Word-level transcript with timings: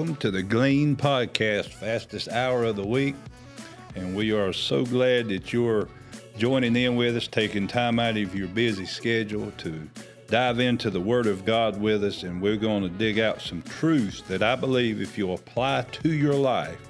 welcome 0.00 0.16
to 0.16 0.30
the 0.30 0.42
Glean 0.42 0.96
Podcast, 0.96 1.74
fastest 1.74 2.30
hour 2.30 2.64
of 2.64 2.76
the 2.76 2.86
week. 2.86 3.14
And 3.94 4.16
we 4.16 4.32
are 4.32 4.50
so 4.50 4.82
glad 4.82 5.28
that 5.28 5.52
you're 5.52 5.88
joining 6.38 6.74
in 6.74 6.96
with 6.96 7.18
us, 7.18 7.28
taking 7.28 7.68
time 7.68 7.98
out 7.98 8.16
of 8.16 8.34
your 8.34 8.48
busy 8.48 8.86
schedule 8.86 9.52
to 9.58 9.86
dive 10.28 10.58
into 10.58 10.88
the 10.88 11.02
Word 11.02 11.26
of 11.26 11.44
God 11.44 11.78
with 11.78 12.02
us. 12.02 12.22
And 12.22 12.40
we're 12.40 12.56
going 12.56 12.82
to 12.82 12.88
dig 12.88 13.18
out 13.18 13.42
some 13.42 13.60
truths 13.60 14.22
that 14.22 14.42
I 14.42 14.56
believe 14.56 15.02
if 15.02 15.18
you 15.18 15.32
apply 15.32 15.82
to 15.82 16.08
your 16.08 16.32
life, 16.32 16.80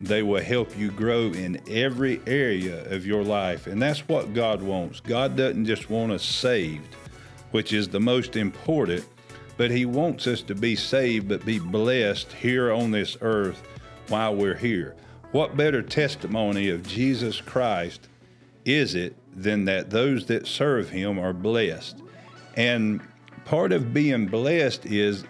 they 0.00 0.22
will 0.22 0.40
help 0.40 0.78
you 0.78 0.92
grow 0.92 1.32
in 1.32 1.60
every 1.68 2.20
area 2.28 2.88
of 2.94 3.04
your 3.04 3.24
life. 3.24 3.66
And 3.66 3.82
that's 3.82 4.06
what 4.06 4.34
God 4.34 4.62
wants. 4.62 5.00
God 5.00 5.34
doesn't 5.34 5.64
just 5.64 5.90
want 5.90 6.12
us 6.12 6.22
saved, 6.22 6.94
which 7.50 7.72
is 7.72 7.88
the 7.88 7.98
most 7.98 8.36
important, 8.36 9.04
but 9.56 9.70
He 9.70 9.86
wants 9.86 10.26
us 10.26 10.42
to 10.42 10.54
be 10.54 10.76
saved 10.76 11.28
but 11.28 11.44
be 11.44 11.58
blessed 11.58 12.32
here 12.32 12.72
on 12.72 12.90
this 12.90 13.16
earth 13.20 13.62
while 14.08 14.34
we're 14.34 14.56
here. 14.56 14.94
What 15.32 15.56
better 15.56 15.82
testimony 15.82 16.70
of 16.70 16.86
Jesus 16.86 17.40
Christ 17.40 18.08
is 18.64 18.94
it 18.94 19.16
than 19.34 19.64
that 19.66 19.90
those 19.90 20.26
that 20.26 20.46
serve 20.46 20.90
Him 20.90 21.18
are 21.18 21.32
blessed? 21.32 22.02
And 22.56 23.00
part 23.44 23.72
of 23.72 23.92
being 23.92 24.26
blessed 24.26 24.86
is 24.86 25.24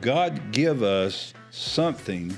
God 0.00 0.52
give 0.52 0.82
us 0.82 1.32
something 1.50 2.36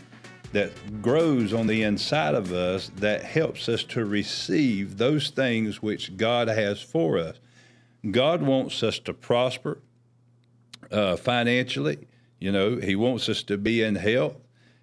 that 0.52 1.02
grows 1.02 1.52
on 1.52 1.66
the 1.66 1.82
inside 1.82 2.34
of 2.34 2.52
us 2.52 2.90
that 2.96 3.22
helps 3.22 3.68
us 3.68 3.84
to 3.84 4.04
receive 4.04 4.96
those 4.96 5.30
things 5.30 5.82
which 5.82 6.16
God 6.16 6.48
has 6.48 6.80
for 6.80 7.18
us. 7.18 7.36
God 8.10 8.42
wants 8.42 8.82
us 8.82 8.98
to 9.00 9.12
prosper 9.12 9.78
uh, 10.90 11.16
financially. 11.16 12.08
You 12.38 12.52
know, 12.52 12.76
He 12.76 12.96
wants 12.96 13.28
us 13.28 13.42
to 13.44 13.56
be 13.56 13.82
in 13.82 13.96
health. 13.96 14.36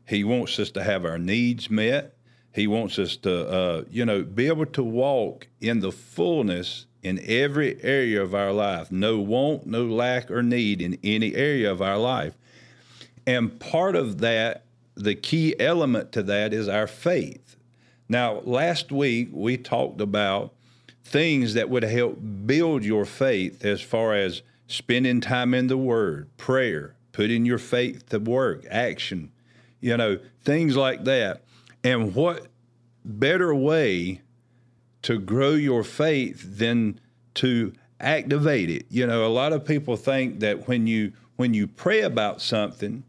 He 0.08 0.24
wants 0.24 0.60
us 0.60 0.72
to 0.72 0.84
have 0.84 1.06
our 1.06 1.18
needs 1.18 1.70
met. 1.70 2.16
He 2.54 2.68
wants 2.68 3.00
us 3.00 3.18
to, 3.18 3.50
uh, 3.50 3.84
you 3.90 4.06
know, 4.06 4.24
be 4.24 4.48
able 4.48 4.68
to 4.68 4.84
walk 4.84 5.48
in 5.60 5.80
the 5.80 5.92
fullness 5.92 6.86
in 7.04 7.20
every 7.26 7.82
area 7.84 8.22
of 8.22 8.34
our 8.34 8.52
life. 8.52 8.92
No 8.92 9.20
want, 9.20 9.66
no 9.66 9.86
lack 9.86 10.32
or 10.32 10.42
need 10.42 10.82
in 10.82 10.98
any 11.04 11.36
area 11.36 11.72
of 11.72 11.82
our 11.82 11.98
life. 11.98 12.34
And 13.28 13.60
part 13.60 13.96
of 13.96 14.20
that 14.20 14.66
the 14.96 15.16
key 15.16 15.60
element 15.60 16.12
to 16.14 16.24
that 16.24 16.54
is 16.54 16.68
our 16.68 16.88
faith. 16.88 17.56
Now, 18.08 18.40
last 18.42 18.92
week 18.92 19.30
we 19.32 19.58
talked 19.58 20.00
about 20.02 20.54
things 21.04 21.54
that 21.54 21.70
would 21.70 21.84
help 21.84 22.18
build 22.46 22.84
your 22.84 23.06
faith 23.06 23.64
as 23.64 23.82
far 23.82 24.16
as 24.16 24.42
spending 24.68 25.22
time 25.22 25.54
in 25.54 25.68
the 25.68 25.78
Word, 25.78 26.30
prayer, 26.38 26.96
putting 27.12 27.46
your 27.46 27.58
faith 27.58 28.10
to 28.10 28.20
work, 28.20 28.66
action, 28.70 29.32
you 29.80 29.96
know, 29.96 30.20
things 30.44 30.76
like 30.76 31.04
that. 31.06 31.44
And 31.84 32.16
what 32.16 32.48
better 33.04 33.54
way 33.54 34.22
to 35.04 35.20
grow 35.20 35.52
your 35.52 35.84
faith 35.84 36.58
than 36.58 37.00
to 37.36 37.74
activate 38.00 38.70
it? 38.70 38.86
You 38.90 39.06
know, 39.06 39.26
a 39.26 39.30
lot 39.30 39.54
of 39.54 39.66
people 39.66 39.96
think 39.96 40.40
that 40.40 40.68
when 40.68 40.88
you 40.88 41.14
when 41.36 41.54
you 41.54 41.68
pray 41.68 42.02
about 42.02 42.42
something, 42.42 43.04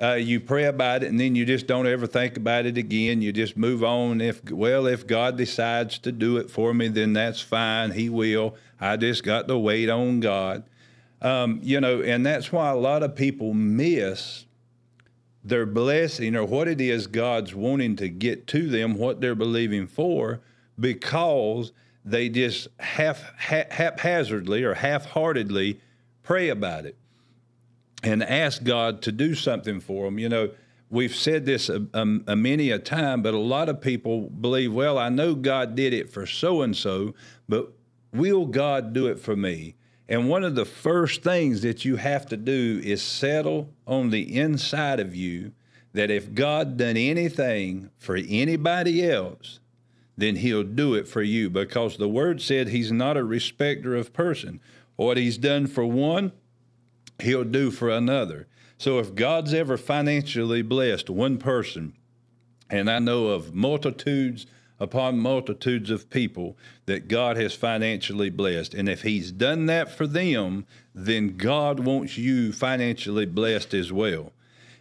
uh, 0.00 0.14
you 0.14 0.40
pray 0.40 0.64
about 0.64 1.02
it 1.02 1.08
and 1.08 1.18
then 1.18 1.34
you 1.34 1.44
just 1.44 1.66
don't 1.66 1.86
ever 1.86 2.06
think 2.06 2.36
about 2.36 2.66
it 2.66 2.78
again. 2.78 3.20
You 3.20 3.32
just 3.32 3.56
move 3.56 3.82
on. 3.82 4.20
If 4.20 4.50
well, 4.50 4.86
if 4.86 5.06
God 5.06 5.36
decides 5.36 5.98
to 6.00 6.12
do 6.12 6.36
it 6.36 6.50
for 6.50 6.72
me, 6.72 6.88
then 6.88 7.12
that's 7.12 7.40
fine. 7.40 7.92
He 7.92 8.08
will. 8.08 8.56
I 8.80 8.96
just 8.96 9.24
got 9.24 9.48
to 9.48 9.58
wait 9.58 9.88
on 9.88 10.20
God. 10.20 10.64
Um, 11.20 11.60
you 11.62 11.80
know, 11.80 12.00
and 12.00 12.24
that's 12.24 12.52
why 12.52 12.70
a 12.70 12.76
lot 12.76 13.02
of 13.02 13.16
people 13.16 13.52
miss 13.54 14.46
their 15.42 15.66
blessing 15.66 16.36
or 16.36 16.44
what 16.44 16.68
it 16.68 16.80
is 16.80 17.06
God's 17.06 17.54
wanting 17.54 17.96
to 17.96 18.08
get 18.08 18.46
to 18.48 18.68
them, 18.68 18.96
what 18.96 19.20
they're 19.20 19.34
believing 19.34 19.86
for, 19.86 20.40
because 20.78 21.72
they 22.04 22.28
just 22.28 22.68
half 22.78 23.22
haphazardly 23.38 24.62
or 24.62 24.74
half-heartedly 24.74 25.80
pray 26.22 26.48
about 26.48 26.86
it 26.86 26.96
and 28.02 28.22
ask 28.22 28.62
God 28.62 29.02
to 29.02 29.12
do 29.12 29.34
something 29.34 29.80
for 29.80 30.04
them. 30.04 30.18
You 30.18 30.28
know, 30.28 30.50
we've 30.88 31.14
said 31.14 31.46
this 31.46 31.68
a, 31.68 31.86
a, 31.92 32.02
a, 32.28 32.36
many 32.36 32.70
a 32.70 32.78
time, 32.78 33.22
but 33.22 33.34
a 33.34 33.38
lot 33.38 33.68
of 33.68 33.80
people 33.80 34.22
believe, 34.28 34.72
well, 34.72 34.98
I 34.98 35.08
know 35.08 35.34
God 35.34 35.74
did 35.74 35.92
it 35.92 36.10
for 36.10 36.26
so 36.26 36.62
and 36.62 36.76
so, 36.76 37.14
but 37.48 37.72
will 38.12 38.46
God 38.46 38.92
do 38.92 39.06
it 39.08 39.18
for 39.18 39.34
me? 39.34 39.74
And 40.08 40.28
one 40.28 40.42
of 40.42 40.54
the 40.54 40.64
first 40.64 41.22
things 41.22 41.60
that 41.62 41.84
you 41.84 41.96
have 41.96 42.26
to 42.26 42.36
do 42.36 42.80
is 42.82 43.02
settle 43.02 43.68
on 43.86 44.10
the 44.10 44.38
inside 44.38 45.00
of 45.00 45.14
you 45.14 45.52
that 45.92 46.10
if 46.10 46.34
God 46.34 46.76
done 46.76 46.96
anything 46.96 47.90
for 47.98 48.16
anybody 48.16 49.08
else, 49.08 49.60
then 50.16 50.36
he'll 50.36 50.64
do 50.64 50.94
it 50.94 51.06
for 51.06 51.22
you 51.22 51.50
because 51.50 51.96
the 51.96 52.08
word 52.08 52.40
said 52.40 52.68
he's 52.68 52.90
not 52.90 53.16
a 53.16 53.24
respecter 53.24 53.94
of 53.94 54.12
person. 54.12 54.60
What 54.96 55.16
he's 55.16 55.38
done 55.38 55.66
for 55.66 55.84
one, 55.84 56.32
he'll 57.20 57.44
do 57.44 57.70
for 57.70 57.90
another. 57.90 58.48
So 58.78 58.98
if 58.98 59.14
God's 59.14 59.52
ever 59.52 59.76
financially 59.76 60.62
blessed 60.62 61.10
one 61.10 61.38
person, 61.38 61.94
and 62.70 62.90
I 62.90 62.98
know 62.98 63.28
of 63.28 63.54
multitudes 63.54 64.46
upon 64.80 65.18
multitudes 65.18 65.90
of 65.90 66.10
people 66.10 66.56
that 66.86 67.08
God 67.08 67.36
has 67.36 67.54
financially 67.54 68.30
blessed. 68.30 68.74
And 68.74 68.88
if 68.88 69.02
He's 69.02 69.32
done 69.32 69.66
that 69.66 69.90
for 69.90 70.06
them, 70.06 70.66
then 70.94 71.36
God 71.36 71.80
wants 71.80 72.16
you 72.16 72.52
financially 72.52 73.26
blessed 73.26 73.74
as 73.74 73.92
well. 73.92 74.32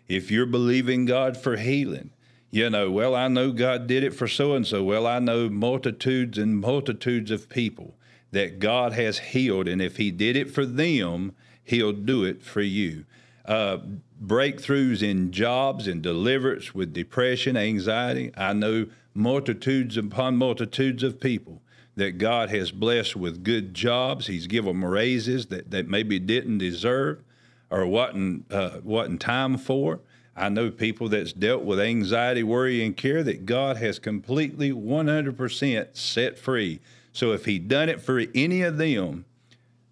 If 0.07 0.31
you're 0.31 0.45
believing 0.45 1.05
God 1.05 1.35
for 1.35 1.57
healing, 1.57 2.11
you 2.49 2.69
know, 2.69 2.89
well, 2.89 3.13
I 3.13 3.27
know 3.27 3.51
God 3.51 3.87
did 3.87 4.03
it 4.03 4.13
for 4.13 4.27
so 4.27 4.53
and 4.53 4.65
so. 4.65 4.83
Well, 4.83 5.05
I 5.05 5.19
know 5.19 5.49
multitudes 5.49 6.37
and 6.37 6.59
multitudes 6.59 7.29
of 7.29 7.49
people 7.49 7.95
that 8.31 8.59
God 8.59 8.93
has 8.93 9.19
healed. 9.19 9.67
And 9.67 9.81
if 9.81 9.97
He 9.97 10.11
did 10.11 10.35
it 10.35 10.51
for 10.51 10.65
them, 10.65 11.35
He'll 11.63 11.93
do 11.93 12.23
it 12.23 12.41
for 12.41 12.61
you. 12.61 13.05
Uh, 13.45 13.77
breakthroughs 14.23 15.01
in 15.01 15.31
jobs 15.31 15.87
and 15.87 16.01
deliverance 16.01 16.73
with 16.73 16.93
depression, 16.93 17.55
anxiety. 17.55 18.31
I 18.35 18.53
know 18.53 18.87
multitudes 19.17 19.97
upon 19.97 20.37
multitudes 20.37 21.03
of 21.03 21.19
people 21.19 21.61
that 21.95 22.19
God 22.19 22.49
has 22.49 22.71
blessed 22.71 23.15
with 23.15 23.43
good 23.43 23.73
jobs. 23.73 24.27
He's 24.27 24.47
given 24.47 24.79
them 24.79 24.85
raises 24.85 25.47
that, 25.47 25.71
that 25.71 25.87
maybe 25.87 26.19
didn't 26.19 26.59
deserve 26.59 27.23
or 27.69 27.85
wasn't, 27.87 28.51
uh, 28.51 28.79
time 29.17 29.57
for. 29.57 29.99
I 30.35 30.49
know 30.49 30.69
people 30.69 31.09
that's 31.09 31.33
dealt 31.33 31.63
with 31.63 31.79
anxiety, 31.79 32.43
worry, 32.43 32.85
and 32.85 32.95
care 32.95 33.23
that 33.23 33.47
God 33.47 33.77
has 33.77 33.97
completely 33.97 34.71
100% 34.71 35.97
set 35.97 36.37
free. 36.37 36.79
So 37.11 37.31
if 37.31 37.45
He 37.45 37.57
done 37.57 37.89
it 37.89 37.99
for 37.99 38.23
any 38.35 38.61
of 38.61 38.77
them, 38.77 39.25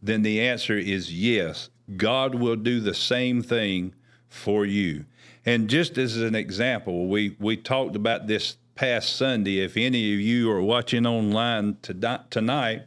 then 0.03 0.21
the 0.21 0.39
answer 0.39 0.77
is 0.77 1.11
yes. 1.11 1.69
God 1.97 2.35
will 2.35 2.55
do 2.55 2.79
the 2.79 2.93
same 2.93 3.41
thing 3.41 3.95
for 4.29 4.65
you. 4.65 5.05
And 5.45 5.67
just 5.67 5.97
as 5.97 6.17
an 6.17 6.35
example, 6.35 7.07
we, 7.07 7.35
we 7.39 7.57
talked 7.57 7.95
about 7.95 8.27
this 8.27 8.57
past 8.75 9.15
Sunday. 9.15 9.59
If 9.59 9.77
any 9.77 10.13
of 10.13 10.19
you 10.19 10.51
are 10.51 10.61
watching 10.61 11.05
online 11.05 11.77
tonight 11.81 12.83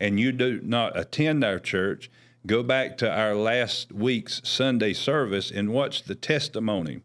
and 0.00 0.18
you 0.18 0.32
do 0.32 0.60
not 0.62 0.98
attend 0.98 1.44
our 1.44 1.58
church, 1.58 2.10
go 2.46 2.62
back 2.62 2.96
to 2.98 3.10
our 3.10 3.34
last 3.34 3.92
week's 3.92 4.40
Sunday 4.44 4.92
service 4.92 5.50
and 5.50 5.72
watch 5.72 6.04
the 6.04 6.14
testimony 6.14 7.02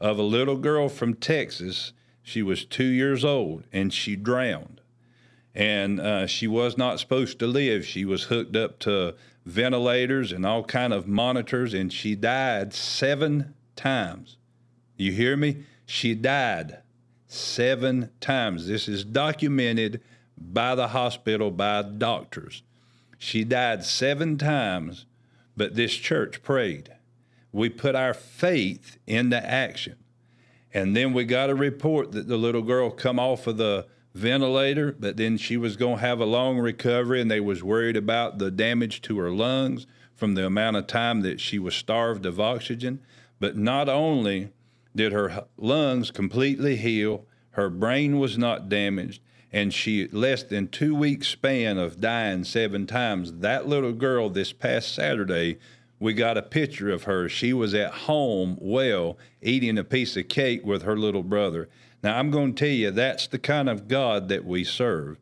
of 0.00 0.18
a 0.18 0.22
little 0.22 0.56
girl 0.56 0.88
from 0.88 1.14
Texas. 1.14 1.92
She 2.22 2.42
was 2.42 2.64
two 2.64 2.84
years 2.84 3.24
old 3.24 3.64
and 3.72 3.92
she 3.92 4.16
drowned 4.16 4.80
and 5.54 6.00
uh, 6.00 6.26
she 6.26 6.46
was 6.46 6.76
not 6.76 6.98
supposed 6.98 7.38
to 7.38 7.46
live. 7.46 7.86
She 7.86 8.04
was 8.04 8.24
hooked 8.24 8.56
up 8.56 8.78
to 8.80 9.14
ventilators 9.46 10.32
and 10.32 10.44
all 10.44 10.64
kind 10.64 10.92
of 10.92 11.06
monitors, 11.06 11.74
and 11.74 11.92
she 11.92 12.16
died 12.16 12.74
seven 12.74 13.54
times. 13.76 14.36
You 14.96 15.12
hear 15.12 15.36
me? 15.36 15.64
She 15.86 16.14
died 16.14 16.78
seven 17.34 18.10
times. 18.20 18.66
This 18.66 18.88
is 18.88 19.04
documented 19.04 20.00
by 20.38 20.74
the 20.74 20.88
hospital 20.88 21.50
by 21.50 21.82
doctors. 21.82 22.62
She 23.18 23.44
died 23.44 23.84
seven 23.84 24.38
times, 24.38 25.06
but 25.56 25.74
this 25.74 25.94
church 25.94 26.42
prayed. 26.42 26.92
We 27.52 27.68
put 27.68 27.94
our 27.94 28.14
faith 28.14 28.98
into 29.06 29.38
action. 29.44 29.96
And 30.72 30.96
then 30.96 31.12
we 31.12 31.24
got 31.24 31.50
a 31.50 31.54
report 31.54 32.12
that 32.12 32.26
the 32.26 32.36
little 32.36 32.62
girl 32.62 32.90
come 32.90 33.20
off 33.20 33.46
of 33.46 33.56
the 33.56 33.86
ventilator, 34.12 34.94
but 34.98 35.16
then 35.16 35.36
she 35.36 35.56
was 35.56 35.76
going 35.76 35.96
to 35.96 36.00
have 36.00 36.20
a 36.20 36.24
long 36.24 36.58
recovery, 36.58 37.20
and 37.20 37.30
they 37.30 37.40
was 37.40 37.62
worried 37.62 37.96
about 37.96 38.38
the 38.38 38.50
damage 38.50 39.00
to 39.02 39.18
her 39.18 39.30
lungs 39.30 39.86
from 40.14 40.34
the 40.34 40.46
amount 40.46 40.76
of 40.76 40.86
time 40.86 41.22
that 41.22 41.40
she 41.40 41.58
was 41.58 41.74
starved 41.74 42.26
of 42.26 42.40
oxygen. 42.40 43.00
But 43.38 43.56
not 43.56 43.88
only 43.88 44.50
did 44.94 45.12
her 45.12 45.44
lungs 45.56 46.10
completely 46.10 46.76
heal, 46.76 47.26
her 47.50 47.70
brain 47.70 48.18
was 48.18 48.36
not 48.36 48.68
damaged, 48.68 49.20
and 49.52 49.72
she 49.72 50.08
less 50.08 50.42
than 50.42 50.68
two 50.68 50.94
weeks 50.94 51.28
span 51.28 51.78
of 51.78 52.00
dying 52.00 52.44
seven 52.44 52.86
times. 52.86 53.32
That 53.34 53.68
little 53.68 53.92
girl 53.92 54.28
this 54.28 54.52
past 54.52 54.94
Saturday 54.94 55.58
we 56.04 56.12
got 56.12 56.36
a 56.36 56.42
picture 56.42 56.90
of 56.90 57.04
her. 57.04 57.28
She 57.28 57.52
was 57.52 57.72
at 57.72 57.92
home, 57.92 58.58
well, 58.60 59.16
eating 59.40 59.78
a 59.78 59.84
piece 59.84 60.16
of 60.16 60.28
cake 60.28 60.64
with 60.64 60.82
her 60.82 60.96
little 60.98 61.22
brother. 61.22 61.68
Now, 62.02 62.18
I'm 62.18 62.30
going 62.30 62.54
to 62.54 62.64
tell 62.64 62.74
you, 62.74 62.90
that's 62.90 63.26
the 63.26 63.38
kind 63.38 63.68
of 63.70 63.88
God 63.88 64.28
that 64.28 64.44
we 64.44 64.64
serve. 64.64 65.18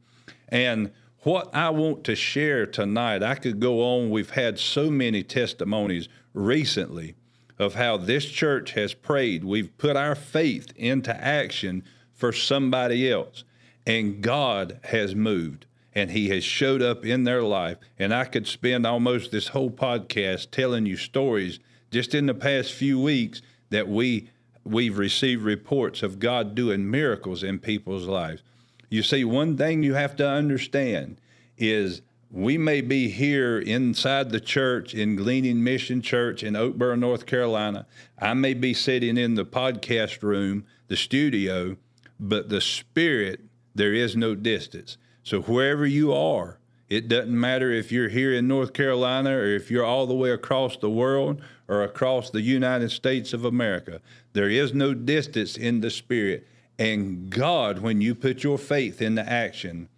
And 0.49 0.91
what 1.21 1.55
I 1.55 1.71
want 1.71 2.03
to 2.05 2.17
share 2.17 2.67
tonight, 2.67 3.23
I 3.23 3.37
could 3.37 3.61
go 3.61 3.81
on. 3.81 4.11
We've 4.11 4.31
had 4.31 4.59
so 4.59 4.91
many 4.91 5.23
testimonies 5.23 6.09
recently 6.35 7.15
of 7.63 7.75
how 7.75 7.97
this 7.97 8.27
church 8.27 8.73
has 8.73 8.93
prayed. 8.93 9.45
We've 9.45 9.77
put 9.79 9.97
our 9.97 10.15
faith 10.15 10.73
into 10.77 11.17
action 11.17 11.85
for 12.13 12.33
somebody 12.33 13.11
else, 13.11 13.45
and 13.87 14.21
God 14.21 14.79
has 14.85 15.15
moved 15.15 15.67
and 15.95 16.11
He 16.11 16.29
has 16.31 16.45
showed 16.45 16.83
up 16.83 17.05
in 17.05 17.25
their 17.25 17.43
life. 17.43 17.79
And 17.99 18.15
I 18.15 18.25
could 18.25 18.47
spend 18.47 18.87
almost 18.87 19.31
this 19.31 19.49
whole 19.49 19.71
podcast 19.71 20.51
telling 20.51 20.87
you 20.87 20.97
stories 20.97 21.59
just 21.91 22.15
in 22.15 22.27
the 22.27 22.35
past 22.35 22.73
few 22.73 23.01
weeks 23.01 23.43
that 23.71 23.89
we 23.89 24.29
we've 24.65 24.99
received 24.99 25.43
reports 25.43 26.03
of 26.03 26.19
God 26.21 26.55
doing 26.55 26.89
miracles 26.91 27.43
in 27.43 27.59
people's 27.59 28.07
lives. 28.07 28.43
You 28.89 29.03
see, 29.03 29.25
one 29.25 29.57
thing 29.57 29.83
you 29.83 29.95
have 29.95 30.15
to 30.17 30.29
understand 30.29 31.21
is 31.59 32.03
we 32.33 32.57
may 32.57 32.81
be 32.81 33.11
here 33.11 33.59
inside 33.59 34.31
the 34.31 34.41
church 34.41 34.95
in 34.95 35.17
Gleaning 35.17 35.63
Mission 35.63 36.01
Church 36.01 36.43
in 36.43 36.55
Oakboro, 36.55 36.99
North 36.99 37.27
Carolina. 37.27 37.87
I 38.19 38.33
may 38.33 38.55
be 38.55 38.73
sitting 38.73 39.19
in 39.19 39.35
the 39.35 39.45
podcast 39.45 40.23
room, 40.23 40.65
the 40.89 40.97
studio, 40.97 41.77
but 42.19 42.49
the 42.49 42.63
spirit, 42.63 43.41
there 43.75 43.93
is 43.93 44.17
no 44.17 44.35
distance. 44.35 44.97
So 45.23 45.43
wherever 45.43 45.85
you 45.85 46.15
are, 46.15 46.59
it 46.89 47.07
doesn't 47.07 47.39
matter 47.39 47.71
if 47.71 47.93
you're 47.93 48.09
here 48.09 48.33
in 48.33 48.49
North 48.49 48.73
Carolina 48.73 49.37
or 49.37 49.55
if 49.55 49.71
you're 49.71 49.85
all 49.85 50.07
the 50.07 50.15
way 50.15 50.31
across 50.31 50.79
the 50.79 50.91
world 50.91 51.43
or 51.69 51.83
across 51.83 52.31
the 52.31 52.41
United 52.41 52.91
States 52.91 53.35
of 53.35 53.45
America. 53.45 54.01
There 54.33 54.49
is 54.49 54.73
no 54.73 54.95
distance 54.95 55.59
in 55.59 55.83
the 55.83 55.91
spirit. 55.91 56.47
And 56.79 57.29
God, 57.29 57.81
when 57.81 58.01
you 58.01 58.15
put 58.15 58.43
your 58.43 58.57
faith 58.57 59.03
into 59.03 59.23
action, 59.29 59.89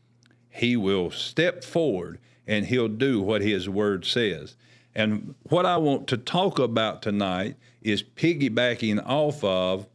he 0.54 0.76
will 0.76 1.10
step 1.10 1.64
forward 1.64 2.18
and 2.46 2.66
he'll 2.66 2.88
do 2.88 3.20
what 3.20 3.42
his 3.42 3.68
word 3.68 4.04
says. 4.04 4.56
And 4.94 5.34
what 5.42 5.66
I 5.66 5.78
want 5.78 6.06
to 6.08 6.16
talk 6.16 6.60
about 6.60 7.02
tonight 7.02 7.56
is 7.82 8.04
piggybacking 8.04 9.04
off 9.04 9.42
of 9.42 9.86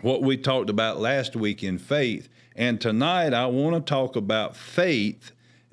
what 0.00 0.22
we 0.22 0.38
talked 0.38 0.70
about 0.70 1.00
last 1.00 1.36
week 1.36 1.62
in 1.62 1.76
faith. 1.78 2.30
And 2.56 2.80
tonight 2.80 3.34
I 3.34 3.46
want 3.46 3.76
to 3.76 3.90
talk 3.90 4.16
about 4.16 4.56
faith 4.56 5.32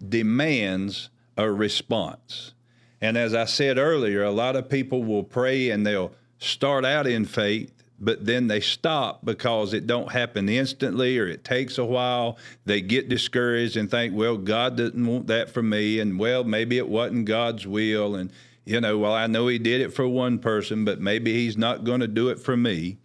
demands 0.10 1.10
a 1.38 1.50
response. 1.50 2.54
And 3.00 3.18
as 3.18 3.34
I 3.34 3.46
said 3.46 3.78
earlier, 3.78 4.24
a 4.24 4.32
lot 4.32 4.58
of 4.58 4.70
people 4.70 5.04
will 5.06 5.24
pray 5.24 5.70
and 5.70 5.86
they'll 5.86 6.12
start 6.38 6.84
out 6.84 7.08
in 7.08 7.24
faith 7.24 7.75
but 8.06 8.24
then 8.24 8.46
they 8.48 8.60
stop 8.60 9.26
because 9.26 9.74
it 9.74 9.88
don't 9.88 10.12
happen 10.12 10.48
instantly 10.48 11.18
or 11.18 11.28
it 11.28 11.44
takes 11.44 11.80
a 11.80 11.84
while. 11.84 12.38
They 12.64 12.80
get 12.80 13.10
discouraged 13.10 13.76
and 13.76 13.90
think 13.90 14.14
well 14.16 14.38
god 14.38 14.78
didn't 14.78 15.08
want 15.08 15.26
that 15.28 15.50
for 15.50 15.64
me. 15.64 16.00
And 16.00 16.20
well 16.20 16.44
maybe 16.44 16.78
it 16.78 16.88
wasn't 16.88 17.26
god's 17.26 17.66
will. 17.66 18.16
And 18.16 18.32
you 18.64 18.80
know 18.80 19.00
well 19.00 19.14
i 19.14 19.26
know 19.26 19.48
he 19.48 19.58
did 19.58 19.82
it 19.82 19.94
for 19.94 20.08
one 20.08 20.40
person 20.40 20.86
but 20.86 21.00
maybe 21.00 21.34
he's 21.34 21.58
not 21.58 21.84
going 21.84 22.00
to 22.02 22.08
do 22.08 22.30
it 22.30 22.40
for 22.40 22.56
me. 22.56 22.98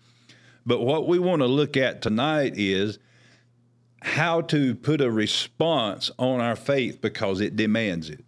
But 0.67 0.83
what 0.83 1.09
we 1.09 1.19
want 1.19 1.41
to 1.41 1.47
look 1.47 1.79
at 1.79 2.03
tonight 2.03 2.53
is 2.57 2.99
how 4.03 4.43
to 4.43 4.75
put 4.75 5.01
a 5.01 5.11
response 5.11 6.11
on 6.19 6.41
our 6.41 6.57
faith 6.57 7.01
because 7.01 7.41
it 7.41 7.57
demands 7.57 8.11
it. 8.11 8.23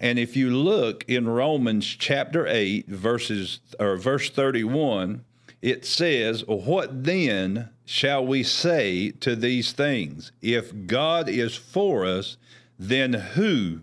And 0.00 0.18
if 0.18 0.36
you 0.36 0.50
look 0.50 1.04
in 1.06 1.28
romans 1.28 1.84
chapter 1.84 2.46
8 2.46 2.88
verses 2.88 3.60
or 3.78 3.98
verse 3.98 4.30
31 4.30 5.22
it 5.64 5.86
says, 5.86 6.44
What 6.46 7.04
then 7.04 7.70
shall 7.86 8.24
we 8.24 8.42
say 8.42 9.12
to 9.12 9.34
these 9.34 9.72
things? 9.72 10.30
If 10.42 10.86
God 10.86 11.26
is 11.26 11.56
for 11.56 12.04
us, 12.04 12.36
then 12.78 13.14
who 13.14 13.80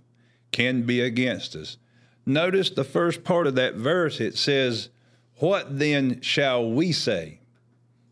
can 0.51 0.83
be 0.83 1.01
against 1.01 1.55
us? 1.55 1.77
Notice 2.23 2.69
the 2.69 2.83
first 2.83 3.23
part 3.23 3.47
of 3.47 3.55
that 3.55 3.73
verse, 3.73 4.21
it 4.21 4.37
says, 4.37 4.89
What 5.37 5.79
then 5.79 6.21
shall 6.21 6.69
we 6.69 6.91
say? 6.91 7.39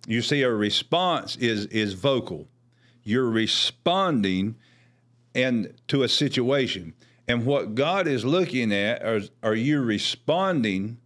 You 0.08 0.24
see, 0.24 0.42
a 0.42 0.52
response 0.52 1.36
is, 1.36 1.68
is 1.68 1.94
vocal. 1.94 2.48
You're 3.04 3.30
responding 3.30 4.56
and 5.36 5.76
to 5.90 6.02
a 6.02 6.10
situation. 6.10 6.96
And 7.28 7.46
what 7.46 7.76
God 7.76 8.08
is 8.08 8.26
looking 8.26 8.74
at 8.74 9.04
are, 9.04 9.22
are 9.44 9.54
you 9.54 9.82
responding 9.82 10.98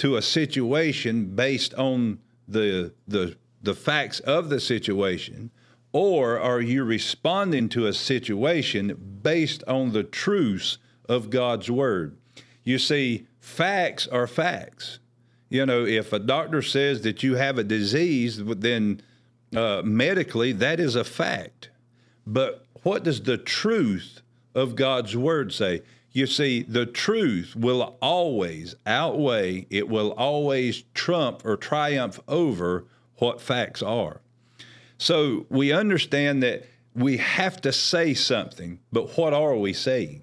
to 0.00 0.16
a 0.16 0.22
situation 0.22 1.26
based 1.26 1.74
on 1.74 2.18
the 2.48 2.90
the 3.06 3.36
the 3.60 3.74
facts 3.74 4.18
of 4.20 4.48
the 4.48 4.58
situation 4.58 5.50
or 5.92 6.40
are 6.40 6.62
you 6.62 6.84
responding 6.84 7.68
to 7.68 7.86
a 7.86 7.92
situation 7.92 9.18
based 9.22 9.62
on 9.64 9.92
the 9.92 10.02
truths 10.02 10.78
of 11.06 11.28
God's 11.28 11.70
word? 11.70 12.16
You 12.64 12.78
see 12.78 13.26
facts 13.40 14.06
are 14.06 14.26
facts. 14.26 15.00
You 15.50 15.66
know 15.66 15.84
if 15.84 16.14
a 16.14 16.18
doctor 16.18 16.62
says 16.62 17.02
that 17.02 17.22
you 17.22 17.34
have 17.34 17.58
a 17.58 17.64
disease 17.64 18.42
then 18.42 19.02
uh, 19.54 19.82
medically 19.84 20.52
that 20.52 20.80
is 20.80 20.94
a 20.94 21.04
fact. 21.04 21.68
But 22.26 22.64
what 22.84 23.02
does 23.02 23.20
the 23.20 23.36
truth 23.36 24.22
of 24.54 24.76
God's 24.76 25.14
word 25.14 25.52
say 25.52 25.82
you 26.12 26.26
see, 26.26 26.62
the 26.62 26.86
truth 26.86 27.54
will 27.54 27.96
always 28.02 28.74
outweigh, 28.84 29.66
it 29.70 29.88
will 29.88 30.12
always 30.12 30.82
trump 30.92 31.44
or 31.44 31.56
triumph 31.56 32.18
over 32.26 32.86
what 33.16 33.40
facts 33.40 33.82
are. 33.82 34.20
So 34.98 35.46
we 35.48 35.72
understand 35.72 36.42
that 36.42 36.66
we 36.94 37.18
have 37.18 37.60
to 37.62 37.72
say 37.72 38.14
something, 38.14 38.80
but 38.92 39.16
what 39.16 39.32
are 39.32 39.54
we 39.54 39.72
saying? 39.72 40.22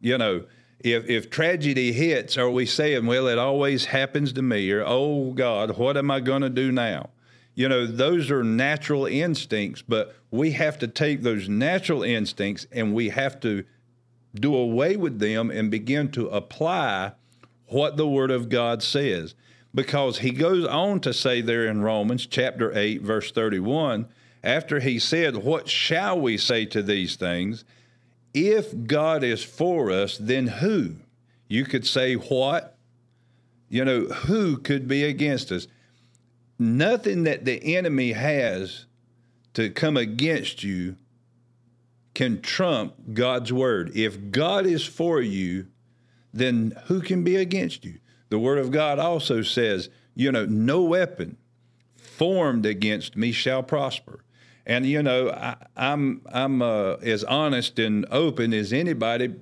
You 0.00 0.16
know, 0.18 0.44
if, 0.80 1.08
if 1.08 1.30
tragedy 1.30 1.92
hits, 1.92 2.38
are 2.38 2.50
we 2.50 2.66
saying, 2.66 3.06
well, 3.06 3.28
it 3.28 3.38
always 3.38 3.84
happens 3.84 4.32
to 4.32 4.42
me, 4.42 4.70
or 4.72 4.82
oh 4.84 5.32
God, 5.32 5.76
what 5.76 5.96
am 5.96 6.10
I 6.10 6.20
going 6.20 6.42
to 6.42 6.50
do 6.50 6.72
now? 6.72 7.10
You 7.54 7.68
know, 7.68 7.86
those 7.86 8.30
are 8.30 8.42
natural 8.42 9.04
instincts, 9.04 9.82
but 9.82 10.16
we 10.30 10.52
have 10.52 10.78
to 10.78 10.88
take 10.88 11.22
those 11.22 11.50
natural 11.50 12.02
instincts 12.02 12.66
and 12.72 12.94
we 12.94 13.10
have 13.10 13.38
to 13.40 13.64
do 14.34 14.54
away 14.54 14.96
with 14.96 15.18
them 15.18 15.50
and 15.50 15.70
begin 15.70 16.10
to 16.12 16.28
apply 16.28 17.12
what 17.66 17.96
the 17.96 18.06
Word 18.06 18.30
of 18.30 18.48
God 18.48 18.82
says. 18.82 19.34
Because 19.74 20.18
he 20.18 20.30
goes 20.30 20.66
on 20.66 21.00
to 21.00 21.14
say 21.14 21.40
there 21.40 21.66
in 21.66 21.82
Romans 21.82 22.26
chapter 22.26 22.76
8, 22.76 23.02
verse 23.02 23.32
31, 23.32 24.06
after 24.42 24.80
he 24.80 24.98
said, 24.98 25.36
What 25.36 25.68
shall 25.68 26.20
we 26.20 26.36
say 26.36 26.66
to 26.66 26.82
these 26.82 27.16
things? 27.16 27.64
If 28.34 28.86
God 28.86 29.22
is 29.22 29.42
for 29.42 29.90
us, 29.90 30.18
then 30.18 30.46
who? 30.46 30.96
You 31.48 31.64
could 31.64 31.86
say, 31.86 32.14
What? 32.14 32.76
You 33.68 33.84
know, 33.86 34.04
who 34.04 34.58
could 34.58 34.86
be 34.86 35.04
against 35.04 35.50
us? 35.50 35.66
Nothing 36.58 37.22
that 37.24 37.46
the 37.46 37.76
enemy 37.76 38.12
has 38.12 38.84
to 39.54 39.70
come 39.70 39.96
against 39.96 40.62
you 40.62 40.96
can 42.14 42.40
trump 42.40 42.94
God's 43.14 43.52
word. 43.52 43.90
If 43.94 44.30
God 44.30 44.66
is 44.66 44.84
for 44.84 45.20
you, 45.20 45.66
then 46.32 46.74
who 46.86 47.00
can 47.00 47.24
be 47.24 47.36
against 47.36 47.84
you? 47.84 47.98
The 48.28 48.38
word 48.38 48.58
of 48.58 48.70
God 48.70 48.98
also 48.98 49.42
says, 49.42 49.88
you 50.14 50.32
know, 50.32 50.46
no 50.46 50.82
weapon 50.82 51.36
formed 51.96 52.66
against 52.66 53.16
me 53.16 53.32
shall 53.32 53.62
prosper. 53.62 54.24
And 54.66 54.86
you 54.86 55.02
know, 55.02 55.30
I, 55.30 55.56
am 55.76 56.22
I'm, 56.32 56.60
I'm 56.60 56.62
uh, 56.62 56.92
as 57.02 57.24
honest 57.24 57.78
and 57.78 58.06
open 58.10 58.54
as 58.54 58.72
anybody, 58.72 59.34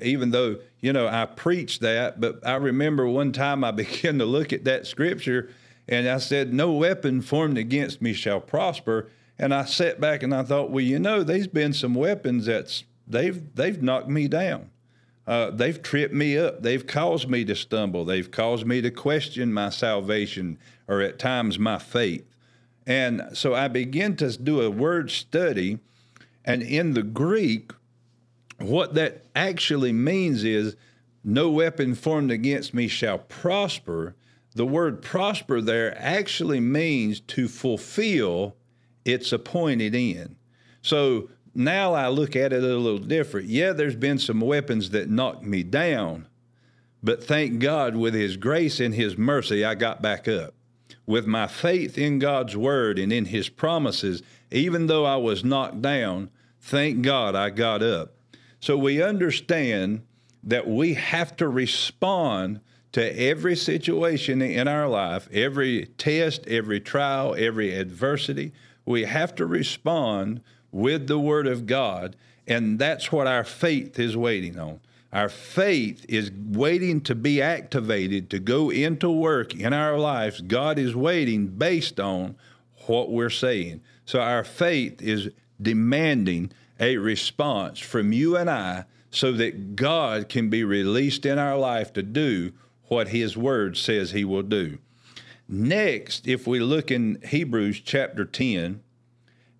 even 0.00 0.30
though 0.30 0.58
you 0.80 0.92
know 0.92 1.08
I 1.08 1.26
preach 1.26 1.80
that. 1.80 2.20
But 2.20 2.46
I 2.46 2.56
remember 2.56 3.08
one 3.08 3.32
time 3.32 3.64
I 3.64 3.70
began 3.72 4.18
to 4.18 4.24
look 4.24 4.52
at 4.52 4.64
that 4.64 4.86
scripture, 4.86 5.50
and 5.88 6.08
I 6.08 6.18
said, 6.18 6.54
"No 6.54 6.72
weapon 6.72 7.22
formed 7.22 7.58
against 7.58 8.00
me 8.00 8.12
shall 8.12 8.40
prosper." 8.40 9.10
And 9.38 9.54
I 9.54 9.64
sat 9.64 10.00
back 10.00 10.22
and 10.22 10.34
I 10.34 10.42
thought, 10.42 10.70
well, 10.70 10.84
you 10.84 10.98
know, 10.98 11.22
there's 11.22 11.46
been 11.46 11.72
some 11.72 11.94
weapons 11.94 12.46
that's 12.46 12.84
they've 13.06 13.54
they've 13.54 13.80
knocked 13.82 14.08
me 14.08 14.28
down. 14.28 14.70
Uh, 15.26 15.50
they've 15.50 15.82
tripped 15.82 16.14
me 16.14 16.38
up. 16.38 16.62
They've 16.62 16.86
caused 16.86 17.28
me 17.28 17.44
to 17.44 17.54
stumble. 17.54 18.04
They've 18.04 18.30
caused 18.30 18.66
me 18.66 18.80
to 18.80 18.90
question 18.90 19.52
my 19.52 19.68
salvation 19.68 20.58
or 20.88 21.02
at 21.02 21.18
times 21.18 21.58
my 21.58 21.78
faith. 21.78 22.24
And 22.86 23.28
so 23.34 23.54
I 23.54 23.68
began 23.68 24.16
to 24.16 24.36
do 24.38 24.62
a 24.62 24.70
word 24.70 25.10
study, 25.10 25.78
and 26.46 26.62
in 26.62 26.94
the 26.94 27.02
Greek, 27.02 27.72
what 28.58 28.94
that 28.94 29.26
actually 29.36 29.92
means 29.92 30.42
is 30.44 30.76
no 31.22 31.50
weapon 31.50 31.94
formed 31.94 32.30
against 32.30 32.72
me 32.72 32.88
shall 32.88 33.18
prosper. 33.18 34.16
The 34.54 34.64
word 34.64 35.02
prosper 35.02 35.60
there 35.60 35.94
actually 35.98 36.60
means 36.60 37.20
to 37.20 37.48
fulfill 37.48 38.56
its 39.08 39.32
appointed 39.32 39.94
end. 39.94 40.36
So 40.82 41.30
now 41.54 41.94
I 41.94 42.08
look 42.08 42.36
at 42.36 42.52
it 42.52 42.62
a 42.62 42.76
little 42.76 42.98
different. 42.98 43.48
Yeah, 43.48 43.72
there's 43.72 43.96
been 43.96 44.18
some 44.18 44.40
weapons 44.40 44.90
that 44.90 45.10
knocked 45.10 45.42
me 45.44 45.62
down, 45.62 46.26
But 47.02 47.22
thank 47.22 47.60
God, 47.60 47.96
with 47.96 48.14
His 48.14 48.36
grace 48.36 48.80
and 48.80 48.94
His 48.94 49.16
mercy, 49.16 49.64
I 49.64 49.74
got 49.74 50.02
back 50.02 50.26
up. 50.26 50.54
With 51.06 51.26
my 51.26 51.46
faith 51.46 51.96
in 51.96 52.18
God's 52.18 52.56
Word 52.56 52.98
and 52.98 53.12
in 53.12 53.26
His 53.26 53.48
promises, 53.48 54.22
even 54.50 54.86
though 54.86 55.04
I 55.04 55.16
was 55.16 55.44
knocked 55.44 55.80
down, 55.80 56.30
thank 56.60 57.02
God 57.02 57.34
I 57.34 57.50
got 57.50 57.82
up. 57.82 58.14
So 58.60 58.76
we 58.76 59.02
understand 59.02 60.02
that 60.42 60.66
we 60.66 60.94
have 60.94 61.36
to 61.36 61.48
respond 61.48 62.60
to 62.92 63.20
every 63.20 63.54
situation 63.54 64.42
in 64.42 64.66
our 64.66 64.88
life, 64.88 65.28
every 65.32 65.86
test, 65.98 66.46
every 66.48 66.80
trial, 66.80 67.34
every 67.38 67.74
adversity. 67.74 68.52
We 68.88 69.04
have 69.04 69.34
to 69.34 69.44
respond 69.44 70.40
with 70.72 71.08
the 71.08 71.18
Word 71.18 71.46
of 71.46 71.66
God, 71.66 72.16
and 72.46 72.78
that's 72.78 73.12
what 73.12 73.26
our 73.26 73.44
faith 73.44 73.98
is 73.98 74.16
waiting 74.16 74.58
on. 74.58 74.80
Our 75.12 75.28
faith 75.28 76.06
is 76.08 76.30
waiting 76.32 77.02
to 77.02 77.14
be 77.14 77.42
activated 77.42 78.30
to 78.30 78.38
go 78.38 78.70
into 78.70 79.10
work 79.10 79.54
in 79.54 79.74
our 79.74 79.98
lives. 79.98 80.40
God 80.40 80.78
is 80.78 80.96
waiting 80.96 81.48
based 81.48 82.00
on 82.00 82.36
what 82.86 83.10
we're 83.10 83.28
saying. 83.28 83.82
So 84.06 84.20
our 84.20 84.42
faith 84.42 85.02
is 85.02 85.28
demanding 85.60 86.50
a 86.80 86.96
response 86.96 87.78
from 87.78 88.14
you 88.14 88.38
and 88.38 88.48
I 88.48 88.86
so 89.10 89.32
that 89.32 89.76
God 89.76 90.30
can 90.30 90.48
be 90.48 90.64
released 90.64 91.26
in 91.26 91.38
our 91.38 91.58
life 91.58 91.92
to 91.92 92.02
do 92.02 92.52
what 92.84 93.08
His 93.08 93.36
Word 93.36 93.76
says 93.76 94.12
He 94.12 94.24
will 94.24 94.42
do. 94.42 94.78
Next, 95.48 96.28
if 96.28 96.46
we 96.46 96.60
look 96.60 96.90
in 96.90 97.22
Hebrews 97.26 97.80
chapter 97.80 98.26
10, 98.26 98.82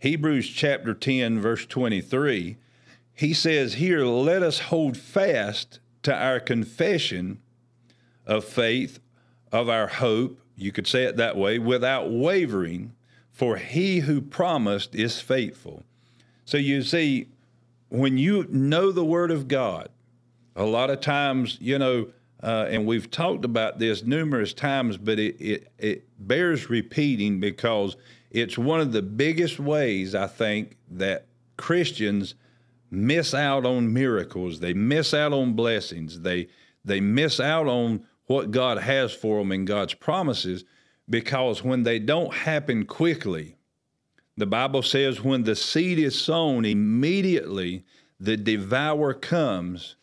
Hebrews 0.00 0.48
chapter 0.50 0.92
10, 0.92 1.40
verse 1.40 1.64
23, 1.64 2.58
he 3.14 3.34
says 3.34 3.74
here, 3.74 4.04
let 4.04 4.42
us 4.42 4.58
hold 4.58 4.98
fast 4.98 5.80
to 6.02 6.14
our 6.14 6.40
confession 6.40 7.40
of 8.26 8.44
faith, 8.44 9.00
of 9.50 9.70
our 9.70 9.86
hope, 9.86 10.40
you 10.56 10.72
could 10.72 10.86
say 10.86 11.04
it 11.04 11.16
that 11.16 11.36
way, 11.36 11.58
without 11.58 12.10
wavering, 12.10 12.92
for 13.32 13.56
he 13.56 14.00
who 14.00 14.20
promised 14.20 14.94
is 14.94 15.20
faithful. 15.20 15.84
So 16.44 16.58
you 16.58 16.82
see, 16.82 17.28
when 17.88 18.18
you 18.18 18.46
know 18.50 18.92
the 18.92 19.04
Word 19.04 19.30
of 19.30 19.48
God, 19.48 19.88
a 20.54 20.64
lot 20.64 20.90
of 20.90 21.00
times, 21.00 21.56
you 21.60 21.78
know, 21.78 22.08
uh, 22.42 22.66
and 22.68 22.86
we've 22.86 23.10
talked 23.10 23.44
about 23.44 23.78
this 23.78 24.04
numerous 24.04 24.52
times, 24.52 24.96
but 24.96 25.18
it, 25.18 25.40
it, 25.40 25.72
it 25.78 26.04
bears 26.18 26.70
repeating 26.70 27.40
because 27.40 27.96
it's 28.30 28.56
one 28.56 28.80
of 28.80 28.92
the 28.92 29.02
biggest 29.02 29.58
ways 29.58 30.14
I 30.14 30.26
think 30.26 30.76
that 30.90 31.26
Christians 31.56 32.34
miss 32.90 33.34
out 33.34 33.66
on 33.66 33.92
miracles. 33.92 34.60
They 34.60 34.72
miss 34.72 35.12
out 35.12 35.32
on 35.32 35.54
blessings. 35.54 36.20
They 36.20 36.48
they 36.84 37.00
miss 37.00 37.40
out 37.40 37.66
on 37.66 38.04
what 38.26 38.50
God 38.50 38.78
has 38.78 39.12
for 39.12 39.38
them 39.38 39.52
and 39.52 39.66
God's 39.66 39.94
promises 39.94 40.64
because 41.10 41.64
when 41.64 41.82
they 41.82 41.98
don't 41.98 42.32
happen 42.32 42.84
quickly, 42.84 43.56
the 44.36 44.46
Bible 44.46 44.82
says 44.82 45.22
when 45.22 45.42
the 45.42 45.56
seed 45.56 45.98
is 45.98 46.18
sown, 46.18 46.64
immediately 46.64 47.84
the 48.20 48.36
devourer 48.36 49.14
comes 49.14 49.96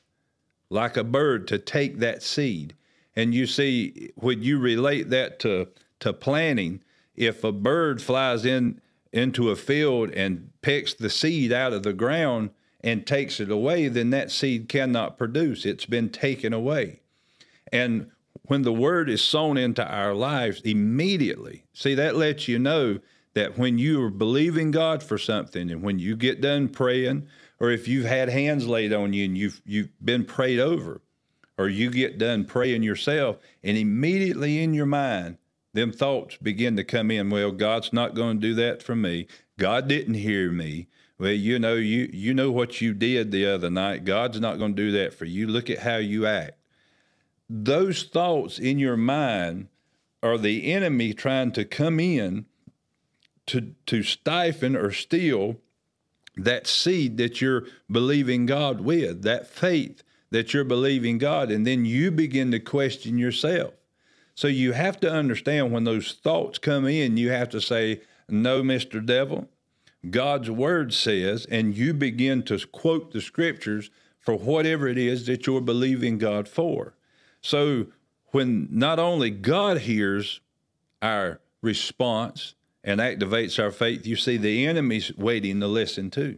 like 0.75 0.95
a 0.95 1.03
bird 1.03 1.47
to 1.47 1.57
take 1.57 1.97
that 1.99 2.21
seed. 2.21 2.75
And 3.15 3.33
you 3.33 3.47
see, 3.47 4.11
when 4.15 4.43
you 4.43 4.59
relate 4.59 5.09
that 5.09 5.39
to, 5.39 5.69
to 6.01 6.13
planting, 6.13 6.83
if 7.15 7.43
a 7.43 7.51
bird 7.51 8.01
flies 8.01 8.45
in 8.45 8.81
into 9.11 9.49
a 9.49 9.55
field 9.55 10.11
and 10.11 10.51
picks 10.61 10.93
the 10.93 11.09
seed 11.09 11.51
out 11.51 11.71
of 11.71 11.83
the 11.83 11.93
ground, 11.93 12.51
and 12.85 13.07
takes 13.07 13.39
it 13.39 13.49
away, 13.49 13.87
then 13.87 14.11
that 14.11 14.29
seed 14.29 14.69
cannot 14.69 15.17
produce. 15.17 15.65
It's 15.65 15.87
been 15.87 16.09
taken 16.09 16.53
away. 16.53 16.99
And 17.73 18.11
when 18.43 18.61
the 18.61 18.71
word 18.71 19.09
is 19.09 19.23
sown 19.23 19.57
into 19.57 19.83
our 19.83 20.13
lives, 20.13 20.61
immediately, 20.61 21.65
see, 21.73 21.95
that 21.95 22.15
lets 22.15 22.47
you 22.47 22.59
know 22.59 22.99
that 23.33 23.57
when 23.57 23.79
you 23.79 24.03
are 24.03 24.11
believing 24.11 24.69
God 24.69 25.01
for 25.01 25.17
something 25.17 25.71
and 25.71 25.81
when 25.81 25.97
you 25.97 26.15
get 26.15 26.41
done 26.41 26.69
praying, 26.69 27.27
or 27.59 27.71
if 27.71 27.87
you've 27.87 28.05
had 28.05 28.29
hands 28.29 28.67
laid 28.67 28.93
on 28.93 29.13
you 29.13 29.25
and 29.25 29.37
you've, 29.37 29.61
you've 29.65 29.89
been 30.03 30.25
prayed 30.25 30.59
over, 30.59 31.01
or 31.57 31.69
you 31.69 31.89
get 31.89 32.17
done 32.17 32.45
praying 32.45 32.83
yourself, 32.83 33.37
and 33.63 33.77
immediately 33.77 34.61
in 34.61 34.73
your 34.73 34.85
mind, 34.85 35.37
them 35.73 35.91
thoughts 35.91 36.37
begin 36.37 36.75
to 36.77 36.83
come 36.83 37.11
in. 37.11 37.29
Well, 37.29 37.51
God's 37.51 37.93
not 37.93 38.15
going 38.15 38.39
to 38.39 38.47
do 38.47 38.53
that 38.55 38.81
for 38.81 38.95
me. 38.95 39.27
God 39.57 39.87
didn't 39.87 40.15
hear 40.15 40.51
me. 40.51 40.87
Well, 41.17 41.31
you 41.31 41.59
know, 41.59 41.75
you 41.75 42.09
you 42.11 42.33
know 42.33 42.51
what 42.51 42.81
you 42.81 42.93
did 42.93 43.31
the 43.31 43.45
other 43.45 43.69
night. 43.69 44.03
God's 44.03 44.39
not 44.39 44.57
going 44.57 44.75
to 44.75 44.81
do 44.81 44.91
that 44.91 45.13
for 45.13 45.25
you. 45.25 45.47
Look 45.47 45.69
at 45.69 45.79
how 45.79 45.97
you 45.97 46.25
act. 46.25 46.57
Those 47.49 48.03
thoughts 48.03 48.59
in 48.59 48.79
your 48.79 48.97
mind 48.97 49.67
are 50.21 50.37
the 50.37 50.71
enemy 50.71 51.13
trying 51.13 51.51
to 51.53 51.63
come 51.63 51.99
in 51.99 52.45
to 53.47 53.75
to 53.85 54.03
stifle 54.03 54.75
or 54.75 54.91
steal 54.91 55.57
that 56.37 56.67
seed 56.67 57.17
that 57.17 57.41
you're 57.41 57.65
believing 57.89 58.45
God 58.45 58.81
with, 58.81 59.23
that 59.23 59.47
faith 59.47 60.03
that 60.31 60.53
you're 60.53 60.63
believing 60.63 61.17
God, 61.17 61.51
and 61.51 61.65
then 61.65 61.85
you 61.85 62.11
begin 62.11 62.51
to 62.51 62.59
question 62.59 63.17
yourself. 63.17 63.73
So 64.33 64.47
you 64.47 64.73
have 64.73 64.99
to 64.99 65.11
understand 65.11 65.71
when 65.71 65.85
those 65.85 66.11
thoughts 66.11 66.59
come 66.59 66.85
in, 66.85 67.15
you 67.15 67.29
have 67.29 67.49
to 67.49 67.61
say, 67.61 68.01
No, 68.27 68.61
Mr. 68.61 69.05
Devil, 69.05 69.47
God's 70.09 70.51
word 70.51 70.93
says, 70.93 71.45
and 71.49 71.75
you 71.75 71.93
begin 71.93 72.43
to 72.43 72.59
quote 72.67 73.11
the 73.11 73.21
scriptures 73.21 73.89
for 74.19 74.35
whatever 74.35 74.87
it 74.87 74.97
is 74.97 75.25
that 75.27 75.47
you're 75.47 75.61
believing 75.61 76.17
God 76.17 76.47
for. 76.47 76.95
So 77.41 77.87
when 78.27 78.67
not 78.71 78.99
only 78.99 79.29
God 79.29 79.79
hears 79.79 80.41
our 81.01 81.39
response 81.61 82.55
and 82.85 83.01
activates 83.01 83.61
our 83.61 83.71
faith, 83.71 84.05
you 84.05 84.15
see 84.15 84.37
the 84.37 84.65
enemy's 84.65 85.11
waiting 85.17 85.59
to 85.59 85.67
listen 85.67 86.11
too. 86.11 86.37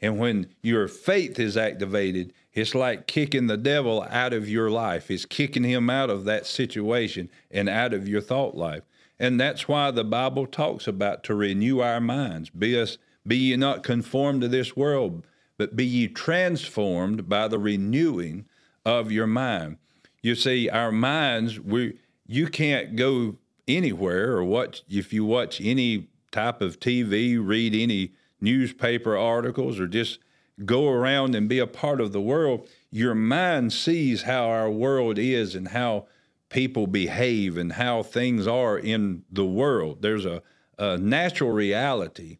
And 0.00 0.18
when 0.18 0.46
your 0.62 0.88
faith 0.88 1.38
is 1.38 1.56
activated, 1.56 2.32
it's 2.54 2.74
like 2.74 3.06
kicking 3.06 3.48
the 3.48 3.58
devil 3.58 4.06
out 4.08 4.32
of 4.32 4.48
your 4.48 4.70
life. 4.70 5.10
It's 5.10 5.26
kicking 5.26 5.64
him 5.64 5.90
out 5.90 6.08
of 6.08 6.24
that 6.24 6.46
situation 6.46 7.28
and 7.50 7.68
out 7.68 7.92
of 7.92 8.08
your 8.08 8.22
thought 8.22 8.56
life. 8.56 8.84
And 9.18 9.38
that's 9.38 9.68
why 9.68 9.90
the 9.90 10.04
Bible 10.04 10.46
talks 10.46 10.86
about 10.86 11.22
to 11.24 11.34
renew 11.34 11.80
our 11.80 12.00
minds. 12.00 12.48
Be 12.48 12.80
us 12.80 12.96
be 13.26 13.36
ye 13.36 13.56
not 13.56 13.82
conformed 13.82 14.40
to 14.40 14.48
this 14.48 14.74
world, 14.74 15.26
but 15.58 15.76
be 15.76 15.84
ye 15.84 16.08
transformed 16.08 17.28
by 17.28 17.48
the 17.48 17.58
renewing 17.58 18.46
of 18.86 19.12
your 19.12 19.26
mind. 19.26 19.76
You 20.22 20.34
see, 20.34 20.70
our 20.70 20.90
minds, 20.90 21.60
we 21.60 21.98
you 22.26 22.46
can't 22.46 22.96
go 22.96 23.36
anywhere 23.68 24.32
or 24.32 24.44
watch 24.44 24.82
if 24.88 25.12
you 25.12 25.24
watch 25.24 25.60
any 25.60 26.08
type 26.30 26.60
of 26.60 26.80
TV, 26.80 27.38
read 27.40 27.74
any 27.74 28.12
newspaper 28.40 29.16
articles, 29.16 29.78
or 29.78 29.86
just 29.86 30.18
go 30.64 30.88
around 30.88 31.34
and 31.34 31.48
be 31.48 31.58
a 31.58 31.66
part 31.66 32.00
of 32.00 32.12
the 32.12 32.20
world, 32.20 32.68
your 32.90 33.14
mind 33.14 33.72
sees 33.72 34.22
how 34.22 34.48
our 34.48 34.70
world 34.70 35.18
is 35.18 35.54
and 35.54 35.68
how 35.68 36.06
people 36.48 36.86
behave 36.86 37.56
and 37.56 37.72
how 37.72 38.02
things 38.02 38.46
are 38.46 38.78
in 38.78 39.24
the 39.30 39.46
world. 39.46 40.02
There's 40.02 40.26
a, 40.26 40.42
a 40.78 40.98
natural 40.98 41.50
reality. 41.50 42.38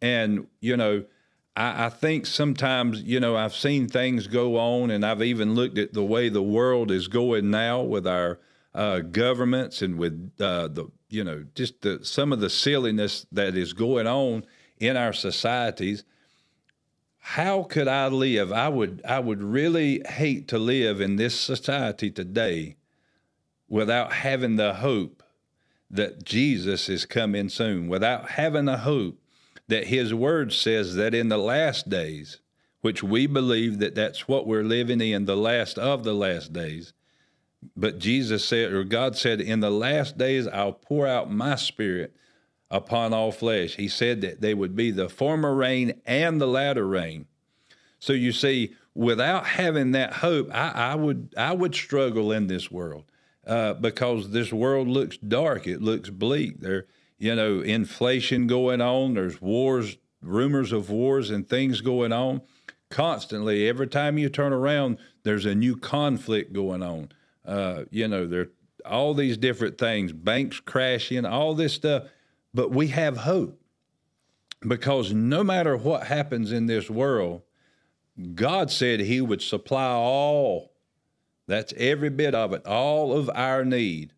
And, 0.00 0.46
you 0.60 0.76
know, 0.76 1.04
I, 1.56 1.86
I, 1.86 1.88
think 1.88 2.26
sometimes, 2.26 3.02
you 3.02 3.18
know, 3.18 3.36
I've 3.36 3.54
seen 3.54 3.88
things 3.88 4.26
go 4.26 4.56
on 4.58 4.90
and 4.90 5.04
I've 5.04 5.22
even 5.22 5.54
looked 5.54 5.78
at 5.78 5.92
the 5.92 6.04
way 6.04 6.28
the 6.28 6.42
world 6.42 6.90
is 6.90 7.08
going 7.08 7.50
now 7.50 7.80
with 7.80 8.06
our 8.06 8.38
uh, 8.74 9.00
governments 9.00 9.82
and 9.82 9.98
with 9.98 10.32
uh, 10.40 10.68
the, 10.68 10.86
you 11.08 11.24
know, 11.24 11.44
just 11.54 11.80
the, 11.82 12.04
some 12.04 12.32
of 12.32 12.40
the 12.40 12.50
silliness 12.50 13.26
that 13.32 13.56
is 13.56 13.72
going 13.72 14.06
on 14.06 14.44
in 14.78 14.96
our 14.96 15.12
societies 15.12 16.04
how 17.30 17.64
could 17.64 17.88
I 17.88 18.08
live? 18.08 18.52
I 18.52 18.70
would 18.70 19.02
I 19.04 19.20
would 19.20 19.42
really 19.42 20.00
hate 20.08 20.48
to 20.48 20.58
live 20.58 20.98
in 21.02 21.16
this 21.16 21.38
society 21.38 22.10
today 22.10 22.76
without 23.68 24.14
having 24.14 24.56
the 24.56 24.72
hope 24.72 25.22
that 25.90 26.24
Jesus 26.24 26.88
is 26.88 27.04
coming 27.04 27.50
soon, 27.50 27.86
without 27.86 28.30
having 28.30 28.64
the 28.64 28.78
hope 28.78 29.20
that 29.68 29.88
his 29.88 30.14
word 30.14 30.54
says 30.54 30.94
that 30.94 31.14
in 31.14 31.28
the 31.28 31.36
last 31.36 31.90
days, 31.90 32.40
which 32.80 33.02
we 33.02 33.26
believe 33.26 33.78
that 33.80 33.94
that's 33.94 34.26
what 34.26 34.46
we're 34.46 34.64
living 34.64 35.02
in, 35.02 35.26
the 35.26 35.36
last 35.36 35.76
of 35.76 36.04
the 36.04 36.14
last 36.14 36.54
days. 36.54 36.94
But 37.76 37.98
Jesus 37.98 38.44
said, 38.44 38.72
or 38.72 38.84
God 38.84 39.16
said, 39.16 39.40
in 39.40 39.60
the 39.60 39.70
last 39.70 40.16
days, 40.16 40.46
I'll 40.46 40.72
pour 40.72 41.06
out 41.06 41.30
my 41.30 41.56
spirit 41.56 42.14
upon 42.70 43.12
all 43.12 43.32
flesh. 43.32 43.76
He 43.76 43.88
said 43.88 44.20
that 44.20 44.40
they 44.40 44.54
would 44.54 44.76
be 44.76 44.90
the 44.90 45.08
former 45.08 45.54
rain 45.54 46.00
and 46.06 46.40
the 46.40 46.46
latter 46.46 46.86
rain. 46.86 47.26
So 47.98 48.12
you 48.12 48.32
see, 48.32 48.74
without 48.94 49.46
having 49.46 49.92
that 49.92 50.14
hope, 50.14 50.50
I, 50.52 50.70
I 50.70 50.94
would 50.94 51.34
I 51.36 51.52
would 51.52 51.74
struggle 51.74 52.30
in 52.30 52.46
this 52.46 52.70
world 52.70 53.04
uh, 53.46 53.74
because 53.74 54.30
this 54.30 54.52
world 54.52 54.86
looks 54.86 55.16
dark. 55.16 55.66
It 55.66 55.82
looks 55.82 56.10
bleak. 56.10 56.60
There, 56.60 56.86
you 57.18 57.34
know, 57.34 57.60
inflation 57.60 58.46
going 58.46 58.80
on. 58.80 59.14
There's 59.14 59.40
wars, 59.40 59.96
rumors 60.22 60.72
of 60.72 60.90
wars, 60.90 61.30
and 61.30 61.48
things 61.48 61.80
going 61.80 62.12
on 62.12 62.42
constantly. 62.90 63.68
Every 63.68 63.88
time 63.88 64.18
you 64.18 64.28
turn 64.28 64.52
around, 64.52 64.98
there's 65.24 65.46
a 65.46 65.54
new 65.54 65.76
conflict 65.76 66.52
going 66.52 66.82
on. 66.82 67.10
Uh, 67.48 67.84
you 67.90 68.06
know, 68.06 68.26
there 68.26 68.50
all 68.84 69.14
these 69.14 69.36
different 69.36 69.78
things, 69.78 70.12
banks 70.12 70.60
crashing, 70.60 71.24
all 71.24 71.54
this 71.54 71.74
stuff. 71.74 72.04
But 72.54 72.70
we 72.70 72.88
have 72.88 73.18
hope 73.18 73.60
because 74.66 75.12
no 75.12 75.44
matter 75.44 75.76
what 75.76 76.06
happens 76.06 76.52
in 76.52 76.66
this 76.66 76.90
world, 76.90 77.42
God 78.34 78.70
said 78.70 79.00
He 79.00 79.20
would 79.20 79.42
supply 79.42 79.90
all. 79.90 80.72
That's 81.46 81.72
every 81.76 82.10
bit 82.10 82.34
of 82.34 82.52
it, 82.52 82.66
all 82.66 83.12
of 83.12 83.30
our 83.34 83.64
need. 83.64 84.12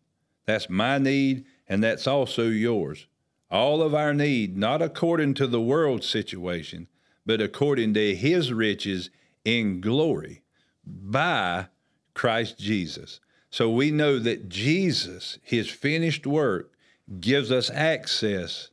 That's 0.45 0.69
my 0.69 0.97
need, 0.97 1.45
and 1.67 1.83
that's 1.83 2.07
also 2.07 2.47
yours. 2.47 3.07
All 3.49 3.81
of 3.81 3.93
our 3.93 4.13
need, 4.13 4.57
not 4.57 4.81
according 4.81 5.35
to 5.35 5.47
the 5.47 5.61
world 5.61 6.03
situation, 6.03 6.87
but 7.25 7.41
according 7.41 7.93
to 7.93 8.15
His 8.15 8.51
riches 8.51 9.09
in 9.45 9.81
glory 9.81 10.41
by 10.85 11.67
Christ 12.13 12.57
Jesus. 12.57 13.19
So 13.49 13.69
we 13.69 13.91
know 13.91 14.19
that 14.19 14.49
Jesus, 14.49 15.37
his 15.43 15.69
finished 15.69 16.25
work, 16.25 16.71
gives 17.19 17.51
us 17.51 17.69
access 17.69 18.69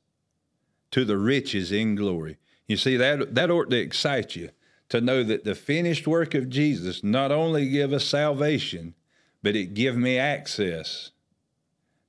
to 0.90 1.04
the 1.04 1.18
riches 1.18 1.72
in 1.72 1.94
glory. 1.94 2.38
You 2.66 2.76
see, 2.76 2.96
that, 2.96 3.34
that 3.34 3.50
ought 3.50 3.70
to 3.70 3.78
excite 3.78 4.36
you 4.36 4.50
to 4.88 5.00
know 5.00 5.22
that 5.22 5.44
the 5.44 5.54
finished 5.54 6.06
work 6.06 6.34
of 6.34 6.48
Jesus 6.48 7.02
not 7.02 7.30
only 7.32 7.68
give 7.68 7.92
us 7.92 8.04
salvation, 8.04 8.94
but 9.42 9.56
it 9.56 9.74
give 9.74 9.96
me 9.96 10.18
access 10.18 11.10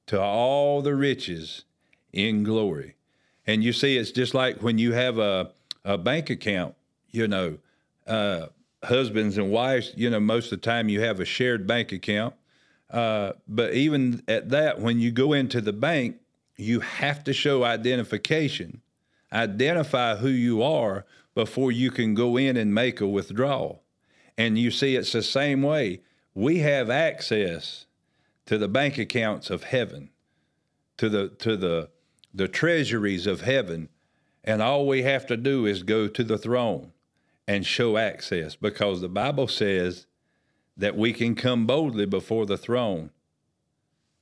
to 0.07 0.21
all 0.21 0.81
the 0.81 0.95
riches 0.95 1.65
in 2.13 2.43
glory. 2.43 2.95
And 3.45 3.63
you 3.63 3.73
see, 3.73 3.97
it's 3.97 4.11
just 4.11 4.33
like 4.33 4.61
when 4.61 4.77
you 4.77 4.93
have 4.93 5.17
a, 5.17 5.51
a 5.83 5.97
bank 5.97 6.29
account, 6.29 6.75
you 7.11 7.27
know, 7.27 7.57
uh, 8.07 8.47
husbands 8.83 9.37
and 9.37 9.51
wives, 9.51 9.91
you 9.95 10.09
know, 10.09 10.19
most 10.19 10.51
of 10.51 10.61
the 10.61 10.65
time 10.65 10.89
you 10.89 11.01
have 11.01 11.19
a 11.19 11.25
shared 11.25 11.67
bank 11.67 11.91
account. 11.91 12.33
Uh, 12.89 13.33
but 13.47 13.73
even 13.73 14.23
at 14.27 14.49
that, 14.49 14.79
when 14.79 14.99
you 14.99 15.11
go 15.11 15.33
into 15.33 15.61
the 15.61 15.73
bank, 15.73 16.17
you 16.55 16.79
have 16.79 17.23
to 17.23 17.33
show 17.33 17.63
identification, 17.63 18.81
identify 19.31 20.15
who 20.15 20.29
you 20.29 20.63
are 20.63 21.05
before 21.35 21.71
you 21.71 21.91
can 21.91 22.15
go 22.15 22.35
in 22.35 22.57
and 22.57 22.73
make 22.73 22.99
a 22.99 23.07
withdrawal. 23.07 23.83
And 24.37 24.57
you 24.57 24.71
see, 24.71 24.95
it's 24.95 25.11
the 25.11 25.21
same 25.21 25.61
way. 25.61 26.01
We 26.33 26.59
have 26.59 26.89
access 26.89 27.85
to 28.45 28.57
the 28.57 28.67
bank 28.67 28.97
accounts 28.97 29.49
of 29.49 29.63
heaven, 29.63 30.09
to 30.97 31.09
the 31.09 31.29
to 31.29 31.55
the 31.55 31.89
the 32.33 32.47
treasuries 32.47 33.27
of 33.27 33.41
heaven, 33.41 33.89
and 34.43 34.61
all 34.61 34.87
we 34.87 35.03
have 35.03 35.25
to 35.27 35.37
do 35.37 35.65
is 35.65 35.83
go 35.83 36.07
to 36.07 36.23
the 36.23 36.37
throne 36.37 36.91
and 37.49 37.65
show 37.65 37.97
access 37.97 38.55
because 38.55 39.01
the 39.01 39.09
Bible 39.09 39.47
says 39.47 40.05
that 40.77 40.95
we 40.95 41.11
can 41.11 41.33
come 41.33 41.65
boldly 41.65 42.05
before 42.05 42.45
the 42.45 42.59
throne 42.59 43.09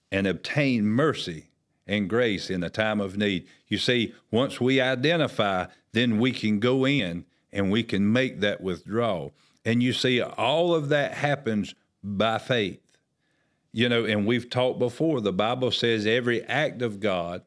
and 0.09 0.25
obtain 0.25 0.85
mercy 0.85 1.49
and 1.85 2.09
grace 2.09 2.49
in 2.49 2.61
the 2.61 2.69
time 2.69 3.01
of 3.01 3.17
need. 3.17 3.45
You 3.67 3.79
see, 3.79 4.13
once 4.31 4.61
we 4.61 4.79
identify, 4.79 5.65
then 5.91 6.19
we 6.19 6.31
can 6.31 6.61
go 6.61 6.87
in 6.87 7.25
and 7.51 7.69
we 7.69 7.83
can 7.83 8.13
make 8.13 8.39
that 8.39 8.61
withdrawal. 8.61 9.33
And 9.65 9.83
you 9.83 9.91
see, 9.91 10.21
all 10.21 10.73
of 10.73 10.87
that 10.87 11.15
happens 11.15 11.75
by 12.01 12.37
faith. 12.37 12.79
You 13.73 13.89
know, 13.89 14.05
and 14.05 14.25
we've 14.25 14.49
talked 14.49 14.79
before, 14.79 15.19
the 15.19 15.33
Bible 15.33 15.71
says 15.71 16.05
every 16.05 16.43
act 16.43 16.81
of 16.81 17.01
God 17.01 17.41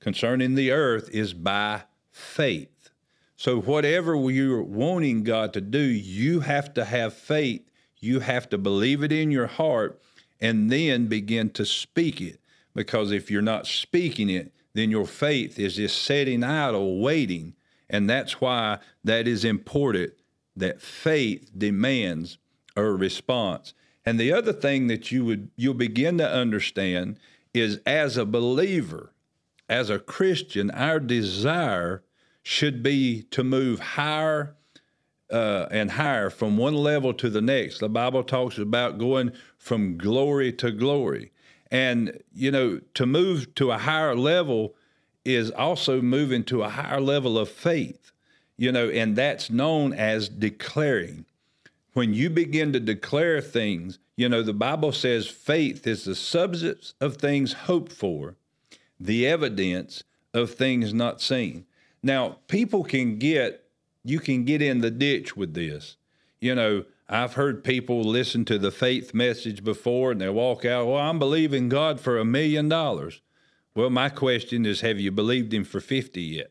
concerning 0.00 0.56
the 0.56 0.72
earth 0.72 1.08
is 1.12 1.32
by 1.32 1.82
faith. 2.10 2.71
So, 3.42 3.60
whatever 3.60 4.14
you're 4.30 4.62
wanting 4.62 5.24
God 5.24 5.52
to 5.54 5.60
do, 5.60 5.80
you 5.80 6.38
have 6.38 6.72
to 6.74 6.84
have 6.84 7.12
faith. 7.12 7.68
You 7.98 8.20
have 8.20 8.48
to 8.50 8.56
believe 8.56 9.02
it 9.02 9.10
in 9.10 9.32
your 9.32 9.48
heart 9.48 10.00
and 10.40 10.70
then 10.70 11.08
begin 11.08 11.50
to 11.54 11.66
speak 11.66 12.20
it. 12.20 12.38
Because 12.72 13.10
if 13.10 13.32
you're 13.32 13.42
not 13.42 13.66
speaking 13.66 14.30
it, 14.30 14.52
then 14.74 14.92
your 14.92 15.06
faith 15.06 15.58
is 15.58 15.74
just 15.74 16.02
sitting 16.02 16.44
idle, 16.44 17.00
waiting. 17.00 17.54
And 17.90 18.08
that's 18.08 18.40
why 18.40 18.78
that 19.02 19.26
is 19.26 19.44
important 19.44 20.12
that 20.54 20.80
faith 20.80 21.50
demands 21.58 22.38
a 22.76 22.84
response. 22.84 23.74
And 24.06 24.20
the 24.20 24.32
other 24.32 24.52
thing 24.52 24.86
that 24.86 25.10
you 25.10 25.24
would 25.24 25.50
you'll 25.56 25.74
begin 25.74 26.16
to 26.18 26.30
understand 26.30 27.18
is 27.52 27.80
as 27.86 28.16
a 28.16 28.24
believer, 28.24 29.14
as 29.68 29.90
a 29.90 29.98
Christian, 29.98 30.70
our 30.70 31.00
desire 31.00 32.04
should 32.42 32.82
be 32.82 33.22
to 33.30 33.44
move 33.44 33.80
higher 33.80 34.54
uh, 35.30 35.66
and 35.70 35.92
higher 35.92 36.28
from 36.28 36.56
one 36.56 36.74
level 36.74 37.14
to 37.14 37.30
the 37.30 37.40
next. 37.40 37.78
The 37.78 37.88
Bible 37.88 38.22
talks 38.22 38.58
about 38.58 38.98
going 38.98 39.32
from 39.58 39.96
glory 39.96 40.52
to 40.54 40.70
glory. 40.70 41.32
And, 41.70 42.22
you 42.34 42.50
know, 42.50 42.80
to 42.94 43.06
move 43.06 43.54
to 43.54 43.70
a 43.70 43.78
higher 43.78 44.14
level 44.14 44.74
is 45.24 45.50
also 45.50 46.02
moving 46.02 46.44
to 46.44 46.62
a 46.62 46.68
higher 46.68 47.00
level 47.00 47.38
of 47.38 47.48
faith, 47.48 48.12
you 48.58 48.70
know, 48.70 48.90
and 48.90 49.16
that's 49.16 49.48
known 49.48 49.94
as 49.94 50.28
declaring. 50.28 51.24
When 51.94 52.12
you 52.12 52.28
begin 52.28 52.72
to 52.72 52.80
declare 52.80 53.40
things, 53.40 53.98
you 54.16 54.28
know, 54.28 54.42
the 54.42 54.52
Bible 54.52 54.92
says 54.92 55.26
faith 55.26 55.86
is 55.86 56.04
the 56.04 56.14
substance 56.14 56.94
of 57.00 57.16
things 57.16 57.52
hoped 57.52 57.92
for, 57.92 58.36
the 59.00 59.26
evidence 59.26 60.04
of 60.34 60.50
things 60.50 60.92
not 60.92 61.20
seen. 61.20 61.64
Now, 62.02 62.38
people 62.48 62.84
can 62.84 63.18
get, 63.18 63.64
you 64.04 64.18
can 64.18 64.44
get 64.44 64.60
in 64.60 64.80
the 64.80 64.90
ditch 64.90 65.36
with 65.36 65.54
this. 65.54 65.96
You 66.40 66.54
know, 66.54 66.84
I've 67.08 67.34
heard 67.34 67.62
people 67.62 68.02
listen 68.02 68.44
to 68.46 68.58
the 68.58 68.70
faith 68.70 69.14
message 69.14 69.62
before 69.62 70.12
and 70.12 70.20
they 70.20 70.28
walk 70.28 70.64
out, 70.64 70.86
well, 70.86 70.96
I'm 70.96 71.18
believing 71.18 71.68
God 71.68 72.00
for 72.00 72.18
a 72.18 72.24
million 72.24 72.68
dollars. 72.68 73.20
Well, 73.74 73.90
my 73.90 74.08
question 74.08 74.66
is, 74.66 74.80
have 74.80 74.98
you 74.98 75.12
believed 75.12 75.54
him 75.54 75.64
for 75.64 75.80
50 75.80 76.20
yet? 76.20 76.50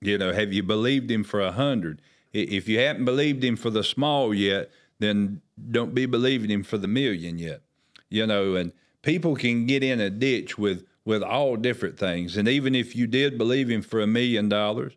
You 0.00 0.18
know, 0.18 0.32
have 0.32 0.52
you 0.52 0.62
believed 0.62 1.10
him 1.10 1.24
for 1.24 1.40
a 1.40 1.52
hundred? 1.52 2.00
If 2.32 2.68
you 2.68 2.78
haven't 2.78 3.04
believed 3.04 3.44
him 3.44 3.56
for 3.56 3.70
the 3.70 3.84
small 3.84 4.32
yet, 4.32 4.70
then 4.98 5.42
don't 5.70 5.94
be 5.94 6.06
believing 6.06 6.50
him 6.50 6.62
for 6.62 6.78
the 6.78 6.88
million 6.88 7.38
yet. 7.38 7.62
You 8.08 8.26
know, 8.26 8.54
and 8.54 8.72
people 9.02 9.34
can 9.36 9.66
get 9.66 9.82
in 9.82 10.00
a 10.00 10.10
ditch 10.10 10.58
with 10.58 10.84
with 11.04 11.22
all 11.22 11.56
different 11.56 11.98
things. 11.98 12.36
And 12.36 12.48
even 12.48 12.74
if 12.74 12.94
you 12.94 13.06
did 13.06 13.38
believe 13.38 13.70
him 13.70 13.82
for 13.82 14.00
a 14.00 14.06
million 14.06 14.48
dollars, 14.48 14.92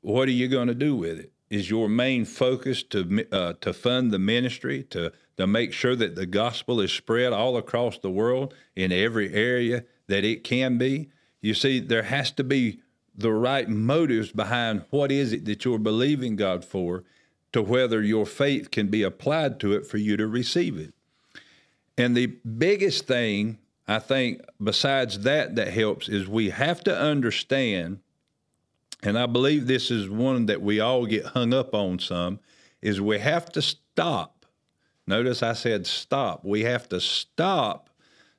what 0.00 0.28
are 0.28 0.32
you 0.32 0.48
going 0.48 0.68
to 0.68 0.74
do 0.74 0.96
with 0.96 1.18
it? 1.18 1.32
Is 1.50 1.70
your 1.70 1.88
main 1.88 2.24
focus 2.24 2.82
to 2.84 3.26
uh, 3.30 3.52
to 3.60 3.72
fund 3.72 4.10
the 4.10 4.18
ministry 4.18 4.82
to 4.90 5.12
to 5.36 5.46
make 5.46 5.72
sure 5.72 5.94
that 5.94 6.14
the 6.16 6.26
gospel 6.26 6.80
is 6.80 6.92
spread 6.92 7.32
all 7.32 7.56
across 7.56 7.98
the 7.98 8.10
world 8.10 8.54
in 8.74 8.90
every 8.92 9.32
area 9.32 9.84
that 10.08 10.24
it 10.24 10.42
can 10.42 10.78
be? 10.78 11.10
You 11.40 11.54
see, 11.54 11.78
there 11.80 12.04
has 12.04 12.30
to 12.32 12.44
be 12.44 12.80
the 13.14 13.32
right 13.32 13.68
motives 13.68 14.32
behind 14.32 14.84
what 14.90 15.12
is 15.12 15.32
it 15.32 15.44
that 15.44 15.64
you're 15.64 15.78
believing 15.78 16.36
God 16.36 16.64
for, 16.64 17.04
to 17.52 17.62
whether 17.62 18.02
your 18.02 18.26
faith 18.26 18.70
can 18.70 18.88
be 18.88 19.02
applied 19.02 19.60
to 19.60 19.74
it 19.74 19.86
for 19.86 19.98
you 19.98 20.16
to 20.16 20.26
receive 20.26 20.76
it. 20.76 20.92
And 21.96 22.16
the 22.16 22.26
biggest 22.26 23.06
thing 23.06 23.58
I 23.86 23.98
think 23.98 24.40
besides 24.62 25.20
that 25.20 25.56
that 25.56 25.68
helps 25.68 26.08
is 26.08 26.26
we 26.26 26.50
have 26.50 26.82
to 26.84 26.98
understand 26.98 28.00
and 29.04 29.18
I 29.18 29.26
believe 29.26 29.66
this 29.66 29.90
is 29.90 30.08
one 30.08 30.46
that 30.46 30.62
we 30.62 30.80
all 30.80 31.04
get 31.04 31.26
hung 31.26 31.52
up 31.52 31.74
on 31.74 31.98
some 31.98 32.40
is 32.80 33.00
we 33.00 33.18
have 33.18 33.52
to 33.52 33.60
stop. 33.60 34.46
Notice 35.06 35.42
I 35.42 35.52
said 35.52 35.86
stop. 35.86 36.42
We 36.42 36.62
have 36.62 36.88
to 36.88 37.00
stop 37.00 37.90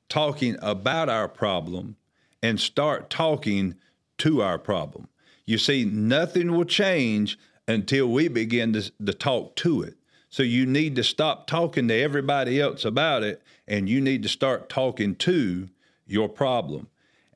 talking 0.08 0.56
about 0.60 1.08
our 1.08 1.28
problem 1.28 1.96
and 2.42 2.60
start 2.60 3.10
talking 3.10 3.76
to 4.18 4.42
our 4.42 4.58
problem. 4.58 5.08
You 5.44 5.58
see, 5.58 5.84
nothing 5.84 6.52
will 6.52 6.64
change 6.64 7.38
until 7.68 8.08
we 8.08 8.26
begin 8.26 8.72
to, 8.72 8.90
to 9.04 9.12
talk 9.12 9.54
to 9.56 9.82
it. 9.82 9.96
So 10.36 10.42
you 10.42 10.66
need 10.66 10.96
to 10.96 11.02
stop 11.02 11.46
talking 11.46 11.88
to 11.88 11.94
everybody 11.94 12.60
else 12.60 12.84
about 12.84 13.22
it 13.22 13.42
and 13.66 13.88
you 13.88 14.02
need 14.02 14.22
to 14.22 14.28
start 14.28 14.68
talking 14.68 15.14
to 15.14 15.70
your 16.06 16.28
problem. 16.28 16.88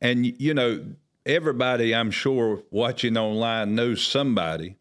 And, 0.03 0.39
you 0.39 0.53
know, 0.53 0.85
everybody, 1.25 1.95
I'm 1.95 2.11
sure, 2.11 2.63
watching 2.71 3.17
online 3.17 3.75
knows 3.75 4.03
somebody. 4.07 4.77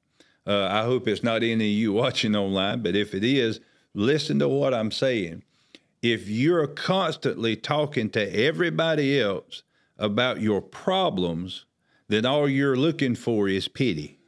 Uh, 0.45 0.67
I 0.69 0.83
hope 0.83 1.07
it's 1.07 1.23
not 1.23 1.43
any 1.43 1.53
of 1.53 1.61
you 1.61 1.93
watching 2.03 2.35
online, 2.35 2.83
but 2.83 2.93
if 2.93 3.13
it 3.13 3.23
is, 3.23 3.61
listen 3.93 4.37
to 4.39 4.49
what 4.49 4.73
I'm 4.73 4.91
saying. 4.91 5.43
If 6.01 6.27
you're 6.27 6.67
constantly 6.67 7.55
talking 7.55 8.09
to 8.09 8.35
everybody 8.35 9.17
else 9.17 9.63
about 9.97 10.41
your 10.41 10.61
problems, 10.61 11.63
then 12.09 12.25
all 12.25 12.49
you're 12.49 12.75
looking 12.75 13.15
for 13.15 13.47
is 13.47 13.69
pity. 13.69 14.18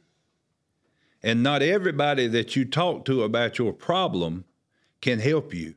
And 1.22 1.42
not 1.42 1.62
everybody 1.62 2.26
that 2.28 2.56
you 2.56 2.64
talk 2.64 3.04
to 3.04 3.22
about 3.22 3.58
your 3.58 3.72
problem 3.72 4.44
can 5.00 5.20
help 5.20 5.54
you. 5.54 5.74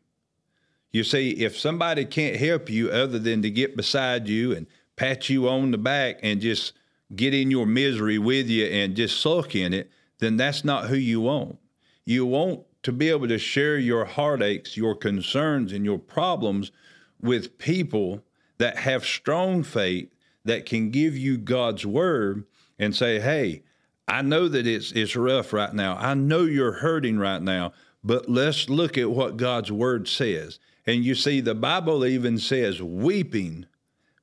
You 0.92 1.04
see, 1.04 1.32
if 1.32 1.58
somebody 1.58 2.06
can't 2.06 2.38
help 2.38 2.70
you 2.70 2.90
other 2.90 3.20
than 3.20 3.42
to 3.42 3.50
get 3.50 3.76
beside 3.76 4.28
you 4.28 4.54
and 4.54 4.66
pat 4.96 5.30
you 5.30 5.50
on 5.50 5.72
the 5.72 5.78
back 5.78 6.20
and 6.24 6.40
just 6.40 6.74
get 7.16 7.34
in 7.34 7.52
your 7.52 7.66
misery 7.66 8.18
with 8.18 8.48
you 8.48 8.66
and 8.66 8.96
just 8.96 9.20
sulk 9.20 9.56
in 9.56 9.74
it, 9.74 9.92
then 10.20 10.38
that's 10.38 10.64
not 10.64 10.86
who 10.86 10.96
you 10.96 11.22
want. 11.22 11.60
You 12.06 12.26
want 12.26 12.62
to 12.84 12.92
be 12.92 13.10
able 13.10 13.28
to 13.28 13.38
share 13.38 13.78
your 13.78 14.06
heartaches, 14.06 14.78
your 14.78 14.96
concerns, 14.96 15.74
and 15.74 15.84
your 15.84 16.00
problems 16.00 16.72
with 17.20 17.58
people 17.58 18.24
that 18.58 18.78
have 18.78 19.04
strong 19.04 19.64
faith 19.64 20.10
that 20.46 20.66
can 20.66 20.92
give 20.92 21.18
you 21.18 21.38
God's 21.38 21.86
word 21.86 22.46
and 22.80 22.96
say, 22.96 23.20
hey, 23.20 23.64
I 24.08 24.22
know 24.22 24.48
that 24.48 24.68
it's 24.68 24.92
it's 24.92 25.16
rough 25.16 25.52
right 25.52 25.74
now. 25.74 25.98
I 25.98 26.14
know 26.14 26.44
you're 26.44 26.74
hurting 26.74 27.18
right 27.18 27.42
now, 27.42 27.74
but 28.04 28.30
let's 28.30 28.70
look 28.70 28.98
at 28.98 29.12
what 29.12 29.38
God's 29.38 29.72
word 29.72 30.08
says. 30.08 30.60
And 30.86 31.04
you 31.04 31.16
see, 31.16 31.42
the 31.42 31.56
Bible 31.56 32.06
even 32.06 32.38
says, 32.38 32.82
weeping 32.82 33.66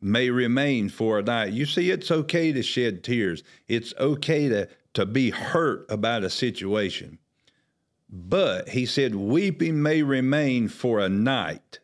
may 0.00 0.30
remain 0.30 0.88
for 0.88 1.18
a 1.18 1.22
night. 1.22 1.52
You 1.52 1.66
see, 1.66 1.90
it's 1.90 2.10
okay 2.10 2.52
to 2.52 2.62
shed 2.62 3.02
tears. 3.02 3.42
It's 3.66 3.92
okay 3.98 4.48
to, 4.48 4.68
to 4.94 5.04
be 5.04 5.30
hurt 5.30 5.86
about 5.90 6.22
a 6.22 6.30
situation. 6.30 7.18
But 8.08 8.70
he 8.70 8.86
said, 8.86 9.14
weeping 9.14 9.82
may 9.82 10.02
remain 10.02 10.68
for 10.68 11.00
a 11.00 11.08
night, 11.08 11.80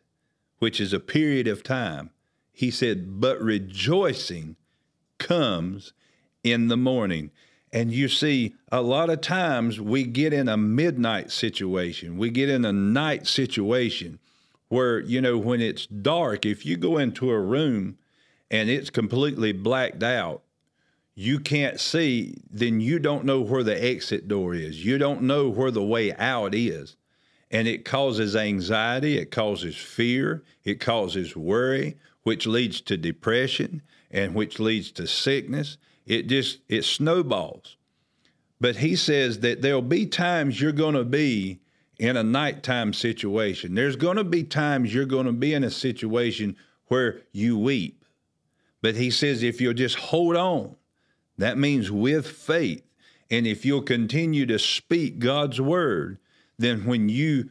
which 0.59 0.79
is 0.79 0.93
a 0.93 0.99
period 0.99 1.47
of 1.47 1.63
time. 1.63 2.11
He 2.53 2.71
said, 2.71 3.19
but 3.19 3.41
rejoicing 3.41 4.55
comes 5.17 5.91
in 6.43 6.67
the 6.67 6.77
morning. 6.77 7.31
And 7.71 7.91
you 7.91 8.07
see, 8.07 8.55
a 8.71 8.81
lot 8.81 9.09
of 9.09 9.21
times 9.21 9.79
we 9.79 10.03
get 10.03 10.33
in 10.33 10.49
a 10.49 10.57
midnight 10.57 11.31
situation, 11.31 12.17
we 12.17 12.29
get 12.29 12.49
in 12.49 12.65
a 12.65 12.73
night 12.73 13.27
situation 13.27 14.19
where, 14.69 14.99
you 14.99 15.21
know, 15.21 15.37
when 15.37 15.61
it's 15.61 15.85
dark, 15.87 16.45
if 16.45 16.65
you 16.65 16.77
go 16.77 16.97
into 16.97 17.29
a 17.29 17.39
room 17.39 17.97
and 18.49 18.69
it's 18.69 18.89
completely 18.89 19.51
blacked 19.51 20.03
out, 20.03 20.41
you 21.15 21.39
can't 21.39 21.79
see, 21.79 22.37
then 22.49 22.79
you 22.79 22.97
don't 22.97 23.25
know 23.25 23.41
where 23.41 23.63
the 23.63 23.83
exit 23.83 24.27
door 24.27 24.55
is. 24.55 24.85
You 24.85 24.97
don't 24.97 25.23
know 25.23 25.49
where 25.49 25.71
the 25.71 25.83
way 25.83 26.13
out 26.15 26.55
is. 26.55 26.95
And 27.51 27.67
it 27.67 27.83
causes 27.83 28.35
anxiety, 28.35 29.17
it 29.17 29.31
causes 29.31 29.75
fear, 29.75 30.43
it 30.63 30.79
causes 30.79 31.35
worry, 31.35 31.97
which 32.23 32.45
leads 32.47 32.79
to 32.81 32.95
depression 32.95 33.81
and 34.11 34.33
which 34.33 34.59
leads 34.59 34.91
to 34.93 35.07
sickness. 35.07 35.77
It 36.05 36.27
just 36.27 36.59
it 36.67 36.83
snowballs. 36.83 37.77
But 38.61 38.77
he 38.77 38.95
says 38.95 39.39
that 39.39 39.61
there'll 39.61 39.81
be 39.81 40.05
times 40.05 40.59
you're 40.59 40.71
going 40.71 40.95
to 40.95 41.05
be 41.05 41.59
in 41.97 42.17
a 42.17 42.23
nighttime 42.23 42.93
situation. 42.93 43.75
There's 43.75 43.95
going 43.95 44.17
to 44.17 44.23
be 44.23 44.43
times 44.43 44.93
you're 44.93 45.05
going 45.05 45.25
to 45.25 45.31
be 45.31 45.53
in 45.53 45.63
a 45.63 45.71
situation 45.71 46.55
where 46.87 47.21
you 47.31 47.57
weep. 47.57 48.03
But 48.81 48.95
he 48.95 49.11
says 49.11 49.43
if 49.43 49.61
you'll 49.61 49.73
just 49.73 49.97
hold 49.97 50.35
on, 50.35 50.75
that 51.37 51.57
means 51.57 51.91
with 51.91 52.27
faith. 52.27 52.83
And 53.29 53.45
if 53.45 53.65
you'll 53.65 53.81
continue 53.81 54.45
to 54.47 54.57
speak 54.57 55.19
God's 55.19 55.61
word, 55.61 56.17
then 56.57 56.85
when 56.85 57.09
you 57.09 57.49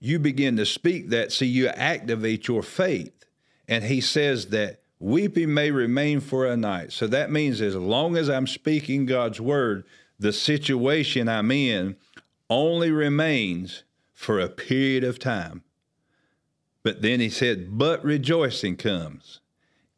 you 0.00 0.18
begin 0.18 0.56
to 0.56 0.64
speak 0.64 1.10
that, 1.10 1.30
see 1.30 1.46
you 1.46 1.68
activate 1.68 2.48
your 2.48 2.62
faith. 2.62 3.26
And 3.68 3.84
he 3.84 4.00
says 4.00 4.46
that 4.46 4.79
weeping 5.00 5.52
may 5.52 5.70
remain 5.70 6.20
for 6.20 6.46
a 6.46 6.56
night. 6.56 6.92
So 6.92 7.06
that 7.08 7.32
means 7.32 7.60
as 7.60 7.74
long 7.74 8.16
as 8.16 8.28
I'm 8.28 8.46
speaking 8.46 9.06
God's 9.06 9.40
word, 9.40 9.84
the 10.18 10.32
situation 10.32 11.28
I'm 11.28 11.50
in 11.50 11.96
only 12.50 12.90
remains 12.90 13.82
for 14.12 14.38
a 14.38 14.50
period 14.50 15.02
of 15.02 15.18
time. 15.18 15.62
But 16.82 17.02
then 17.02 17.20
he 17.20 17.30
said, 17.30 17.78
But 17.78 18.04
rejoicing 18.04 18.76
comes 18.76 19.40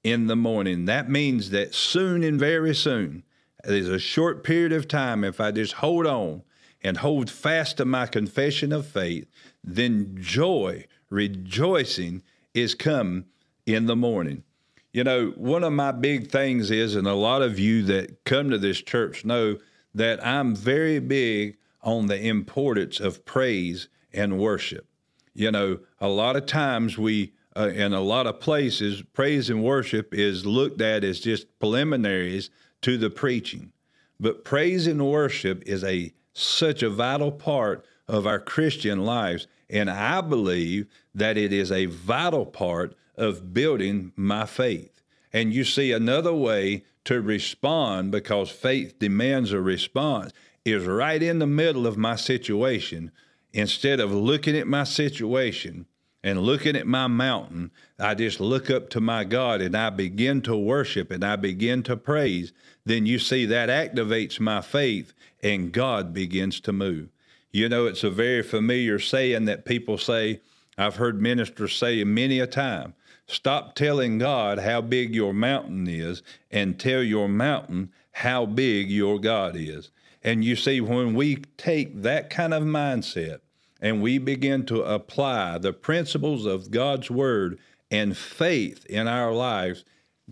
in 0.05 0.29
the 0.29 0.37
morning. 0.37 0.85
That 0.85 1.11
means 1.11 1.51
that 1.51 1.75
soon 1.75 2.23
and 2.23 2.39
very 2.39 2.75
soon, 2.75 3.25
there's 3.65 3.89
a 3.89 3.99
short 3.99 4.45
period 4.45 4.73
of 4.73 4.89
time, 4.89 5.25
if 5.25 5.41
I 5.41 5.51
just 5.51 5.75
hold 5.75 6.07
on 6.07 6.43
and 6.83 6.97
hold 6.99 7.31
fast 7.31 7.77
to 7.77 7.85
my 7.85 8.07
confession 8.07 8.73
of 8.73 8.87
faith, 8.87 9.27
then 9.63 10.17
joy, 10.21 10.87
rejoicing 11.11 12.23
is 12.55 12.75
come 12.75 13.27
in 13.67 13.87
the 13.87 13.97
morning. 13.97 14.43
You 14.93 15.05
know, 15.05 15.33
one 15.37 15.65
of 15.65 15.73
my 15.73 15.91
big 15.93 16.31
things 16.31 16.71
is, 16.71 16.97
and 16.97 17.07
a 17.07 17.15
lot 17.15 17.41
of 17.41 17.59
you 17.59 17.83
that 17.85 18.25
come 18.25 18.51
to 18.51 18.59
this 18.59 18.83
church 18.83 19.25
know 19.25 19.59
that 19.95 20.25
I'm 20.25 20.55
very 20.55 20.99
big 20.99 21.57
on 21.83 22.07
the 22.07 22.21
importance 22.21 23.01
of 23.01 23.25
praise 23.25 23.89
and 24.13 24.39
worship. 24.39 24.87
You 25.35 25.51
know, 25.51 25.79
a 25.99 26.09
lot 26.09 26.37
of 26.37 26.45
times 26.45 26.99
we, 26.99 27.33
uh, 27.57 27.71
in 27.75 27.95
a 27.95 28.03
lot 28.03 28.27
of 28.27 28.41
places, 28.41 29.03
praise 29.15 29.49
and 29.49 29.65
worship 29.65 30.13
is 30.13 30.45
looked 30.45 30.83
at 30.83 31.05
as 31.05 31.21
just 31.21 31.59
preliminaries 31.59 32.51
to 32.83 32.99
the 32.99 33.09
preaching. 33.09 33.73
But 34.21 34.45
praise 34.45 34.87
and 34.87 35.11
worship 35.11 35.63
is 35.67 35.83
a 35.85 36.13
such 36.35 36.83
a 36.83 36.91
vital 36.91 37.33
part 37.33 37.85
of 38.09 38.27
our 38.27 38.39
Christian 38.39 39.05
lives. 39.05 39.47
And 39.71 39.89
I 39.89 40.21
believe 40.21 40.87
that 41.15 41.39
it 41.39 41.53
is 41.53 41.73
a 41.73 41.87
vital 41.87 42.45
part 42.45 42.95
of 43.17 43.53
building 43.53 44.13
my 44.17 44.47
faith. 44.47 45.03
And 45.33 45.53
you 45.53 45.65
see, 45.65 45.93
another 45.93 46.35
way 46.35 46.85
to 47.05 47.21
respond, 47.21 48.13
because 48.13 48.51
faith 48.51 48.99
demands 48.99 49.53
a 49.53 49.61
response, 49.61 50.33
is 50.65 50.85
right 50.85 51.23
in 51.23 51.39
the 51.39 51.47
middle 51.47 51.87
of 51.87 51.97
my 51.97 52.17
situation 52.17 53.11
instead 53.53 54.01
of 54.01 54.13
looking 54.13 54.57
at 54.57 54.67
my 54.67 54.85
situation 54.85 55.87
and 56.25 56.41
looking 56.41 56.77
at 56.77 56.87
my 56.87 57.07
mountain, 57.07 57.71
I 57.99 58.15
just 58.15 58.41
look 58.41 58.71
up 58.71 58.91
to 58.91 59.01
my 59.01 59.25
God 59.25 59.61
and 59.61 59.77
I 59.77 59.91
begin 59.91 60.41
to 60.43 60.57
worship 60.57 61.11
and 61.11 61.25
I 61.25 61.37
begin 61.37 61.83
to 61.85 61.97
praise. 61.97 62.53
Then 62.85 63.07
you 63.07 63.19
see 63.19 63.45
that 63.47 63.69
activates 63.69 64.39
my 64.39 64.61
faith 64.61 65.13
and 65.43 65.73
God 65.73 66.15
begins 66.15 66.61
to 66.61 66.73
move. 66.73 67.09
You 67.51 67.69
know, 67.69 67.87
it's 67.87 68.05
a 68.05 68.11
very 68.11 68.43
familiar 68.43 68.99
saying 68.99 69.45
that 69.47 69.65
people 69.65 69.99
say, 69.99 70.41
I've 70.79 70.97
heard 70.97 71.21
ministers 71.21 71.75
say 71.77 72.03
many 72.05 72.39
a 72.39 72.47
time 72.47 72.95
stop 73.33 73.75
telling 73.75 74.19
God 74.19 74.59
how 74.59 74.81
big 74.81 75.15
your 75.15 75.33
mountain 75.33 75.89
is 75.89 76.23
and 76.51 76.79
tell 76.79 77.03
your 77.03 77.29
mountain 77.29 77.91
how 78.13 78.47
big 78.47 78.91
your 78.91 79.19
God 79.19 79.57
is. 79.57 79.91
And 80.23 80.45
you 80.45 80.55
see, 80.55 80.81
when 80.81 81.15
we 81.15 81.37
take 81.57 82.03
that 82.03 82.31
kind 82.31 82.55
of 82.55 82.63
mindset 82.63 83.41
and 83.81 84.01
we 84.01 84.19
begin 84.19 84.65
to 84.67 84.83
apply 84.83 85.59
the 85.59 85.73
principles 85.73 86.47
of 86.47 86.71
God's 86.71 87.11
word 87.11 87.59
and 87.91 88.17
faith 88.17 88.87
in 88.87 89.09
our 89.09 89.33
lives, 89.33 89.85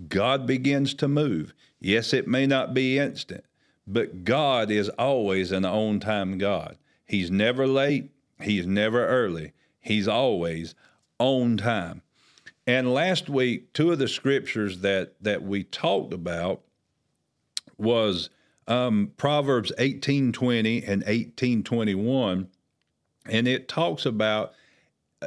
God 0.09 0.47
begins 0.47 0.95
to 0.95 1.09
move. 1.09 1.53
Yes, 1.81 2.13
it 2.13 2.29
may 2.29 2.47
not 2.47 2.75
be 2.75 2.99
instant, 2.99 3.45
but 3.87 4.25
God 4.25 4.71
is 4.71 4.89
always 4.91 5.51
an 5.51 5.65
on 5.65 5.99
time 5.99 6.39
God. 6.39 6.77
He's 7.07 7.31
never 7.31 7.67
late, 7.67 8.11
He's 8.41 8.67
never 8.67 9.07
early, 9.07 9.53
He's 9.81 10.07
always 10.07 10.75
on 11.19 11.57
time. 11.57 12.03
And 12.67 12.93
last 12.93 13.29
week, 13.29 13.73
two 13.73 13.91
of 13.91 13.99
the 13.99 14.09
scriptures 14.09 14.81
that, 14.81 15.15
that 15.23 15.43
we 15.43 15.65
talked 15.65 16.13
about 16.13 16.63
was 17.79 18.31
um, 18.71 19.13
Proverbs 19.17 19.73
18:20 19.79 20.85
and 20.87 21.03
18:21, 21.05 22.47
and 23.27 23.49
it 23.49 23.69
talks 23.69 24.07
about 24.07 24.53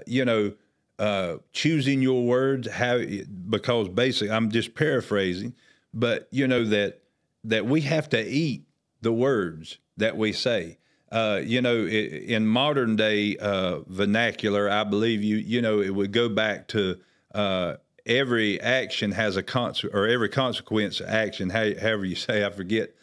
you 0.07 0.23
know 0.23 0.53
uh, 0.97 1.37
choosing 1.51 2.01
your 2.01 2.23
words 2.23 2.69
how 2.69 3.01
because 3.49 3.89
basically 3.89 4.31
I'm 4.31 4.49
just 4.49 4.75
paraphrasing, 4.75 5.53
but 5.93 6.27
you 6.31 6.47
know 6.47 6.63
that 6.65 7.01
that 7.43 7.65
we 7.65 7.81
have 7.81 8.07
to 8.09 8.25
eat 8.25 8.63
the 9.01 9.11
words 9.11 9.77
that 9.97 10.15
we 10.15 10.31
say. 10.31 10.77
Uh, 11.11 11.41
you 11.43 11.61
know, 11.61 11.85
in 11.85 12.47
modern 12.47 12.95
day 12.95 13.37
uh, 13.37 13.81
vernacular, 13.87 14.69
I 14.69 14.83
believe 14.83 15.21
you 15.21 15.35
you 15.35 15.61
know 15.61 15.81
it 15.81 15.93
would 15.93 16.13
go 16.13 16.29
back 16.29 16.69
to 16.69 16.97
uh, 17.33 17.75
every 18.05 18.59
action 18.61 19.11
has 19.11 19.37
a 19.37 19.43
consequence, 19.43 19.95
or 19.95 20.07
every 20.07 20.29
consequence 20.29 21.01
action, 21.01 21.49
however 21.49 22.05
you 22.05 22.15
say, 22.15 22.45
I 22.45 22.49
forget 22.49 22.93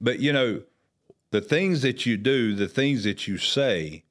but 0.00 0.20
you 0.20 0.32
know, 0.32 0.62
the 1.30 1.40
things 1.40 1.82
that 1.82 2.06
you 2.06 2.16
do, 2.16 2.54
the 2.54 2.68
things 2.68 3.04
that 3.04 3.26
you 3.26 3.38
say, 3.38 4.04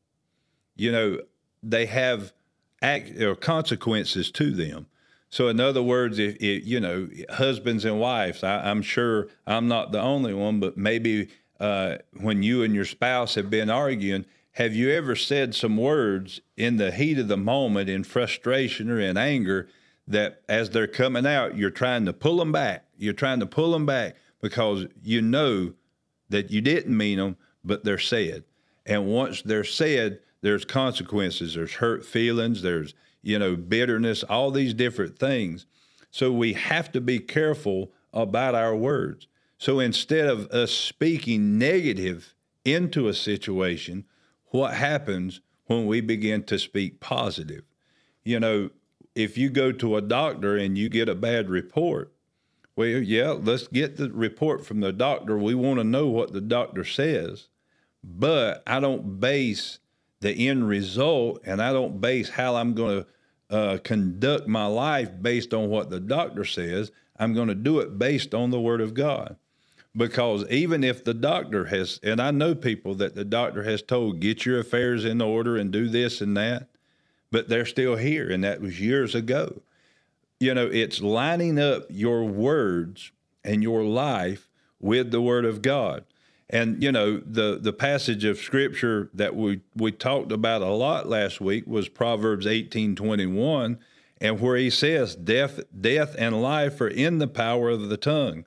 you 0.76 0.92
know, 0.92 1.20
they 1.64 1.86
have 1.86 2.34
act 2.82 3.20
or 3.22 3.36
consequences 3.36 4.32
to 4.32 4.52
them. 4.52 4.88
So, 5.30 5.48
in 5.48 5.60
other 5.60 5.84
words, 5.84 6.20
if, 6.20 6.36
if 6.38 6.66
you 6.66 6.80
know, 6.80 7.10
husbands 7.30 7.84
and 7.86 8.00
wives, 8.00 8.44
I, 8.44 8.70
am 8.70 8.82
sure 8.82 9.28
I'm 9.46 9.68
not 9.68 9.92
the 9.92 10.02
only 10.02 10.34
one, 10.34 10.60
but 10.60 10.78
maybe 10.78 11.30
uh, 11.60 11.98
when 12.14 12.44
you 12.44 12.64
and 12.64 12.74
your 12.74 12.86
spouse 12.86 13.36
have 13.36 13.50
been 13.50 13.70
arguing, 13.70 14.26
have 14.56 14.74
you 14.74 14.90
ever 14.90 15.18
said 15.18 15.54
some 15.54 15.76
words 15.76 16.40
in 16.56 16.78
the 16.78 16.90
heat 16.90 17.20
of 17.20 17.28
the 17.28 17.36
moment, 17.36 17.90
in 17.90 18.06
frustration 18.06 18.90
or 18.90 19.02
in 19.02 19.18
anger, 19.18 19.68
that 20.08 20.42
as 20.48 20.70
they're 20.70 20.88
coming 20.88 21.26
out, 21.26 21.58
you're 21.58 21.70
trying 21.70 22.06
to 22.06 22.14
pull 22.14 22.38
them 22.38 22.54
back? 22.54 22.86
You're 22.98 23.12
trying 23.12 23.42
to 23.42 23.46
pull 23.46 23.74
them 23.74 23.86
back 23.86 24.16
because 24.42 24.86
you 25.04 25.22
know 25.22 25.74
that 26.30 26.52
you 26.52 26.62
didn't 26.62 26.96
mean 26.96 27.18
them, 27.18 27.36
but 27.66 27.84
they're 27.84 28.00
said. 28.00 28.46
And 28.86 29.08
once 29.08 29.42
they're 29.42 29.66
said, 29.66 30.20
there's 30.40 30.64
consequences. 30.64 31.56
There's 31.56 31.74
hurt 31.74 32.06
feelings. 32.06 32.62
There's, 32.62 32.94
you 33.22 33.38
know, 33.38 33.58
bitterness, 33.58 34.24
all 34.24 34.52
these 34.52 34.74
different 34.74 35.20
things. 35.20 35.66
So 36.12 36.32
we 36.32 36.54
have 36.54 36.94
to 36.94 37.02
be 37.02 37.20
careful 37.20 37.92
about 38.14 38.56
our 38.56 38.74
words. 38.74 39.28
So 39.58 39.82
instead 39.82 40.28
of 40.28 40.48
us 40.52 40.72
speaking 40.72 41.58
negative 41.58 42.34
into 42.64 43.10
a 43.10 43.14
situation, 43.14 44.06
what 44.52 44.74
happens? 44.74 45.42
when 45.68 45.86
we 45.86 46.02
begin 46.02 46.44
to 46.44 46.60
speak 46.60 47.00
positive. 47.00 47.64
You 48.24 48.40
know, 48.40 48.70
if 49.14 49.38
you 49.38 49.50
go 49.50 49.72
to 49.72 49.96
a 49.96 50.02
doctor 50.02 50.56
and 50.56 50.78
you 50.78 50.90
get 50.90 51.10
a 51.10 51.16
bad 51.16 51.50
report, 51.50 52.12
well, 52.76 52.88
yeah, 52.88 53.32
let's 53.32 53.68
get 53.68 53.98
the 53.98 54.10
report 54.12 54.66
from 54.66 54.82
the 54.82 54.92
doctor. 54.92 55.38
We 55.38 55.56
want 55.56 55.80
to 55.80 55.84
know 55.84 56.08
what 56.08 56.34
the 56.34 56.42
doctor 56.42 56.84
says, 56.84 57.48
but 58.04 58.64
I 58.68 58.80
don't 58.80 59.20
base 59.20 59.80
the 60.20 60.50
end 60.50 60.68
result 60.68 61.42
and 61.46 61.62
I 61.62 61.72
don't 61.72 62.02
base 62.02 62.30
how 62.30 62.56
I'm 62.56 62.74
going 62.74 63.04
to 63.50 63.56
uh, 63.56 63.78
conduct 63.84 64.48
my 64.48 64.66
life 64.66 65.10
based 65.22 65.54
on 65.54 65.70
what 65.70 65.90
the 65.90 66.00
doctor 66.00 66.44
says. 66.44 66.92
I'm 67.18 67.34
going 67.34 67.48
to 67.48 67.56
do 67.56 67.80
it 67.80 67.98
based 67.98 68.34
on 68.34 68.50
the 68.50 68.60
Word 68.60 68.82
of 68.82 68.94
God. 68.94 69.38
Because 69.98 70.46
even 70.50 70.84
if 70.84 71.04
the 71.04 71.14
doctor 71.14 71.66
has, 71.66 72.00
and 72.04 72.22
I 72.22 72.32
know 72.32 72.54
people 72.54 72.96
that 72.96 73.16
the 73.16 73.24
doctor 73.24 73.64
has 73.64 73.82
told, 73.82 74.20
get 74.20 74.46
your 74.46 74.60
affairs 74.60 75.06
in 75.06 75.22
order 75.22 75.56
and 75.56 75.72
do 75.72 75.88
this 75.88 76.20
and 76.20 76.36
that, 76.36 76.68
but 77.32 77.48
they're 77.48 77.66
still 77.66 77.96
here, 77.96 78.30
and 78.30 78.44
that 78.44 78.62
was 78.62 78.80
years 78.80 79.16
ago. 79.16 79.62
You 80.40 80.54
know, 80.54 80.68
it's 80.68 81.02
lining 81.02 81.58
up 81.58 81.86
your 81.90 82.26
words 82.26 83.12
and 83.44 83.64
your 83.64 83.84
life 83.84 84.50
with 84.82 85.12
the 85.12 85.22
Word 85.22 85.46
of 85.46 85.62
God. 85.62 86.04
And 86.50 86.84
you 86.84 86.92
know 86.92 87.18
the 87.18 87.58
the 87.60 87.74
passage 87.74 88.24
of 88.24 88.38
scripture 88.38 89.10
that 89.14 89.36
we 89.36 89.62
we 89.76 89.92
talked 89.92 90.32
about 90.32 90.62
a 90.62 90.70
lot 90.70 91.10
last 91.10 91.42
week 91.42 91.66
was 91.66 91.90
Proverbs 91.90 92.46
eighteen 92.46 92.96
twenty 92.96 93.26
one, 93.26 93.80
and 94.22 94.40
where 94.40 94.56
he 94.56 94.70
says 94.70 95.16
death 95.16 95.60
death 95.82 96.16
and 96.20 96.42
life 96.42 96.80
are 96.82 96.88
in 96.88 97.18
the 97.18 97.28
power 97.28 97.70
of 97.70 97.90
the 97.90 97.98
tongue. 97.98 98.46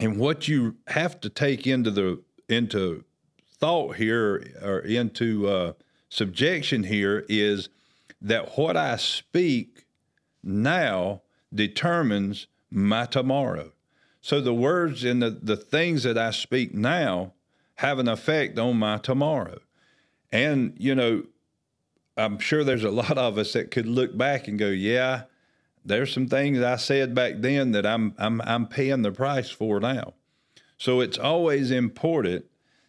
And 0.00 0.18
what 0.18 0.48
you 0.48 0.76
have 0.88 1.20
to 1.20 1.28
take 1.28 1.66
into 1.66 1.90
the 1.90 2.22
into 2.48 3.04
thought 3.58 3.96
here 3.96 4.52
or 4.62 4.80
into 4.80 5.48
uh, 5.48 5.72
subjection 6.08 6.84
here 6.84 7.24
is 7.28 7.68
that 8.20 8.58
what 8.58 8.76
I 8.76 8.96
speak 8.96 9.86
now 10.42 11.22
determines 11.54 12.46
my 12.70 13.06
tomorrow. 13.06 13.72
So 14.20 14.40
the 14.40 14.54
words 14.54 15.04
and 15.04 15.22
the, 15.22 15.30
the 15.30 15.56
things 15.56 16.02
that 16.02 16.18
I 16.18 16.30
speak 16.30 16.74
now 16.74 17.32
have 17.76 17.98
an 17.98 18.08
effect 18.08 18.58
on 18.58 18.78
my 18.78 18.98
tomorrow. 18.98 19.60
And, 20.32 20.74
you 20.78 20.94
know, 20.94 21.24
I'm 22.16 22.38
sure 22.38 22.64
there's 22.64 22.84
a 22.84 22.90
lot 22.90 23.18
of 23.18 23.38
us 23.38 23.52
that 23.52 23.70
could 23.70 23.86
look 23.86 24.16
back 24.16 24.48
and 24.48 24.58
go, 24.58 24.68
yeah, 24.68 25.24
there's 25.84 26.12
some 26.12 26.28
things 26.28 26.60
I 26.60 26.76
said 26.76 27.14
back 27.14 27.34
then 27.38 27.72
that 27.72 27.86
I'm 27.86 28.14
I'm 28.18 28.40
I'm 28.42 28.66
paying 28.66 29.02
the 29.02 29.12
price 29.12 29.50
for 29.50 29.80
now. 29.80 30.14
So 30.78 31.00
it's 31.00 31.18
always 31.18 31.70
important 31.70 32.46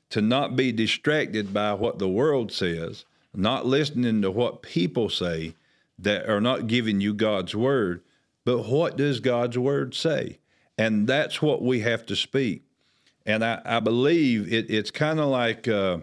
to 0.09 0.21
not 0.21 0.55
be 0.55 0.71
distracted 0.71 1.53
by 1.53 1.73
what 1.73 1.99
the 1.99 2.09
world 2.09 2.51
says, 2.51 3.05
not 3.33 3.65
listening 3.65 4.21
to 4.21 4.31
what 4.31 4.61
people 4.61 5.09
say 5.09 5.55
that 5.99 6.29
are 6.29 6.41
not 6.41 6.67
giving 6.67 7.01
you 7.01 7.13
God's 7.13 7.55
word, 7.55 8.01
but 8.43 8.63
what 8.63 8.97
does 8.97 9.19
God's 9.19 9.57
word 9.57 9.93
say? 9.93 10.39
And 10.77 11.07
that's 11.07 11.41
what 11.41 11.61
we 11.61 11.81
have 11.81 12.05
to 12.07 12.15
speak. 12.15 12.63
And 13.25 13.43
I, 13.43 13.61
I 13.65 13.79
believe 13.79 14.51
it, 14.51 14.69
it's 14.69 14.91
kind 14.91 15.19
of 15.19 15.27
like 15.27 15.67
uh, 15.67 15.99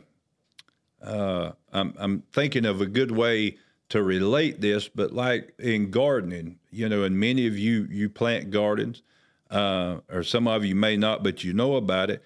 uh, 1.02 1.52
I'm, 1.72 1.94
I'm 1.98 2.22
thinking 2.32 2.64
of 2.64 2.80
a 2.80 2.86
good 2.86 3.10
way 3.10 3.58
to 3.92 4.02
relate 4.02 4.62
this, 4.62 4.88
but 4.88 5.12
like 5.12 5.52
in 5.58 5.90
gardening, 5.90 6.58
you 6.70 6.88
know, 6.88 7.02
and 7.02 7.20
many 7.20 7.46
of 7.46 7.58
you 7.58 7.86
you 7.90 8.08
plant 8.08 8.50
gardens, 8.50 9.02
uh, 9.50 9.98
or 10.10 10.22
some 10.22 10.48
of 10.48 10.64
you 10.64 10.74
may 10.74 10.96
not, 10.96 11.22
but 11.22 11.44
you 11.44 11.52
know 11.52 11.76
about 11.76 12.08
it. 12.08 12.22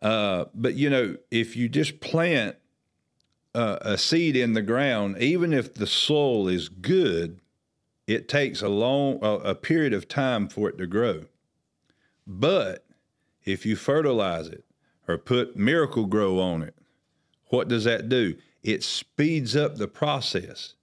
Uh, 0.00 0.44
but 0.54 0.74
you 0.74 0.88
know, 0.88 1.16
if 1.28 1.56
you 1.56 1.68
just 1.68 1.98
plant 1.98 2.54
uh, 3.52 3.78
a 3.80 3.98
seed 3.98 4.36
in 4.36 4.52
the 4.52 4.62
ground, 4.62 5.18
even 5.18 5.52
if 5.52 5.74
the 5.74 5.88
soil 5.88 6.46
is 6.46 6.68
good, 6.68 7.40
it 8.06 8.28
takes 8.28 8.62
a 8.62 8.68
long 8.68 9.18
a, 9.22 9.30
a 9.38 9.54
period 9.56 9.92
of 9.92 10.06
time 10.06 10.46
for 10.46 10.68
it 10.68 10.78
to 10.78 10.86
grow. 10.86 11.24
But 12.28 12.84
if 13.44 13.66
you 13.66 13.74
fertilize 13.74 14.46
it 14.46 14.64
or 15.08 15.18
put 15.18 15.56
Miracle-Gro 15.56 16.38
on 16.38 16.62
it, 16.62 16.76
what 17.48 17.66
does 17.66 17.82
that 17.82 18.08
do? 18.08 18.36
It 18.66 18.82
speeds 18.82 19.54
up 19.54 19.76
the 19.76 19.86
process 19.86 20.74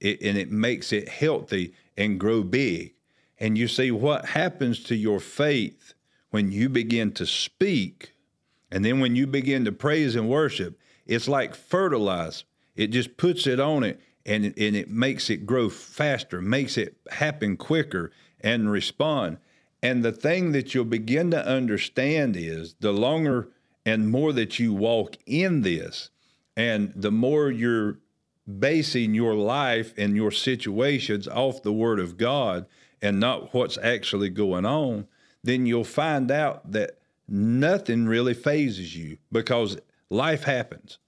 it, 0.00 0.22
and 0.22 0.38
it 0.38 0.50
makes 0.50 0.90
it 0.90 1.06
healthy 1.06 1.74
and 1.94 2.18
grow 2.18 2.42
big. 2.42 2.94
And 3.38 3.58
you 3.58 3.68
see 3.68 3.90
what 3.90 4.24
happens 4.24 4.82
to 4.84 4.96
your 4.96 5.20
faith 5.20 5.92
when 6.30 6.50
you 6.50 6.70
begin 6.70 7.12
to 7.12 7.26
speak, 7.26 8.14
and 8.72 8.82
then 8.82 9.00
when 9.00 9.16
you 9.16 9.26
begin 9.26 9.66
to 9.66 9.72
praise 9.72 10.16
and 10.16 10.30
worship, 10.30 10.78
it's 11.04 11.28
like 11.28 11.54
fertilizer. 11.54 12.44
It 12.74 12.86
just 12.86 13.18
puts 13.18 13.46
it 13.46 13.60
on 13.60 13.84
it 13.84 14.00
and, 14.24 14.46
and 14.46 14.74
it 14.74 14.88
makes 14.88 15.28
it 15.28 15.44
grow 15.44 15.68
faster, 15.68 16.40
makes 16.40 16.78
it 16.78 16.96
happen 17.10 17.58
quicker 17.58 18.12
and 18.40 18.70
respond. 18.70 19.36
And 19.82 20.02
the 20.02 20.10
thing 20.10 20.52
that 20.52 20.74
you'll 20.74 20.86
begin 20.86 21.30
to 21.32 21.46
understand 21.46 22.34
is 22.34 22.76
the 22.80 22.92
longer 22.92 23.50
and 23.84 24.08
more 24.08 24.32
that 24.32 24.58
you 24.58 24.72
walk 24.72 25.16
in 25.26 25.60
this, 25.60 26.10
and 26.56 26.92
the 26.96 27.10
more 27.10 27.50
you're 27.50 27.98
basing 28.58 29.14
your 29.14 29.34
life 29.34 29.92
and 29.96 30.16
your 30.16 30.30
situations 30.30 31.28
off 31.28 31.62
the 31.62 31.72
Word 31.72 31.98
of 32.00 32.16
God 32.16 32.66
and 33.02 33.20
not 33.20 33.52
what's 33.52 33.76
actually 33.78 34.30
going 34.30 34.64
on, 34.64 35.06
then 35.42 35.66
you'll 35.66 35.84
find 35.84 36.30
out 36.30 36.72
that 36.72 36.98
nothing 37.28 38.06
really 38.06 38.34
fazes 38.34 38.96
you 38.96 39.18
because 39.30 39.78
life 40.10 40.44
happens. 40.44 40.98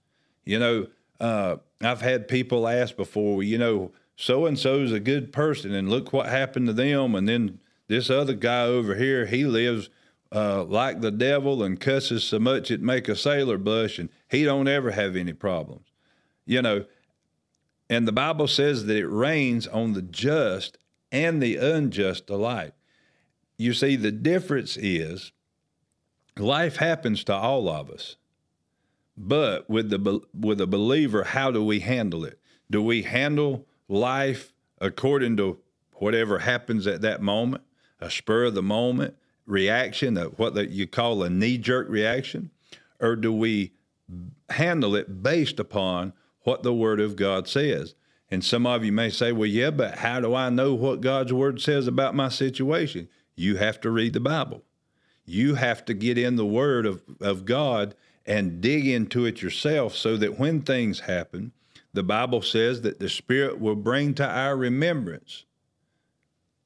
You 0.44 0.58
know, 0.58 0.86
uh, 1.20 1.56
I've 1.80 2.00
had 2.00 2.28
people 2.28 2.66
ask 2.66 2.96
before, 2.96 3.42
you 3.42 3.58
know, 3.58 3.92
so 4.16 4.46
and 4.46 4.58
so's 4.58 4.92
a 4.92 5.00
good 5.00 5.32
person, 5.32 5.72
and 5.72 5.88
look 5.88 6.12
what 6.12 6.26
happened 6.26 6.66
to 6.66 6.72
them. 6.72 7.14
And 7.14 7.28
then 7.28 7.60
this 7.86 8.10
other 8.10 8.34
guy 8.34 8.62
over 8.62 8.96
here, 8.96 9.26
he 9.26 9.44
lives 9.44 9.90
uh, 10.34 10.64
like 10.64 11.00
the 11.00 11.12
devil 11.12 11.62
and 11.62 11.80
cusses 11.80 12.24
so 12.24 12.38
much 12.38 12.70
it 12.70 12.82
make 12.82 13.08
a 13.08 13.14
sailor 13.14 13.58
blush, 13.58 13.98
and 13.98 14.08
he 14.28 14.44
don't 14.44 14.68
ever 14.68 14.90
have 14.90 15.16
any 15.16 15.32
problems. 15.32 15.86
You 16.46 16.62
know, 16.62 16.84
and 17.90 18.06
the 18.06 18.12
Bible 18.12 18.48
says 18.48 18.86
that 18.86 18.96
it 18.96 19.06
rains 19.06 19.66
on 19.66 19.92
the 19.92 20.02
just 20.02 20.78
and 21.10 21.42
the 21.42 21.56
unjust 21.56 22.28
alike. 22.30 22.74
You 23.56 23.72
see, 23.74 23.96
the 23.96 24.12
difference 24.12 24.76
is 24.76 25.32
life 26.36 26.76
happens 26.76 27.24
to 27.24 27.34
all 27.34 27.68
of 27.68 27.90
us. 27.90 28.16
But 29.16 29.68
with 29.68 29.90
the 29.90 30.20
with 30.32 30.60
a 30.60 30.66
believer, 30.66 31.24
how 31.24 31.50
do 31.50 31.64
we 31.64 31.80
handle 31.80 32.24
it? 32.24 32.38
Do 32.70 32.82
we 32.82 33.02
handle 33.02 33.66
life 33.88 34.52
according 34.80 35.36
to 35.38 35.58
whatever 35.94 36.38
happens 36.38 36.86
at 36.86 37.00
that 37.00 37.20
moment, 37.20 37.64
a 38.00 38.10
spur 38.10 38.44
of 38.44 38.54
the 38.54 38.62
moment 38.62 39.16
reaction, 39.44 40.16
what 40.36 40.54
the, 40.54 40.68
you 40.68 40.86
call 40.86 41.22
a 41.22 41.30
knee 41.30 41.58
jerk 41.58 41.88
reaction, 41.88 42.50
or 43.00 43.16
do 43.16 43.32
we 43.32 43.72
handle 44.50 44.94
it 44.96 45.22
based 45.22 45.60
upon 45.60 46.12
what 46.42 46.62
the 46.62 46.74
Word 46.74 47.00
of 47.00 47.16
God 47.16 47.48
says. 47.48 47.94
And 48.30 48.44
some 48.44 48.66
of 48.66 48.84
you 48.84 48.92
may 48.92 49.10
say, 49.10 49.32
well, 49.32 49.46
yeah, 49.46 49.70
but 49.70 49.98
how 49.98 50.20
do 50.20 50.34
I 50.34 50.50
know 50.50 50.74
what 50.74 51.00
God's 51.00 51.32
Word 51.32 51.60
says 51.60 51.86
about 51.86 52.14
my 52.14 52.28
situation? 52.28 53.08
You 53.36 53.56
have 53.56 53.80
to 53.82 53.90
read 53.90 54.12
the 54.12 54.20
Bible. 54.20 54.62
You 55.24 55.54
have 55.54 55.84
to 55.86 55.94
get 55.94 56.18
in 56.18 56.36
the 56.36 56.46
Word 56.46 56.86
of, 56.86 57.02
of 57.20 57.44
God 57.44 57.94
and 58.26 58.60
dig 58.60 58.86
into 58.86 59.24
it 59.24 59.40
yourself 59.40 59.94
so 59.94 60.16
that 60.18 60.38
when 60.38 60.60
things 60.60 61.00
happen, 61.00 61.52
the 61.94 62.02
Bible 62.02 62.42
says 62.42 62.82
that 62.82 62.98
the 62.98 63.08
Spirit 63.08 63.58
will 63.60 63.76
bring 63.76 64.14
to 64.14 64.26
our 64.26 64.56
remembrance 64.56 65.44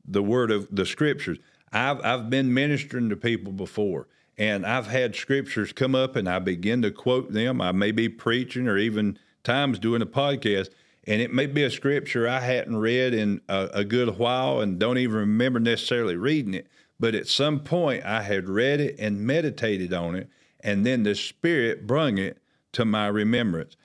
the 0.04 0.22
Word 0.22 0.50
of 0.50 0.68
the 0.70 0.84
Scriptures. 0.84 1.38
I've, 1.72 2.04
I've 2.04 2.28
been 2.28 2.52
ministering 2.52 3.08
to 3.10 3.16
people 3.16 3.52
before, 3.52 4.08
and 4.38 4.64
I've 4.64 4.86
had 4.86 5.14
Scriptures 5.14 5.72
come 5.72 5.94
up 5.94 6.16
and 6.16 6.28
I 6.28 6.38
begin 6.38 6.82
to 6.82 6.90
quote 6.90 7.32
them. 7.32 7.60
I 7.60 7.72
may 7.72 7.92
be 7.92 8.08
preaching 8.08 8.68
or 8.68 8.78
even 8.78 9.18
times 9.44 9.78
doing 9.78 10.02
a 10.02 10.06
podcast, 10.06 10.70
and 11.04 11.20
it 11.20 11.32
may 11.32 11.46
be 11.46 11.64
a 11.64 11.70
scripture 11.70 12.28
I 12.28 12.40
hadn't 12.40 12.76
read 12.76 13.12
in 13.12 13.40
a, 13.48 13.68
a, 13.74 13.84
good 13.84 14.18
while 14.18 14.60
and 14.60 14.78
don't 14.78 14.98
even 14.98 15.16
remember 15.16 15.58
necessarily 15.58 16.16
reading 16.16 16.54
it. 16.54 16.68
But 17.00 17.14
at 17.14 17.26
some 17.26 17.60
point, 17.60 18.04
I 18.04 18.22
had 18.22 18.48
read 18.48 18.80
it 18.80 18.96
and 19.00 19.26
meditated 19.26 19.92
on 19.92 20.14
it, 20.14 20.28
and 20.60 20.86
then 20.86 21.02
the 21.02 21.16
Spirit 21.16 21.86
brung 21.86 22.18
it 22.18 22.38
to 22.72 22.84
my 22.84 23.08
remembrance. 23.08 23.76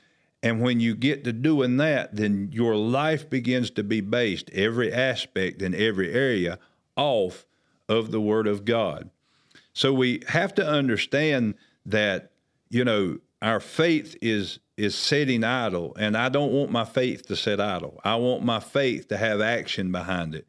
And 0.44 0.62
when 0.62 0.80
you 0.80 0.96
get 0.96 1.24
to 1.24 1.34
doing 1.34 1.78
that, 1.78 2.16
then 2.16 2.50
your 2.52 2.76
life 2.76 3.28
begins 3.28 3.72
to 3.72 3.84
be 3.84 4.02
based, 4.02 4.52
every 4.52 4.94
aspect 4.94 5.64
and 5.64 5.74
every 5.74 6.14
area, 6.14 6.60
off 6.96 7.48
of 7.90 8.12
the 8.12 8.22
Word 8.22 8.46
of 8.46 8.64
God. 8.64 9.10
So 9.78 9.94
we 9.94 10.24
have 10.28 10.56
to 10.56 10.68
understand 10.68 11.54
that, 11.86 12.32
you 12.68 12.84
know, 12.84 13.20
our 13.44 13.60
faith 13.60 14.18
is 14.24 14.58
is 14.76 14.96
sitting 14.96 15.44
idle, 15.44 15.96
and 16.00 16.18
I 16.18 16.30
don't 16.30 16.52
want 16.52 16.72
my 16.72 16.84
faith 16.84 17.28
to 17.28 17.36
sit 17.36 17.60
idle. 17.60 18.02
I 18.04 18.16
want 18.16 18.44
my 18.44 18.60
faith 18.60 19.08
to 19.10 19.18
have 19.18 19.40
action 19.40 19.92
behind 19.92 20.34
it. 20.34 20.48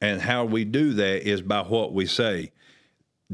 And 0.00 0.20
how 0.20 0.44
we 0.44 0.64
do 0.64 0.92
that 0.92 1.28
is 1.28 1.42
by 1.42 1.62
what 1.62 1.92
we 1.92 2.06
say. 2.06 2.52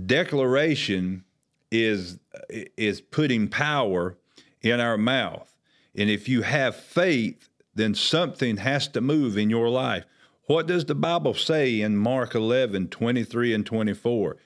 Declaration 0.07 1.25
is 1.71 2.19
is 2.49 3.03
putting 3.03 3.49
power 3.49 4.17
in 4.63 4.81
our 4.81 4.97
mouth. 4.97 5.55
And 5.95 6.09
if 6.09 6.31
you 6.31 6.43
have 6.43 6.77
faith, 6.77 7.51
then 7.75 7.95
something 7.95 8.57
has 8.57 8.89
to 8.89 9.03
move 9.03 9.37
in 9.37 9.51
your 9.51 9.69
life. 9.69 10.07
What 10.47 10.67
does 10.67 10.87
the 10.87 10.95
Bible 10.95 11.35
say 11.35 11.83
in 11.83 11.95
Mark 11.95 12.35
11, 12.35 12.89
23 12.89 13.53
and 13.53 13.67
24? 13.67 14.39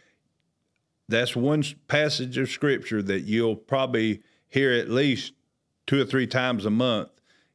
That's 1.11 1.35
one 1.35 1.65
passage 1.89 2.39
of 2.39 2.49
scripture 2.49 3.03
that 3.03 3.23
you'll 3.23 3.57
probably 3.57 4.23
hear 4.49 4.73
at 4.73 4.89
least 4.89 5.33
two 5.87 6.01
or 6.01 6.05
three 6.05 6.29
times 6.29 6.65
a 6.65 6.71
month 6.71 7.09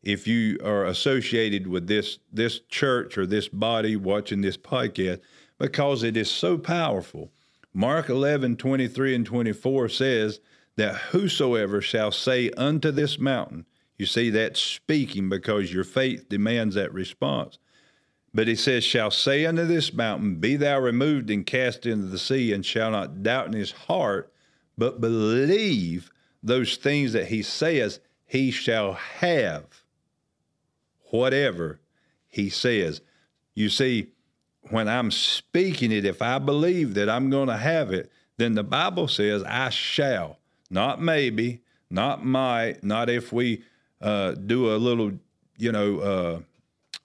if 0.04 0.28
you 0.28 0.60
are 0.64 0.86
associated 0.86 1.66
with 1.66 1.88
this 1.88 2.20
this 2.32 2.60
church 2.68 3.18
or 3.18 3.26
this 3.26 3.48
body 3.48 3.96
watching 3.96 4.42
this 4.42 4.58
podcast 4.58 5.22
because 5.58 6.04
it 6.04 6.18
is 6.18 6.30
so 6.30 6.58
powerful. 6.58 7.32
Mark 7.74 8.10
11, 8.10 8.58
23 8.58 9.16
and 9.16 9.26
24 9.26 9.90
says 9.90 10.40
that 10.76 10.96
whosoever 10.96 11.82
shall 11.82 12.12
say 12.12 12.52
unto 12.52 12.92
this 12.92 13.18
mountain, 13.18 13.66
you 13.98 14.06
see, 14.06 14.30
that's 14.30 14.60
speaking 14.60 15.30
because 15.30 15.74
your 15.74 15.86
faith 15.86 16.28
demands 16.28 16.76
that 16.76 16.94
response. 16.94 17.58
But 18.36 18.50
he 18.50 18.56
says, 18.56 18.84
shall 18.84 19.12
say 19.12 19.46
unto 19.46 19.64
this 19.64 19.94
mountain, 19.94 20.36
Be 20.36 20.58
thou 20.58 20.78
removed 20.82 21.30
and 21.30 21.46
cast 21.46 21.86
into 21.86 22.08
the 22.08 22.20
sea, 22.20 22.52
and 22.52 22.66
shall 22.66 22.92
not 22.92 23.24
doubt 23.24 23.48
in 23.48 23.54
his 23.54 23.72
heart, 23.72 24.30
but 24.78 25.00
believe 25.00 26.12
those 26.44 26.76
things 26.76 27.14
that 27.14 27.28
he 27.28 27.42
says, 27.42 28.02
he 28.26 28.52
shall 28.52 28.92
have 28.94 29.64
whatever 31.12 31.80
he 32.28 32.50
says. 32.50 33.00
You 33.54 33.70
see, 33.70 34.08
when 34.70 34.90
I'm 34.90 35.12
speaking 35.12 35.94
it, 35.94 36.04
if 36.04 36.22
I 36.22 36.38
believe 36.38 36.94
that 36.96 37.10
I'm 37.10 37.30
going 37.30 37.48
to 37.48 37.56
have 37.56 37.94
it, 37.94 38.12
then 38.36 38.54
the 38.54 38.64
Bible 38.64 39.08
says 39.08 39.46
I 39.46 39.70
shall, 39.70 40.40
not 40.70 41.02
maybe, 41.02 41.62
not 41.90 42.26
might, 42.26 42.84
not 42.84 43.10
if 43.10 43.32
we 43.32 43.64
uh, 44.02 44.32
do 44.32 44.76
a 44.76 44.78
little, 44.78 45.14
you 45.58 45.72
know, 45.72 46.00
uh, 46.00 46.40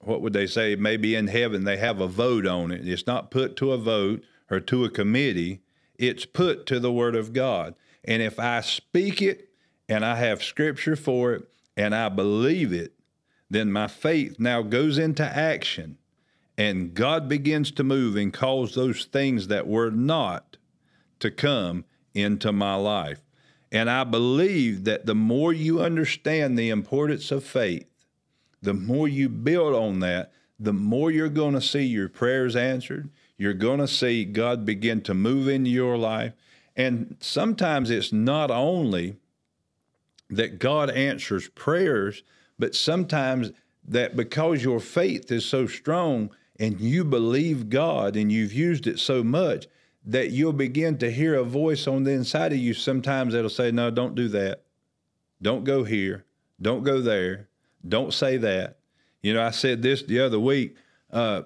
what 0.01 0.23
would 0.23 0.33
they 0.33 0.47
say? 0.47 0.77
Maybe 0.77 1.15
in 1.15 1.29
heaven 1.29 1.65
they 1.65 1.77
have 1.77 2.01
a 2.01 2.09
vote 2.09 2.47
on 2.47 2.73
it. 2.73 2.87
It's 2.87 3.07
not 3.07 3.31
put 3.31 3.57
to 3.57 3.73
a 3.73 3.79
vote 3.79 4.23
or 4.51 4.61
to 4.61 4.85
a 4.85 4.91
committee, 4.91 5.63
it's 5.99 6.25
put 6.25 6.67
to 6.67 6.81
the 6.81 6.93
Word 6.93 7.15
of 7.15 7.33
God. 7.33 7.75
And 8.05 8.23
if 8.23 8.39
I 8.39 8.63
speak 8.63 9.23
it 9.23 9.51
and 9.89 10.05
I 10.05 10.17
have 10.17 10.43
scripture 10.43 10.97
for 10.97 11.35
it 11.35 11.49
and 11.77 11.95
I 11.95 12.09
believe 12.09 12.73
it, 12.73 12.95
then 13.49 13.71
my 13.71 13.87
faith 13.87 14.37
now 14.39 14.63
goes 14.63 14.97
into 14.99 15.25
action 15.25 15.99
and 16.57 16.95
God 16.95 17.29
begins 17.29 17.71
to 17.73 17.85
move 17.85 18.17
and 18.17 18.33
cause 18.33 18.75
those 18.75 19.05
things 19.05 19.49
that 19.49 19.67
were 19.67 19.91
not 19.91 20.57
to 21.21 21.31
come 21.31 21.85
into 22.15 22.53
my 22.53 22.75
life. 22.75 23.21
And 23.73 23.89
I 23.89 24.05
believe 24.05 24.85
that 24.85 25.07
the 25.07 25.15
more 25.15 25.53
you 25.53 25.81
understand 25.81 26.59
the 26.59 26.71
importance 26.71 27.31
of 27.31 27.45
faith, 27.45 27.87
the 28.62 28.75
more 28.75 29.09
you 29.09 29.29
build 29.29 29.75
on 29.75 30.01
that, 30.01 30.33
the 30.59 30.73
more 30.73 31.11
you're 31.11 31.29
going 31.29 31.55
to 31.55 31.61
see 31.61 31.85
your 31.85 32.09
prayers 32.09 32.55
answered. 32.55 33.09
You're 33.38 33.55
going 33.55 33.81
to 33.81 33.88
see 33.88 34.27
God 34.27 34.66
begin 34.66 35.01
to 35.03 35.14
move 35.14 35.49
into 35.49 35.70
your 35.70 35.96
life. 35.96 36.35
And 36.77 37.16
sometimes 37.20 37.90
it's 37.90 38.12
not 38.12 38.51
only 38.51 39.16
that 40.29 40.59
God 40.59 40.90
answers 40.90 41.49
prayers, 41.49 42.23
but 42.59 42.75
sometimes 42.75 43.53
that 43.88 44.16
because 44.16 44.62
your 44.62 44.81
faith 44.81 45.33
is 45.33 45.44
so 45.44 45.66
strong 45.66 46.31
and 46.59 46.81
you 46.81 47.05
believe 47.05 47.70
God 47.70 48.14
and 48.14 48.31
you've 48.31 48.53
used 48.53 48.87
it 48.87 48.99
so 48.99 49.25
much 49.25 49.66
that 50.05 50.31
you'll 50.31 50.53
begin 50.53 50.99
to 50.99 51.11
hear 51.11 51.35
a 51.35 51.44
voice 51.44 51.87
on 51.87 52.05
the 52.05 52.12
inside 52.12 52.53
of 52.53 52.59
you 52.59 52.75
sometimes 52.75 53.33
that'll 53.33 53.51
say, 53.51 53.70
No, 53.70 53.90
don't 53.90 54.14
do 54.14 54.29
that. 54.29 54.62
Don't 55.42 55.64
go 55.64 55.85
here. 55.85 56.25
Don't 56.61 56.85
go 56.85 57.01
there. 57.01 57.49
Don't 57.87 58.12
say 58.12 58.37
that. 58.38 58.79
You 59.23 59.35
know, 59.35 59.43
I 59.43 59.51
said 59.51 59.83
this 59.83 60.03
the 60.03 60.21
other 60.21 60.40
week, 60.40 60.77
uh, 61.12 61.43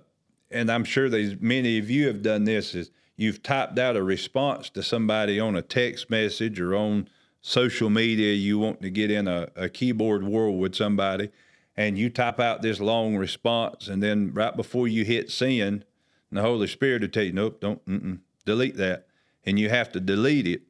and 0.50 0.70
I'm 0.70 0.84
sure 0.84 1.08
many 1.40 1.78
of 1.78 1.90
you 1.90 2.06
have 2.06 2.22
done 2.22 2.44
this 2.44 2.74
is 2.74 2.90
you've 3.16 3.42
typed 3.42 3.78
out 3.78 3.96
a 3.96 4.02
response 4.02 4.70
to 4.70 4.82
somebody 4.82 5.40
on 5.40 5.56
a 5.56 5.62
text 5.62 6.10
message 6.10 6.60
or 6.60 6.74
on 6.74 7.08
social 7.40 7.90
media, 7.90 8.32
you 8.32 8.58
want 8.58 8.80
to 8.80 8.88
get 8.88 9.10
in 9.10 9.28
a, 9.28 9.48
a 9.54 9.68
keyboard 9.68 10.24
war 10.24 10.56
with 10.56 10.74
somebody, 10.74 11.28
and 11.76 11.98
you 11.98 12.08
type 12.08 12.40
out 12.40 12.62
this 12.62 12.80
long 12.80 13.16
response, 13.16 13.86
and 13.86 14.02
then 14.02 14.32
right 14.32 14.56
before 14.56 14.88
you 14.88 15.04
hit 15.04 15.30
send, 15.30 15.84
the 16.32 16.40
Holy 16.40 16.66
Spirit 16.66 17.02
will 17.02 17.08
tell 17.08 17.22
you, 17.22 17.32
nope, 17.32 17.60
don't, 17.60 18.20
delete 18.44 18.76
that. 18.76 19.06
And 19.44 19.58
you 19.58 19.68
have 19.68 19.92
to 19.92 20.00
delete 20.00 20.46
it. 20.46 20.62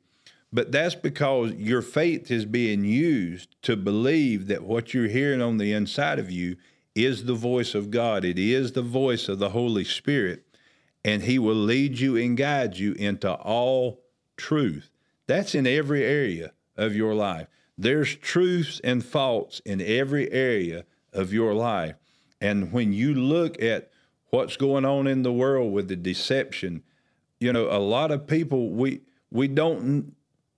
But 0.55 0.71
that's 0.71 0.95
because 0.95 1.53
your 1.55 1.83
faith 1.83 2.31
is 2.31 2.45
being 2.45 2.85
used 2.85 3.61
to 3.63 3.77
believe 3.77 4.47
that 4.47 4.63
what 4.63 4.95
you're 4.95 5.09
hearing 5.09 5.43
on 5.43 5.59
the 5.59 5.73
inside 5.73 6.21
of 6.21 6.31
you 6.31 6.57
is 6.95 7.25
the 7.25 7.35
voice 7.35 7.75
of 7.75 7.91
God. 7.91 8.25
It 8.25 8.39
is 8.39 8.71
the 8.71 8.81
voice 8.81 9.29
of 9.29 9.41
the 9.41 9.51
Holy 9.51 9.83
Spirit. 9.83 10.45
And 11.05 11.25
He 11.25 11.41
will 11.41 11.57
lead 11.57 11.99
you 11.99 12.17
and 12.17 12.37
guide 12.37 12.77
you 12.77 12.93
into 12.93 13.33
all 13.33 14.05
truth. 14.37 14.91
That's 15.27 15.57
in 15.57 15.67
every 15.67 16.05
area 16.05 16.53
of 16.77 16.95
your 16.95 17.15
life. 17.15 17.49
There's 17.77 18.15
truths 18.15 18.81
and 18.85 19.05
faults 19.05 19.61
in 19.65 19.81
every 19.81 20.31
area 20.31 20.85
of 21.13 21.33
your 21.33 21.53
life. 21.53 21.97
And 22.41 22.73
when 22.73 22.93
you 22.93 23.13
look 23.13 23.61
at 23.61 23.91
what's 24.31 24.57
going 24.57 24.85
on 24.85 25.09
in 25.09 25.25
the 25.25 25.33
world 25.33 25.73
with 25.73 25.89
the 25.89 25.97
deception, 25.97 26.85
you 27.41 27.53
know, 27.53 27.69
a 27.69 27.81
lot 27.81 28.13
of 28.13 28.29
people 28.29 28.71
we 28.71 29.01
we 29.33 29.49
don't 29.49 30.15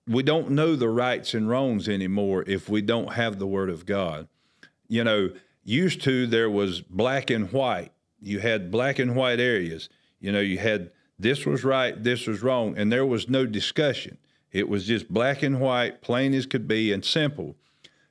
we 0.07 0.23
don't 0.23 0.51
know 0.51 0.75
the 0.75 0.89
rights 0.89 1.33
and 1.33 1.49
wrongs 1.49 1.89
anymore 1.89 2.43
if 2.47 2.69
we 2.69 2.81
don't 2.81 3.13
have 3.13 3.39
the 3.39 3.47
word 3.47 3.69
of 3.69 3.85
God. 3.85 4.27
You 4.87 5.03
know, 5.03 5.31
used 5.63 6.01
to 6.03 6.27
there 6.27 6.49
was 6.49 6.81
black 6.81 7.29
and 7.29 7.51
white. 7.51 7.91
You 8.21 8.39
had 8.39 8.71
black 8.71 8.99
and 8.99 9.15
white 9.15 9.39
areas. 9.39 9.89
You 10.19 10.31
know, 10.31 10.39
you 10.39 10.57
had 10.57 10.91
this 11.19 11.45
was 11.45 11.63
right, 11.63 12.01
this 12.01 12.27
was 12.27 12.41
wrong, 12.41 12.77
and 12.77 12.91
there 12.91 13.05
was 13.05 13.27
no 13.27 13.45
discussion. 13.45 14.17
It 14.51 14.69
was 14.69 14.85
just 14.85 15.11
black 15.11 15.43
and 15.43 15.59
white, 15.59 16.01
plain 16.01 16.33
as 16.33 16.45
could 16.45 16.67
be, 16.67 16.91
and 16.93 17.03
simple. 17.03 17.55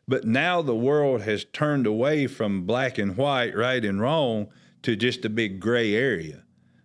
But 0.09 0.25
now 0.25 0.61
the 0.63 0.75
world 0.75 1.23
has 1.23 1.45
turned 1.45 1.87
away 1.87 2.27
from 2.27 2.67
black 2.67 2.99
and 2.99 3.17
white, 3.17 3.57
right 3.57 3.85
and 3.85 4.01
wrong, 4.01 4.49
to 4.83 4.97
just 4.97 5.25
a 5.25 5.31
big 5.31 5.61
gray 5.61 5.95
area. 5.95 6.43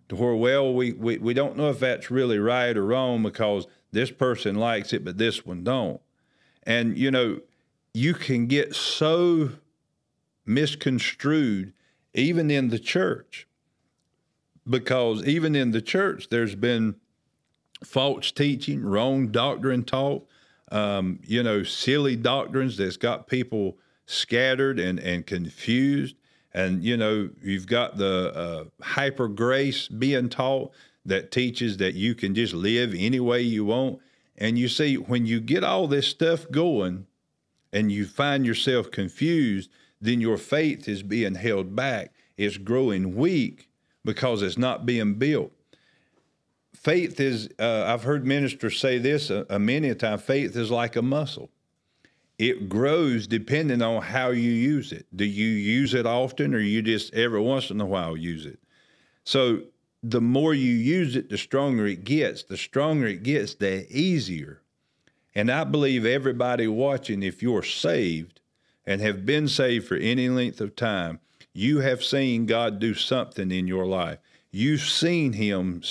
To 0.10 0.16
where, 0.16 0.36
well, 0.36 0.74
we, 0.74 0.94
we, 0.94 1.18
we 1.18 1.34
don't 1.34 1.58
know 1.58 1.70
if 1.70 1.80
that's 1.80 2.12
really 2.12 2.40
right 2.40 2.76
or 2.76 2.86
wrong 2.86 3.24
because 3.24 3.68
this 3.92 4.12
person 4.12 4.56
likes 4.56 4.94
it, 4.94 5.04
but 5.04 5.18
this 5.18 5.46
one 5.46 5.64
don't. 5.64 6.02
And, 6.64 6.98
you 6.98 7.12
know, 7.12 7.42
you 7.94 8.14
can 8.14 8.48
get 8.48 8.76
so 8.76 9.50
misconstrued 10.46 11.74
even 12.14 12.52
in 12.52 12.70
the 12.70 12.80
church 12.80 13.48
because 14.70 15.24
even 15.26 15.56
in 15.56 15.72
the 15.72 15.82
church 15.82 16.30
there's 16.30 16.56
been 16.56 16.96
false 17.84 18.32
teaching, 18.32 18.84
wrong 18.84 19.28
doctrine 19.28 19.84
taught, 19.84 20.26
um, 20.72 21.20
you 21.26 21.44
know, 21.44 21.64
silly 21.64 22.16
doctrines 22.16 22.78
that's 22.78 22.98
got 22.98 23.28
people 23.28 23.78
scattered 24.06 24.80
and, 24.80 25.00
and 25.00 25.26
confused. 25.26 26.16
And, 26.54 26.84
you 26.84 26.98
know, 26.98 27.30
you've 27.42 27.68
got 27.68 27.98
the 27.98 28.34
uh, 28.36 28.84
hyper 28.84 29.28
grace 29.28 29.88
being 29.88 30.30
taught 30.30 30.72
that 31.06 31.32
teaches 31.32 31.78
that 31.78 31.94
you 31.94 32.16
can 32.16 32.36
just 32.36 32.54
live 32.54 32.94
any 32.96 33.20
way 33.20 33.42
you 33.42 33.66
want. 33.66 34.00
And 34.38 34.58
you 34.58 34.68
see, 34.68 34.96
when 34.96 35.26
you 35.26 35.40
get 35.40 35.64
all 35.64 35.88
this 35.88 36.08
stuff 36.08 36.50
going 36.52 37.08
and 37.74 37.92
you 37.92 38.06
find 38.06 38.46
yourself 38.46 38.92
confused, 38.92 39.70
then 40.00 40.22
your 40.22 40.38
faith 40.38 40.88
is 40.88 41.04
being 41.04 41.36
held 41.36 41.76
back. 41.76 42.14
It's 42.38 42.58
growing 42.58 43.16
weak 43.16 43.70
because 44.04 44.42
it's 44.42 44.58
not 44.58 44.86
being 44.86 45.16
built 45.16 45.52
faith 46.82 47.20
is, 47.20 47.48
uh, 47.60 47.86
I've 47.88 48.04
heard 48.04 48.26
ministers 48.26 48.80
say 48.80 48.98
this 48.98 49.30
a, 49.30 49.46
a 49.50 49.60
many 49.60 49.90
a 49.90 49.96
time 49.96 50.18
faith 50.18 50.56
is 50.56 50.72
like 50.72 50.96
a 50.96 51.02
muscle. 51.02 51.50
It 52.40 52.70
grows 52.70 53.28
depending 53.28 53.84
on 53.84 54.02
how 54.02 54.30
you 54.30 54.50
use 54.52 54.92
it. 54.92 55.06
Do 55.16 55.26
you 55.26 55.48
use 55.48 55.94
it 55.94 56.08
often 56.08 56.56
or 56.56 56.60
you 56.60 56.82
just 56.82 57.14
every 57.14 57.40
once 57.40 57.70
in 57.70 57.80
a 57.80 57.86
while 57.86 58.18
use 58.18 58.48
it? 58.48 58.60
So 59.24 59.62
the 60.04 60.22
more 60.22 60.54
you 60.54 60.74
use 60.74 61.16
it, 61.16 61.30
the 61.30 61.38
stronger 61.38 61.86
it 61.86 62.04
gets. 62.04 62.44
The 62.44 62.58
stronger 62.58 63.08
it 63.08 63.24
gets, 63.24 63.54
the 63.56 63.86
easier. 63.90 64.62
And 65.36 65.52
I 65.52 65.64
believe 65.64 66.06
everybody 66.06 66.68
watching, 66.68 67.24
if 67.24 67.42
you're 67.42 67.64
saved 67.64 68.42
and 68.86 69.00
have 69.02 69.26
been 69.26 69.48
saved 69.48 69.88
for 69.88 69.96
any 69.96 70.28
length 70.28 70.60
of 70.60 70.76
time, 70.76 71.20
you 71.54 71.80
have 71.80 72.04
seen 72.04 72.46
God 72.46 72.80
do 72.80 72.94
something 72.94 73.52
in 73.52 73.68
your 73.68 73.86
life. 73.86 74.20
You've 74.52 74.82
seen 74.82 75.34
Him 75.34 75.84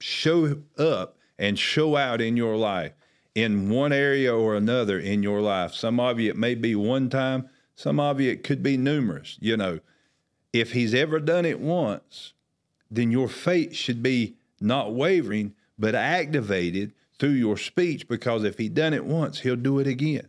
show 0.00 0.62
up 0.78 1.16
and 1.38 1.58
show 1.58 1.96
out 1.96 2.20
in 2.20 2.36
your 2.36 2.56
life 2.56 2.92
in 3.34 3.70
one 3.70 3.92
area 3.92 4.34
or 4.34 4.56
another 4.56 4.98
in 4.98 5.22
your 5.22 5.40
life. 5.40 5.74
Some 5.74 6.00
of 6.00 6.20
you, 6.20 6.30
it 6.30 6.36
may 6.36 6.54
be 6.54 6.74
one 6.74 7.08
time, 7.08 7.48
some 7.74 7.98
of 7.98 8.20
you, 8.20 8.30
it 8.30 8.44
could 8.44 8.62
be 8.62 8.76
numerous. 8.76 9.38
You 9.40 9.56
know, 9.56 9.80
if 10.52 10.72
he's 10.72 10.94
ever 10.94 11.18
done 11.18 11.44
it 11.44 11.60
once, 11.60 12.34
then 12.92 13.10
your 13.10 13.28
faith 13.28 13.74
should 13.74 14.02
be 14.02 14.36
not 14.60 14.94
wavering, 14.94 15.54
but 15.78 15.94
activated 15.94 16.92
through 17.18 17.30
your 17.30 17.56
speech 17.56 18.06
because 18.06 18.44
if 18.44 18.58
he 18.58 18.68
done 18.68 18.92
it 18.92 19.06
once, 19.06 19.40
he'll 19.40 19.56
do 19.56 19.78
it 19.78 19.86
again. 19.86 20.28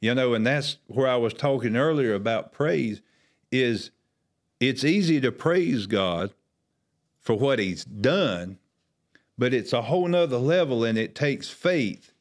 You 0.00 0.14
know, 0.14 0.34
and 0.34 0.46
that's 0.46 0.78
where 0.86 1.08
I 1.08 1.16
was 1.16 1.34
talking 1.34 1.76
earlier 1.76 2.14
about 2.14 2.52
praise 2.52 3.02
is 3.52 3.90
it's 4.60 4.84
easy 4.84 5.20
to 5.20 5.30
praise 5.30 5.86
God 5.86 6.32
for 7.20 7.36
what 7.36 7.58
he's 7.58 7.84
done, 7.84 8.58
but 9.36 9.52
it's 9.52 9.72
a 9.72 9.82
whole 9.82 10.08
nother 10.08 10.38
level 10.38 10.84
and 10.84 10.96
it 10.96 11.14
takes 11.14 11.50
faith 11.50 12.12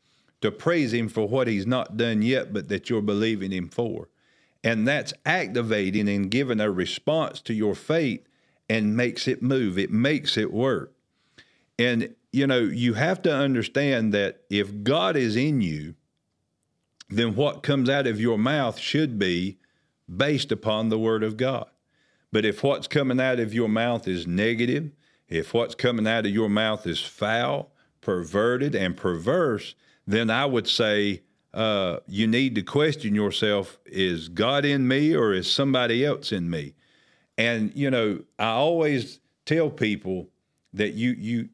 to 0.42 0.52
praise 0.52 0.94
him 0.94 1.08
for 1.08 1.28
what 1.28 1.48
he's 1.48 1.66
not 1.66 1.96
done 1.96 2.22
yet, 2.22 2.52
but 2.52 2.68
that 2.68 2.90
you're 2.90 3.02
believing 3.02 3.52
him 3.52 3.70
for. 3.70 4.10
And 4.62 4.88
that's 4.88 5.14
activating 5.26 6.10
and 6.10 6.30
giving 6.30 6.60
a 6.60 6.70
response 6.72 7.40
to 7.42 7.54
your 7.54 7.76
faith 7.76 8.28
and 8.70 8.96
makes 8.96 9.28
it 9.28 9.42
move. 9.42 9.78
It 9.78 9.92
makes 9.92 10.38
it 10.38 10.52
work. 10.52 10.94
And, 11.78 12.16
you 12.32 12.48
know, 12.48 12.60
you 12.60 12.94
have 12.94 13.22
to 13.24 13.34
understand 13.34 14.14
that 14.14 14.42
if 14.50 14.84
God 14.84 15.16
is 15.16 15.36
in 15.36 15.62
you, 15.62 15.96
then 17.10 17.36
what 17.36 17.64
comes 17.64 17.90
out 17.90 18.08
of 18.08 18.20
your 18.20 18.38
mouth 18.38 18.80
should 18.80 19.20
be 19.20 19.58
based 20.14 20.52
upon 20.52 20.90
the 20.90 21.00
Word 21.00 21.24
of 21.24 21.38
God. 21.38 21.68
But 22.32 22.46
if 22.46 22.64
what's 22.64 22.88
coming 22.88 23.20
out 23.20 23.40
of 23.40 23.54
your 23.54 23.70
mouth 23.70 24.08
is 24.08 24.26
negative, 24.26 24.92
if 25.30 25.54
what's 25.54 25.76
coming 25.76 26.08
out 26.08 26.26
of 26.26 26.32
your 26.32 26.50
mouth 26.50 26.88
is 26.88 27.02
foul, 27.02 27.72
perverted, 28.02 28.76
and 28.76 28.98
perverse, 28.98 29.76
then 30.06 30.30
I 30.30 30.46
would 30.46 30.68
say 30.68 31.22
uh, 31.54 31.98
you 32.08 32.28
need 32.28 32.56
to 32.56 32.64
question 32.64 33.14
yourself 33.14 33.80
is 33.86 34.28
God 34.30 34.66
in 34.66 34.88
me 34.88 35.16
or 35.16 35.34
is 35.34 35.52
somebody 35.52 36.04
else 36.04 36.32
in 36.32 36.50
me? 36.50 36.74
And, 37.38 37.72
you 37.76 37.90
know, 37.90 38.22
I 38.38 38.50
always 38.50 39.20
tell 39.46 39.70
people 39.70 40.30
that 40.74 40.94
you, 40.94 41.12
you, 41.12 41.50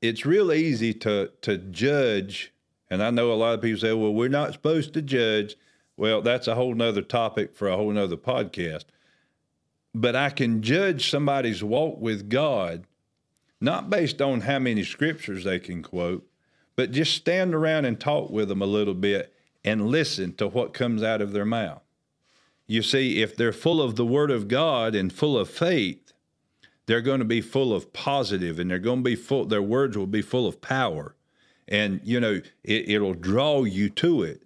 it's 0.00 0.24
real 0.24 0.52
easy 0.52 0.94
to, 0.94 1.30
to 1.42 1.58
judge. 1.58 2.52
And 2.90 3.02
I 3.02 3.10
know 3.10 3.32
a 3.32 3.34
lot 3.34 3.54
of 3.54 3.62
people 3.62 3.80
say, 3.80 3.92
well, 3.92 4.14
we're 4.14 4.28
not 4.28 4.52
supposed 4.52 4.94
to 4.94 5.02
judge. 5.02 5.56
Well, 5.96 6.22
that's 6.22 6.48
a 6.48 6.54
whole 6.54 6.74
nother 6.74 7.02
topic 7.02 7.54
for 7.54 7.68
a 7.68 7.76
whole 7.76 7.90
nother 7.90 8.16
podcast 8.16 8.84
but 9.94 10.14
I 10.14 10.30
can 10.30 10.62
judge 10.62 11.10
somebody's 11.10 11.62
walk 11.62 12.00
with 12.00 12.28
God 12.28 12.84
not 13.60 13.90
based 13.90 14.22
on 14.22 14.42
how 14.42 14.58
many 14.58 14.84
scriptures 14.84 15.44
they 15.44 15.58
can 15.58 15.82
quote, 15.82 16.26
but 16.76 16.92
just 16.92 17.14
stand 17.14 17.54
around 17.54 17.84
and 17.84 18.00
talk 18.00 18.30
with 18.30 18.48
them 18.48 18.62
a 18.62 18.66
little 18.66 18.94
bit 18.94 19.34
and 19.64 19.88
listen 19.88 20.32
to 20.36 20.48
what 20.48 20.72
comes 20.72 21.02
out 21.02 21.20
of 21.20 21.32
their 21.32 21.44
mouth. 21.44 21.82
You 22.70 22.82
see, 22.82 23.20
if 23.20 23.34
they're 23.34 23.52
full 23.52 23.82
of 23.82 23.96
the 23.96 24.06
Word 24.06 24.30
of 24.30 24.46
God 24.46 24.94
and 24.94 25.12
full 25.12 25.36
of 25.36 25.50
faith, 25.50 26.12
they're 26.86 27.00
going 27.00 27.18
to 27.18 27.24
be 27.24 27.40
full 27.40 27.74
of 27.74 27.92
positive 27.92 28.60
and 28.60 28.70
they're 28.70 28.78
going 28.78 29.00
to 29.00 29.10
be 29.10 29.16
full, 29.16 29.44
their 29.44 29.60
words 29.60 29.98
will 29.98 30.06
be 30.06 30.22
full 30.22 30.46
of 30.46 30.60
power. 30.60 31.16
And, 31.66 32.00
you 32.04 32.20
know, 32.20 32.40
it, 32.62 32.88
it'll 32.88 33.14
draw 33.14 33.64
you 33.64 33.90
to 33.90 34.22
it. 34.22 34.44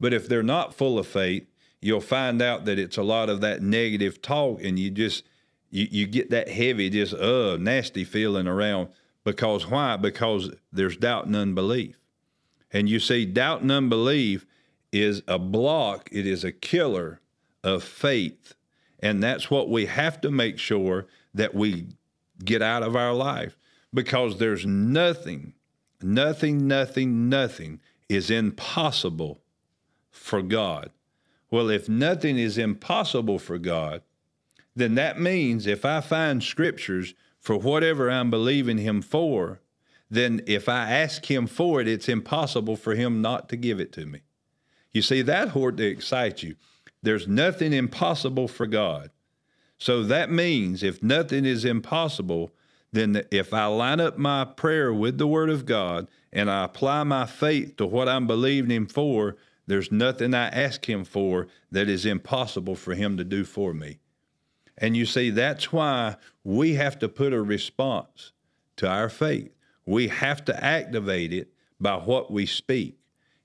But 0.00 0.12
if 0.12 0.28
they're 0.28 0.42
not 0.42 0.74
full 0.74 0.98
of 0.98 1.06
faith, 1.06 1.46
you'll 1.80 2.00
find 2.00 2.42
out 2.42 2.64
that 2.64 2.80
it's 2.80 2.96
a 2.96 3.04
lot 3.04 3.28
of 3.28 3.40
that 3.42 3.62
negative 3.62 4.20
talk 4.20 4.60
and 4.64 4.76
you 4.76 4.90
just 4.90 5.22
you, 5.70 5.86
you 5.92 6.06
get 6.08 6.30
that 6.30 6.48
heavy 6.48 6.90
just 6.90 7.14
uh 7.14 7.56
nasty 7.56 8.02
feeling 8.02 8.48
around 8.48 8.88
because 9.22 9.70
why 9.70 9.96
because 9.96 10.50
there's 10.72 10.96
doubt 10.96 11.26
and 11.26 11.36
unbelief 11.36 11.96
and 12.72 12.88
you 12.88 12.98
see 12.98 13.24
doubt 13.24 13.62
and 13.62 13.70
unbelief 13.70 14.44
is 14.92 15.22
a 15.28 15.38
block 15.38 16.08
it 16.10 16.26
is 16.26 16.42
a 16.42 16.50
killer 16.50 17.20
of 17.62 17.82
faith 17.82 18.54
and 19.00 19.22
that's 19.22 19.50
what 19.50 19.68
we 19.68 19.86
have 19.86 20.20
to 20.20 20.30
make 20.30 20.58
sure 20.58 21.06
that 21.32 21.54
we 21.54 21.86
get 22.44 22.62
out 22.62 22.82
of 22.82 22.96
our 22.96 23.14
life 23.14 23.56
because 23.92 24.38
there's 24.38 24.64
nothing 24.66 25.52
nothing 26.02 26.66
nothing 26.66 27.28
nothing 27.28 27.80
is 28.08 28.30
impossible 28.30 29.40
for 30.10 30.42
god 30.42 30.90
well, 31.50 31.68
if 31.68 31.88
nothing 31.88 32.38
is 32.38 32.56
impossible 32.56 33.38
for 33.38 33.58
God, 33.58 34.02
then 34.76 34.94
that 34.94 35.20
means 35.20 35.66
if 35.66 35.84
I 35.84 36.00
find 36.00 36.42
scriptures 36.42 37.14
for 37.40 37.56
whatever 37.56 38.10
I'm 38.10 38.30
believing 38.30 38.78
Him 38.78 39.02
for, 39.02 39.60
then 40.08 40.42
if 40.46 40.68
I 40.68 40.90
ask 40.90 41.28
Him 41.28 41.46
for 41.46 41.80
it, 41.80 41.88
it's 41.88 42.08
impossible 42.08 42.76
for 42.76 42.94
Him 42.94 43.20
not 43.20 43.48
to 43.48 43.56
give 43.56 43.80
it 43.80 43.92
to 43.94 44.06
me. 44.06 44.20
You 44.92 45.02
see, 45.02 45.22
that 45.22 45.56
ought 45.56 45.76
to 45.78 45.86
excite 45.86 46.42
you. 46.42 46.56
There's 47.02 47.26
nothing 47.26 47.72
impossible 47.72 48.48
for 48.48 48.66
God. 48.66 49.10
So 49.78 50.02
that 50.04 50.30
means 50.30 50.82
if 50.82 51.02
nothing 51.02 51.44
is 51.44 51.64
impossible, 51.64 52.50
then 52.92 53.22
if 53.30 53.54
I 53.54 53.66
line 53.66 54.00
up 54.00 54.18
my 54.18 54.44
prayer 54.44 54.92
with 54.92 55.18
the 55.18 55.26
Word 55.26 55.48
of 55.48 55.64
God 55.64 56.08
and 56.32 56.50
I 56.50 56.64
apply 56.64 57.04
my 57.04 57.24
faith 57.26 57.76
to 57.76 57.86
what 57.86 58.08
I'm 58.08 58.26
believing 58.26 58.70
Him 58.70 58.86
for, 58.86 59.36
there's 59.66 59.92
nothing 59.92 60.34
I 60.34 60.48
ask 60.48 60.88
Him 60.88 61.04
for 61.04 61.48
that 61.70 61.88
is 61.88 62.04
impossible 62.04 62.74
for 62.74 62.94
Him 62.94 63.16
to 63.16 63.24
do 63.24 63.44
for 63.44 63.72
me. 63.72 64.00
And 64.76 64.96
you 64.96 65.06
see, 65.06 65.30
that's 65.30 65.72
why 65.72 66.16
we 66.42 66.74
have 66.74 66.98
to 66.98 67.08
put 67.08 67.32
a 67.32 67.42
response 67.42 68.32
to 68.76 68.88
our 68.88 69.08
faith. 69.08 69.54
We 69.86 70.08
have 70.08 70.44
to 70.46 70.64
activate 70.64 71.32
it 71.32 71.52
by 71.80 71.96
what 71.96 72.30
we 72.30 72.46
speak. 72.46 72.98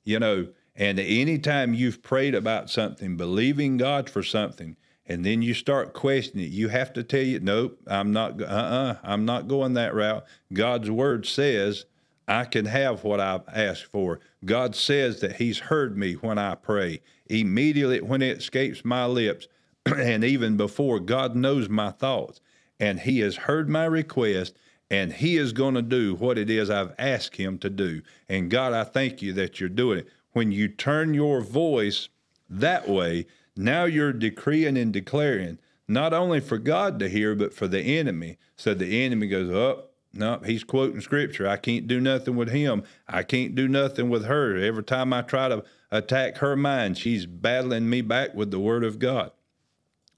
You 0.04 0.20
know, 0.20 0.48
and 0.76 1.00
anytime 1.00 1.74
you've 1.74 2.04
prayed 2.04 2.36
about 2.36 2.70
something, 2.70 3.16
believing 3.16 3.78
God 3.78 4.10
for 4.10 4.24
something, 4.24 4.76
and 5.08 5.24
then 5.26 5.42
you 5.42 5.54
start 5.54 5.94
questioning 5.94 6.46
it, 6.46 6.52
you 6.52 6.68
have 6.70 6.92
to 6.94 7.04
tell 7.04 7.22
you, 7.22 7.40
nope, 7.40 7.80
I'm 7.88 8.12
not, 8.12 8.42
uh 8.42 8.46
uh-uh, 8.46 8.92
uh, 8.92 8.96
I'm 9.04 9.26
not 9.26 9.48
going 9.48 9.74
that 9.74 9.94
route. 9.94 10.26
God's 10.52 10.90
word 10.90 11.26
says 11.26 11.86
I 12.28 12.46
can 12.46 12.66
have 12.66 13.04
what 13.04 13.20
I've 13.20 13.48
asked 13.48 13.86
for. 13.86 14.20
God 14.44 14.76
says 14.76 15.20
that 15.22 15.36
He's 15.36 15.60
heard 15.60 15.98
me 15.98 16.14
when 16.14 16.38
I 16.38 16.56
pray. 16.56 17.02
Immediately 17.28 18.02
when 18.02 18.22
it 18.22 18.38
escapes 18.40 18.84
my 18.84 19.06
lips, 19.06 19.48
and 19.86 20.24
even 20.24 20.58
before, 20.58 21.00
God 21.00 21.36
knows 21.36 21.70
my 21.70 21.92
thoughts. 21.92 22.42
And 22.80 23.00
He 23.00 23.20
has 23.20 23.36
heard 23.36 23.70
my 23.70 23.86
request, 23.86 24.58
and 24.90 25.14
He 25.14 25.38
is 25.38 25.54
going 25.54 25.76
to 25.76 25.82
do 25.82 26.16
what 26.16 26.38
it 26.38 26.50
is 26.50 26.70
I've 26.70 26.96
asked 26.98 27.36
Him 27.36 27.60
to 27.60 27.70
do. 27.70 28.02
And 28.28 28.50
God, 28.50 28.74
I 28.74 28.84
thank 28.84 29.22
you 29.22 29.34
that 29.34 29.60
you're 29.60 29.70
doing 29.70 30.00
it. 30.00 30.08
When 30.36 30.52
you 30.52 30.68
turn 30.68 31.14
your 31.14 31.40
voice 31.40 32.10
that 32.50 32.90
way, 32.90 33.26
now 33.56 33.86
you're 33.86 34.12
decreeing 34.12 34.76
and 34.76 34.92
declaring, 34.92 35.60
not 35.88 36.12
only 36.12 36.42
for 36.42 36.58
God 36.58 37.00
to 37.00 37.08
hear, 37.08 37.36
but 37.36 37.54
for 37.54 37.70
the 37.70 37.80
enemy. 37.80 38.38
So 38.58 38.74
the 38.74 39.06
enemy 39.06 39.28
goes, 39.28 39.50
up. 39.50 39.56
Oh, 39.56 39.90
no, 40.12 40.42
he's 40.46 40.66
quoting 40.66 41.00
scripture. 41.00 41.48
I 41.48 41.56
can't 41.56 41.88
do 41.88 42.02
nothing 42.02 42.36
with 42.36 42.50
him. 42.50 42.84
I 43.08 43.24
can't 43.24 43.56
do 43.56 43.70
nothing 43.70 44.10
with 44.10 44.26
her. 44.26 44.58
Every 44.58 44.84
time 44.84 45.14
I 45.14 45.22
try 45.22 45.48
to 45.48 45.64
attack 45.90 46.40
her 46.40 46.58
mind, 46.58 46.98
she's 46.98 47.26
battling 47.26 47.90
me 47.90 48.02
back 48.02 48.34
with 48.34 48.52
the 48.52 48.60
word 48.60 48.84
of 48.84 49.00
God. 49.00 49.32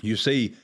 You 0.01 0.15
see, 0.15 0.55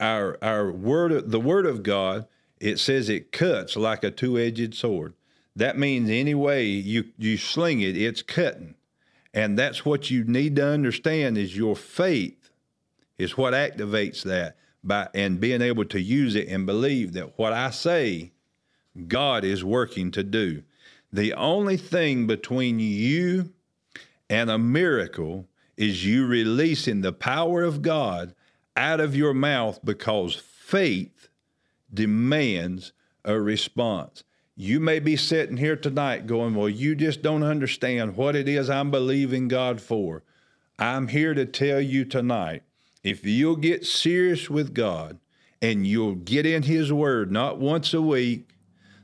our 0.00 0.38
our 0.40 0.72
word 0.72 1.30
the 1.30 1.40
word 1.40 1.66
of 1.66 1.82
God, 1.82 2.26
it 2.58 2.78
says 2.78 3.10
it 3.10 3.30
cuts 3.30 3.76
like 3.76 4.02
a 4.02 4.10
two-edged 4.10 4.74
sword. 4.74 5.12
That 5.58 5.76
means 5.76 6.08
any 6.08 6.36
way 6.36 6.66
you 6.66 7.06
you 7.18 7.36
sling 7.36 7.80
it, 7.80 7.96
it's 7.96 8.22
cutting. 8.22 8.76
And 9.34 9.58
that's 9.58 9.84
what 9.84 10.08
you 10.08 10.22
need 10.22 10.54
to 10.56 10.64
understand 10.64 11.36
is 11.36 11.56
your 11.56 11.74
faith 11.74 12.50
is 13.18 13.36
what 13.36 13.54
activates 13.54 14.22
that 14.22 14.56
by 14.84 15.08
and 15.14 15.40
being 15.40 15.60
able 15.60 15.84
to 15.86 16.00
use 16.00 16.36
it 16.36 16.46
and 16.46 16.64
believe 16.64 17.12
that 17.14 17.36
what 17.36 17.52
I 17.52 17.70
say, 17.70 18.30
God 19.08 19.42
is 19.42 19.64
working 19.64 20.12
to 20.12 20.22
do. 20.22 20.62
The 21.12 21.34
only 21.34 21.76
thing 21.76 22.28
between 22.28 22.78
you 22.78 23.52
and 24.30 24.50
a 24.50 24.58
miracle 24.58 25.48
is 25.76 26.06
you 26.06 26.24
releasing 26.24 27.00
the 27.00 27.12
power 27.12 27.64
of 27.64 27.82
God 27.82 28.32
out 28.76 29.00
of 29.00 29.16
your 29.16 29.34
mouth 29.34 29.80
because 29.84 30.36
faith 30.36 31.28
demands 31.92 32.92
a 33.24 33.40
response. 33.40 34.22
You 34.60 34.80
may 34.80 34.98
be 34.98 35.14
sitting 35.14 35.58
here 35.58 35.76
tonight 35.76 36.26
going, 36.26 36.56
Well, 36.56 36.68
you 36.68 36.96
just 36.96 37.22
don't 37.22 37.44
understand 37.44 38.16
what 38.16 38.34
it 38.34 38.48
is 38.48 38.68
I'm 38.68 38.90
believing 38.90 39.46
God 39.46 39.80
for. 39.80 40.24
I'm 40.80 41.06
here 41.06 41.32
to 41.32 41.46
tell 41.46 41.80
you 41.80 42.04
tonight 42.04 42.64
if 43.04 43.24
you'll 43.24 43.54
get 43.54 43.86
serious 43.86 44.50
with 44.50 44.74
God 44.74 45.20
and 45.62 45.86
you'll 45.86 46.16
get 46.16 46.44
in 46.44 46.64
His 46.64 46.92
Word, 46.92 47.30
not 47.30 47.60
once 47.60 47.94
a 47.94 48.02
week, 48.02 48.50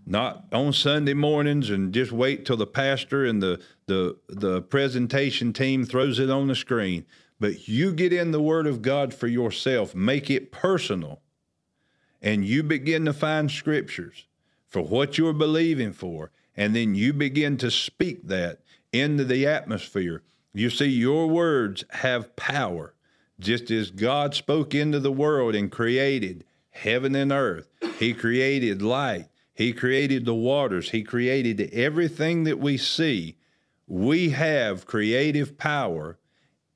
not 0.05 0.47
on 0.51 0.73
Sunday 0.73 1.15
mornings, 1.15 1.71
and 1.71 1.95
just 1.95 2.11
wait 2.11 2.45
till 2.45 2.57
the 2.57 2.67
pastor 2.67 3.25
and 3.25 3.41
the 3.41 3.63
the 3.87 4.17
the 4.29 4.61
presentation 4.61 5.53
team 5.53 5.85
throws 5.85 6.19
it 6.19 6.31
on 6.31 6.49
the 6.49 6.57
screen, 6.57 7.07
but 7.39 7.69
you 7.69 7.93
get 7.93 8.13
in 8.13 8.33
the 8.33 8.43
Word 8.43 8.67
of 8.67 8.83
God 8.83 9.15
for 9.15 9.29
yourself, 9.29 9.95
make 9.95 10.33
it 10.33 10.51
personal, 10.51 11.23
and 12.21 12.45
you 12.45 12.65
begin 12.65 13.05
to 13.05 13.13
find 13.13 13.53
scriptures 13.53 14.27
for 14.75 14.83
what 14.83 15.17
you're 15.17 15.33
believing 15.33 15.93
for, 15.93 16.33
and 16.57 16.75
then 16.75 16.97
you 16.97 17.13
begin 17.13 17.57
to 17.57 17.71
speak 17.71 18.27
that 18.27 18.59
into 18.93 19.23
the 19.23 19.47
atmosphere. 19.47 20.21
You 20.53 20.69
see, 20.69 20.87
your 20.87 21.29
words 21.29 21.85
have 21.91 22.35
power 22.35 22.93
just 23.39 23.71
as 23.71 23.93
God 23.93 24.35
spoke 24.35 24.75
into 24.75 24.99
the 24.99 25.13
world 25.13 25.55
and 25.55 25.71
created 25.71 26.43
heaven 26.71 27.15
and 27.15 27.31
earth, 27.31 27.69
He 28.01 28.13
created 28.15 28.83
light, 28.83 29.29
He 29.55 29.73
created 29.73 30.25
the 30.25 30.35
waters, 30.35 30.91
He 30.91 31.05
created 31.05 31.61
everything 31.73 32.43
that 32.43 32.59
we 32.59 32.77
see. 32.77 33.37
We 33.87 34.31
have 34.31 34.87
creative 34.87 35.57
power 35.57 36.19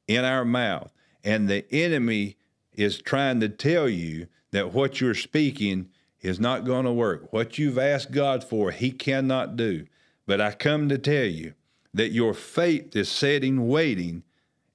in 0.06 0.24
our 0.24 0.44
mouth. 0.44 0.92
And 1.24 1.48
the 1.48 1.66
enemy 1.74 2.36
is 2.72 3.02
trying 3.02 3.40
to 3.40 3.48
tell 3.48 3.88
you 3.88 4.28
that 4.52 4.72
what 4.72 5.00
you're 5.00 5.14
speaking 5.14 5.88
is 6.20 6.40
not 6.40 6.64
going 6.64 6.84
to 6.84 6.92
work. 6.92 7.32
What 7.32 7.58
you've 7.58 7.78
asked 7.78 8.10
God 8.10 8.42
for, 8.42 8.70
He 8.70 8.90
cannot 8.90 9.56
do. 9.56 9.86
But 10.26 10.40
I 10.40 10.52
come 10.52 10.88
to 10.88 10.98
tell 10.98 11.24
you 11.24 11.54
that 11.94 12.12
your 12.12 12.34
faith 12.34 12.94
is 12.94 13.08
sitting 13.08 13.68
waiting 13.68 14.22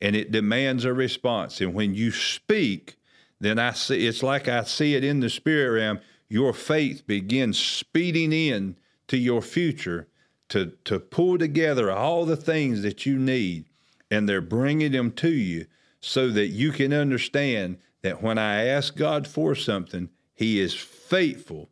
and 0.02 0.16
it 0.16 0.32
demands 0.32 0.84
a 0.84 0.94
response. 0.94 1.62
And 1.62 1.74
when 1.74 1.94
you 1.94 2.12
speak, 2.12 2.98
then 3.40 3.60
I 3.60 3.72
see 3.72 4.08
it's 4.08 4.24
like 4.24 4.48
I 4.48 4.64
see 4.64 4.96
it 4.96 5.04
in 5.04 5.20
the 5.20 5.30
spirit 5.30 5.80
realm. 5.80 6.00
Your 6.28 6.54
faith 6.54 7.06
begins 7.06 7.60
speeding 7.60 8.34
in 8.34 8.76
to 9.08 9.18
your 9.18 9.42
future 9.42 10.08
to, 10.50 10.74
to 10.86 11.00
pull 11.00 11.38
together 11.38 11.92
all 11.92 12.26
the 12.26 12.36
things 12.36 12.82
that 12.82 13.06
you 13.06 13.18
need, 13.18 13.66
and 14.12 14.28
they're 14.28 14.42
bringing 14.42 14.92
them 14.92 15.12
to 15.12 15.30
you 15.30 15.66
so 16.00 16.30
that 16.30 16.48
you 16.48 16.72
can 16.72 16.92
understand 16.92 17.78
that 18.02 18.22
when 18.22 18.38
I 18.38 18.66
ask 18.66 18.96
God 18.96 19.28
for 19.28 19.56
something, 19.56 20.10
He 20.34 20.60
is 20.60 20.74
faithful 20.74 21.70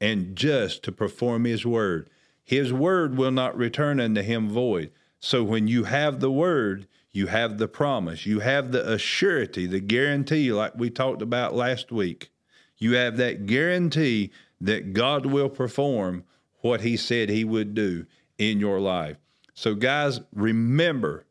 and 0.00 0.36
just 0.36 0.82
to 0.84 0.92
perform 0.92 1.44
His 1.44 1.66
word. 1.66 2.08
His 2.44 2.72
word 2.72 3.16
will 3.16 3.32
not 3.32 3.56
return 3.56 3.98
unto 4.00 4.22
Him 4.22 4.48
void. 4.48 4.92
So 5.18 5.42
when 5.42 5.66
you 5.66 5.84
have 5.84 6.20
the 6.20 6.30
word, 6.30 6.86
you 7.10 7.28
have 7.28 7.58
the 7.58 7.68
promise, 7.68 8.26
you 8.26 8.40
have 8.40 8.72
the 8.72 8.82
assurity, 8.82 9.68
the 9.68 9.80
guarantee, 9.80 10.52
like 10.52 10.76
we 10.76 10.90
talked 10.90 11.22
about 11.22 11.54
last 11.54 11.90
week. 11.90 12.30
You 12.78 12.94
have 12.94 13.16
that 13.16 13.46
guarantee 13.46 14.30
that 14.60 14.92
God 14.92 15.26
will 15.26 15.48
perform 15.48 16.24
what 16.60 16.82
He 16.82 16.96
said 16.96 17.28
He 17.28 17.44
would 17.44 17.74
do 17.74 18.06
in 18.38 18.60
your 18.60 18.80
life. 18.80 19.16
So, 19.54 19.74
guys, 19.74 20.20
remember 20.34 21.24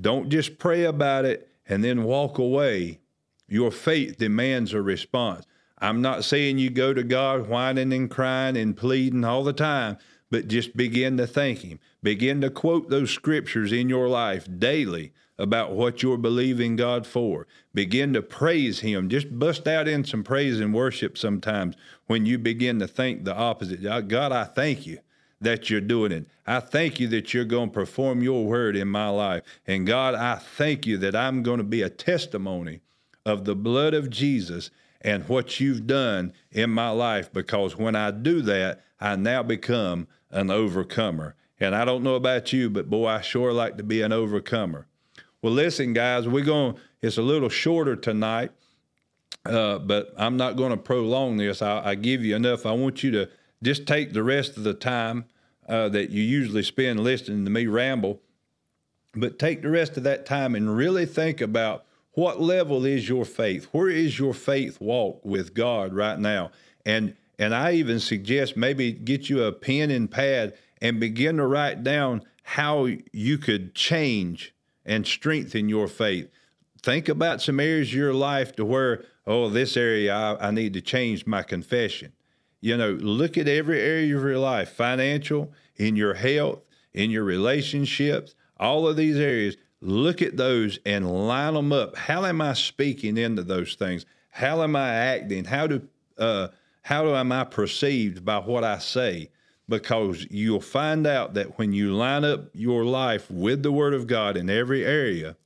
don't 0.00 0.30
just 0.30 0.58
pray 0.58 0.84
about 0.84 1.24
it 1.24 1.48
and 1.66 1.84
then 1.84 2.04
walk 2.04 2.38
away. 2.38 3.00
Your 3.52 3.70
faith 3.70 4.16
demands 4.16 4.72
a 4.72 4.80
response. 4.80 5.44
I'm 5.76 6.00
not 6.00 6.24
saying 6.24 6.56
you 6.56 6.70
go 6.70 6.94
to 6.94 7.02
God 7.02 7.50
whining 7.50 7.92
and 7.92 8.10
crying 8.10 8.56
and 8.56 8.74
pleading 8.74 9.26
all 9.26 9.44
the 9.44 9.52
time, 9.52 9.98
but 10.30 10.48
just 10.48 10.74
begin 10.74 11.18
to 11.18 11.26
thank 11.26 11.58
Him. 11.58 11.78
Begin 12.02 12.40
to 12.40 12.48
quote 12.48 12.88
those 12.88 13.10
scriptures 13.10 13.70
in 13.70 13.90
your 13.90 14.08
life 14.08 14.48
daily 14.58 15.12
about 15.36 15.72
what 15.72 16.02
you're 16.02 16.16
believing 16.16 16.76
God 16.76 17.06
for. 17.06 17.46
Begin 17.74 18.14
to 18.14 18.22
praise 18.22 18.80
Him. 18.80 19.10
Just 19.10 19.38
bust 19.38 19.68
out 19.68 19.86
in 19.86 20.02
some 20.02 20.24
praise 20.24 20.58
and 20.58 20.72
worship 20.72 21.18
sometimes 21.18 21.76
when 22.06 22.24
you 22.24 22.38
begin 22.38 22.78
to 22.78 22.88
think 22.88 23.26
the 23.26 23.36
opposite. 23.36 23.84
Ah, 23.84 24.00
God, 24.00 24.32
I 24.32 24.44
thank 24.44 24.86
you 24.86 25.00
that 25.42 25.68
you're 25.68 25.82
doing 25.82 26.12
it. 26.12 26.26
I 26.46 26.60
thank 26.60 26.98
you 26.98 27.08
that 27.08 27.34
you're 27.34 27.44
going 27.44 27.68
to 27.68 27.74
perform 27.74 28.22
your 28.22 28.46
word 28.46 28.76
in 28.76 28.88
my 28.88 29.10
life. 29.10 29.42
And 29.66 29.86
God, 29.86 30.14
I 30.14 30.36
thank 30.36 30.86
you 30.86 30.96
that 30.96 31.14
I'm 31.14 31.42
going 31.42 31.58
to 31.58 31.64
be 31.64 31.82
a 31.82 31.90
testimony 31.90 32.80
of 33.24 33.44
the 33.44 33.54
blood 33.54 33.94
of 33.94 34.10
Jesus 34.10 34.70
and 35.00 35.28
what 35.28 35.60
you've 35.60 35.86
done 35.86 36.32
in 36.50 36.70
my 36.70 36.90
life 36.90 37.32
because 37.32 37.76
when 37.76 37.96
I 37.96 38.10
do 38.10 38.40
that, 38.42 38.82
I 39.00 39.16
now 39.16 39.42
become 39.42 40.06
an 40.30 40.50
overcomer. 40.50 41.34
And 41.60 41.74
I 41.74 41.84
don't 41.84 42.02
know 42.02 42.14
about 42.14 42.52
you, 42.52 42.70
but 42.70 42.90
boy, 42.90 43.06
I 43.06 43.20
sure 43.20 43.52
like 43.52 43.76
to 43.76 43.82
be 43.82 44.02
an 44.02 44.12
overcomer. 44.12 44.86
Well, 45.42 45.52
listen, 45.52 45.92
guys, 45.92 46.26
we're 46.26 46.44
going, 46.44 46.76
it's 47.00 47.18
a 47.18 47.22
little 47.22 47.48
shorter 47.48 47.96
tonight, 47.96 48.52
uh, 49.44 49.78
but 49.78 50.12
I'm 50.16 50.36
not 50.36 50.56
going 50.56 50.70
to 50.70 50.76
prolong 50.76 51.36
this. 51.36 51.62
I, 51.62 51.84
I, 51.84 51.94
give 51.96 52.24
you 52.24 52.36
enough. 52.36 52.64
I 52.64 52.72
want 52.72 53.02
you 53.02 53.10
to 53.12 53.28
just 53.62 53.86
take 53.86 54.12
the 54.12 54.22
rest 54.22 54.56
of 54.56 54.62
the 54.62 54.74
time 54.74 55.24
uh, 55.68 55.88
that 55.88 56.10
you 56.10 56.22
usually 56.22 56.62
spend 56.62 57.00
listening 57.00 57.44
to 57.44 57.50
me 57.50 57.66
ramble, 57.66 58.20
but 59.14 59.38
take 59.38 59.62
the 59.62 59.70
rest 59.70 59.96
of 59.96 60.04
that 60.04 60.26
time 60.26 60.54
and 60.54 60.76
really 60.76 61.06
think 61.06 61.40
about 61.40 61.84
what 62.14 62.40
level 62.40 62.84
is 62.84 63.08
your 63.08 63.24
faith? 63.24 63.68
Where 63.72 63.88
is 63.88 64.18
your 64.18 64.34
faith 64.34 64.80
walk 64.80 65.24
with 65.24 65.54
God 65.54 65.94
right 65.94 66.18
now? 66.18 66.50
And 66.84 67.14
and 67.38 67.54
I 67.54 67.72
even 67.72 67.98
suggest 67.98 68.56
maybe 68.56 68.92
get 68.92 69.28
you 69.28 69.44
a 69.44 69.52
pen 69.52 69.90
and 69.90 70.10
pad 70.10 70.54
and 70.80 71.00
begin 71.00 71.38
to 71.38 71.46
write 71.46 71.82
down 71.82 72.22
how 72.42 72.88
you 73.12 73.38
could 73.38 73.74
change 73.74 74.54
and 74.84 75.06
strengthen 75.06 75.68
your 75.68 75.88
faith. 75.88 76.28
Think 76.82 77.08
about 77.08 77.40
some 77.40 77.60
areas 77.60 77.88
of 77.88 77.94
your 77.94 78.14
life 78.14 78.54
to 78.56 78.64
where, 78.64 79.04
oh, 79.26 79.48
this 79.48 79.76
area 79.76 80.14
I, 80.14 80.48
I 80.48 80.50
need 80.50 80.74
to 80.74 80.80
change 80.80 81.26
my 81.26 81.42
confession. 81.42 82.12
You 82.60 82.76
know, 82.76 82.90
look 82.92 83.38
at 83.38 83.48
every 83.48 83.80
area 83.80 84.16
of 84.16 84.22
your 84.22 84.38
life 84.38 84.70
financial, 84.70 85.52
in 85.76 85.96
your 85.96 86.14
health, 86.14 86.60
in 86.92 87.10
your 87.10 87.24
relationships, 87.24 88.34
all 88.58 88.86
of 88.86 88.96
these 88.96 89.16
areas. 89.16 89.56
Look 89.84 90.22
at 90.22 90.36
those 90.36 90.78
and 90.86 91.26
line 91.26 91.54
them 91.54 91.72
up. 91.72 91.96
How 91.96 92.24
am 92.24 92.40
I 92.40 92.52
speaking 92.54 93.16
into 93.16 93.42
those 93.42 93.74
things? 93.74 94.06
How 94.30 94.62
am 94.62 94.76
I 94.76 94.94
acting? 94.94 95.44
How 95.44 95.66
do 95.66 95.88
uh, 96.16 96.48
how 96.82 97.14
am 97.16 97.32
I 97.32 97.42
perceived 97.42 98.24
by 98.24 98.38
what 98.38 98.62
I 98.62 98.78
say? 98.78 99.30
Because 99.68 100.26
you'll 100.30 100.60
find 100.60 101.04
out 101.04 101.34
that 101.34 101.58
when 101.58 101.72
you 101.72 101.94
line 101.94 102.24
up 102.24 102.50
your 102.52 102.84
life 102.84 103.28
with 103.28 103.64
the 103.64 103.72
Word 103.72 103.92
of 103.92 104.06
God 104.06 104.36
in 104.36 104.48
every 104.48 104.84
area 104.84 105.36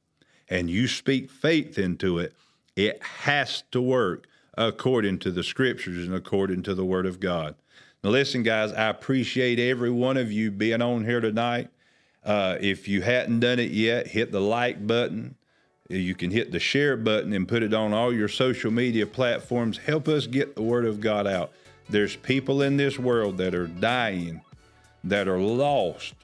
and 0.49 0.68
you 0.68 0.87
speak 0.87 1.30
faith 1.30 1.78
into 1.78 2.18
it, 2.18 2.34
it 2.74 3.03
has 3.03 3.62
to 3.70 3.80
work 3.80 4.26
according 4.59 5.18
to 5.20 5.30
the 5.30 5.43
Scriptures 5.43 6.07
and 6.07 6.14
according 6.14 6.62
to 6.64 6.74
the 6.74 6.84
Word 6.84 7.07
of 7.07 7.20
God. 7.20 7.55
Now, 8.05 8.11
listen, 8.11 8.43
guys, 8.43 8.72
I 8.72 8.89
appreciate 8.89 9.59
every 9.59 9.91
one 9.91 10.18
of 10.18 10.30
you 10.30 10.51
being 10.51 10.82
on 10.82 11.05
here 11.05 11.20
tonight. 11.20 11.70
Uh, 12.27 12.59
if 12.61 12.89
you 12.89 13.01
hadn't 13.01 13.41
done 13.41 13.59
it 13.59 13.70
yet, 13.70 14.09
hit 14.09 14.33
the 14.33 14.41
like 14.41 14.87
button 14.87 15.37
you 15.89 16.14
can 16.14 16.31
hit 16.31 16.51
the 16.51 16.59
share 16.59 16.97
button 16.97 17.33
and 17.33 17.47
put 17.47 17.62
it 17.62 17.72
on 17.72 17.93
all 17.93 18.12
your 18.12 18.29
social 18.29 18.70
media 18.70 19.07
platforms. 19.07 19.79
Help 19.79 20.09
us 20.09 20.27
get 20.27 20.57
the 20.57 20.62
word 20.62 20.85
of 20.85 21.01
God 21.01 21.27
out. 21.27 21.53
There's 21.89 22.16
people 22.16 22.62
in 22.62 22.77
this 22.77 22.99
world 22.99 23.39
that 23.39 23.55
are 23.55 23.68
dying, 23.68 24.41
that 25.05 25.29
are 25.29 25.39
lost, 25.39 26.14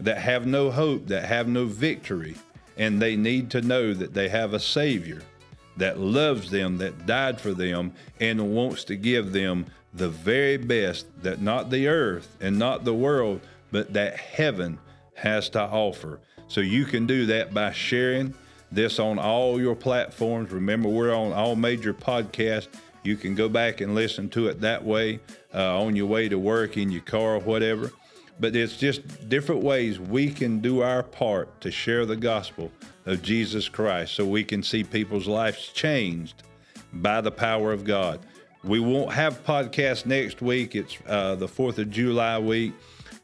that 0.00 0.18
have 0.18 0.46
no 0.46 0.70
hope, 0.70 1.06
that 1.06 1.26
have 1.26 1.46
no 1.46 1.66
victory, 1.66 2.34
and 2.76 3.00
they 3.00 3.14
need 3.14 3.50
to 3.50 3.60
know 3.60 3.94
that 3.94 4.14
they 4.14 4.28
have 4.28 4.54
a 4.54 4.60
Savior 4.60 5.22
that 5.76 6.00
loves 6.00 6.50
them, 6.50 6.78
that 6.78 7.06
died 7.06 7.40
for 7.40 7.52
them, 7.52 7.92
and 8.20 8.54
wants 8.54 8.84
to 8.84 8.96
give 8.96 9.32
them 9.32 9.66
the 9.94 10.08
very 10.08 10.56
best 10.56 11.06
that 11.22 11.40
not 11.40 11.70
the 11.70 11.86
earth 11.86 12.36
and 12.40 12.58
not 12.58 12.84
the 12.84 12.94
world, 12.94 13.40
but 13.70 13.92
that 13.92 14.16
heaven 14.16 14.78
has 15.14 15.48
to 15.50 15.60
offer. 15.60 16.20
So 16.48 16.60
you 16.60 16.84
can 16.84 17.06
do 17.06 17.26
that 17.26 17.54
by 17.54 17.72
sharing 17.72 18.34
this 18.70 18.98
on 18.98 19.18
all 19.18 19.60
your 19.60 19.76
platforms. 19.76 20.50
Remember, 20.50 20.88
we're 20.88 21.14
on 21.14 21.32
all 21.32 21.56
major 21.56 21.94
podcasts. 21.94 22.68
You 23.02 23.16
can 23.16 23.34
go 23.34 23.48
back 23.48 23.80
and 23.80 23.94
listen 23.94 24.28
to 24.30 24.48
it 24.48 24.60
that 24.60 24.84
way 24.84 25.20
uh, 25.54 25.80
on 25.80 25.96
your 25.96 26.06
way 26.06 26.28
to 26.28 26.38
work, 26.38 26.76
in 26.76 26.90
your 26.90 27.02
car, 27.02 27.36
or 27.36 27.40
whatever. 27.40 27.92
But 28.40 28.56
it's 28.56 28.76
just 28.76 29.28
different 29.28 29.62
ways 29.62 30.00
we 30.00 30.30
can 30.30 30.60
do 30.60 30.82
our 30.82 31.02
part 31.02 31.60
to 31.60 31.70
share 31.70 32.06
the 32.06 32.16
gospel 32.16 32.70
of 33.06 33.22
Jesus 33.22 33.68
Christ 33.68 34.14
so 34.14 34.24
we 34.24 34.44
can 34.44 34.62
see 34.62 34.84
people's 34.84 35.26
lives 35.26 35.68
changed 35.68 36.42
by 36.92 37.20
the 37.20 37.30
power 37.30 37.72
of 37.72 37.84
God. 37.84 38.20
We 38.64 38.78
won't 38.78 39.12
have 39.12 39.44
podcast 39.44 40.06
next 40.06 40.40
week. 40.40 40.76
It's 40.76 40.96
uh, 41.06 41.34
the 41.34 41.48
4th 41.48 41.78
of 41.78 41.90
July 41.90 42.38
week, 42.38 42.72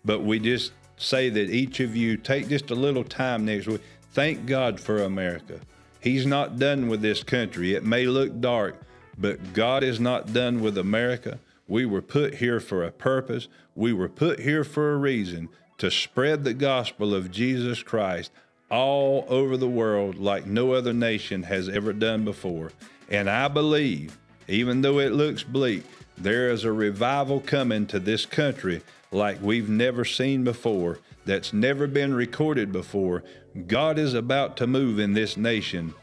but 0.05 0.21
we 0.21 0.39
just 0.41 0.73
say 0.99 1.31
that 1.31 1.51
each 1.51 1.81
of 1.81 1.97
you 1.97 2.17
take 2.17 2.49
just 2.49 2.71
a 2.71 2.75
little 2.75 3.05
time 3.05 3.45
next 3.45 3.67
week. 3.67 3.81
Thank 4.13 4.47
God 4.47 4.81
for 4.81 5.03
America. 5.03 5.61
He's 6.01 6.27
not 6.27 6.59
done 6.59 6.89
with 6.89 7.03
this 7.03 7.23
country. 7.23 7.75
It 7.75 7.85
may 7.85 8.07
look 8.07 8.41
dark, 8.41 8.81
but 9.17 9.53
God 9.53 9.83
is 9.83 9.99
not 9.99 10.33
done 10.33 10.61
with 10.61 10.79
America. 10.79 11.39
We 11.67 11.87
were 11.87 12.03
put 12.03 12.37
here 12.37 12.61
for 12.61 12.85
a 12.85 12.93
purpose. 12.93 13.49
We 13.75 13.93
were 13.93 14.09
put 14.09 14.41
here 14.41 14.65
for 14.65 14.93
a 14.93 14.97
reason 14.97 15.49
to 15.79 15.91
spread 15.91 16.45
the 16.45 16.55
gospel 16.55 17.15
of 17.15 17.31
Jesus 17.31 17.83
Christ 17.83 18.31
all 18.71 19.25
over 19.29 19.57
the 19.57 19.69
world 19.69 20.17
like 20.17 20.47
no 20.47 20.73
other 20.73 20.93
nation 20.93 21.45
has 21.45 21.69
ever 21.69 21.93
done 21.93 22.25
before. 22.25 22.73
And 23.11 23.31
I 23.31 23.49
believe, 23.49 24.19
even 24.47 24.83
though 24.83 24.99
it 24.99 25.13
looks 25.13 25.43
bleak, 25.43 25.85
there 26.17 26.51
is 26.51 26.65
a 26.65 26.73
revival 26.73 27.41
coming 27.41 27.87
to 27.87 27.99
this 27.99 28.27
country 28.27 28.83
like 29.11 29.41
we've 29.41 29.69
never 29.69 30.05
seen 30.05 30.45
before, 30.45 30.99
that's 31.25 31.53
never 31.53 31.87
been 31.87 32.15
recorded 32.15 32.73
before. 32.73 33.25
God 33.67 33.99
is 33.99 34.15
about 34.15 34.57
to 34.59 34.67
move 34.67 34.99
in 34.99 35.13
this 35.13 35.37
nation 35.37 35.95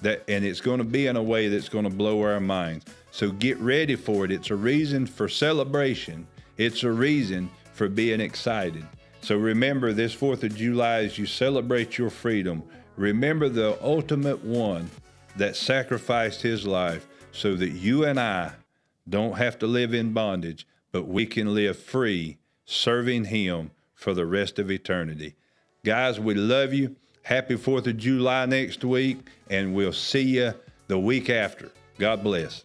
that 0.00 0.22
and 0.28 0.44
it's 0.44 0.60
going 0.60 0.78
to 0.78 0.84
be 0.84 1.06
in 1.06 1.16
a 1.16 1.22
way 1.22 1.48
that's 1.48 1.68
going 1.68 1.84
to 1.84 1.90
blow 1.90 2.22
our 2.22 2.40
minds. 2.40 2.84
So 3.10 3.30
get 3.30 3.58
ready 3.58 3.96
for 3.96 4.24
it. 4.24 4.30
It's 4.30 4.50
a 4.50 4.56
reason 4.56 5.06
for 5.06 5.28
celebration. 5.28 6.26
It's 6.58 6.82
a 6.82 6.90
reason 6.90 7.50
for 7.72 7.88
being 7.88 8.20
excited. 8.20 8.86
So 9.22 9.36
remember 9.36 9.92
this 9.92 10.14
4th 10.14 10.42
of 10.42 10.54
July 10.54 11.04
as 11.04 11.18
you 11.18 11.26
celebrate 11.26 11.98
your 11.98 12.10
freedom, 12.10 12.62
remember 12.96 13.48
the 13.48 13.82
ultimate 13.82 14.44
one 14.44 14.90
that 15.36 15.56
sacrificed 15.56 16.42
his 16.42 16.66
life 16.66 17.06
so 17.32 17.54
that 17.56 17.70
you 17.70 18.04
and 18.04 18.20
I 18.20 18.52
don't 19.08 19.36
have 19.36 19.58
to 19.60 19.66
live 19.66 19.94
in 19.94 20.12
bondage, 20.12 20.66
but 20.92 21.06
we 21.06 21.26
can 21.26 21.54
live 21.54 21.78
free 21.78 22.38
serving 22.66 23.24
him 23.24 23.70
for 23.94 24.12
the 24.12 24.26
rest 24.26 24.58
of 24.58 24.70
eternity. 24.70 25.34
Guys, 25.84 26.20
we 26.20 26.34
love 26.34 26.74
you. 26.74 26.96
Happy 27.22 27.56
4th 27.56 27.86
of 27.86 27.96
July 27.96 28.46
next 28.46 28.84
week, 28.84 29.18
and 29.48 29.74
we'll 29.74 29.92
see 29.92 30.22
you 30.22 30.52
the 30.88 30.98
week 30.98 31.30
after. 31.30 31.70
God 31.98 32.22
bless. 32.22 32.64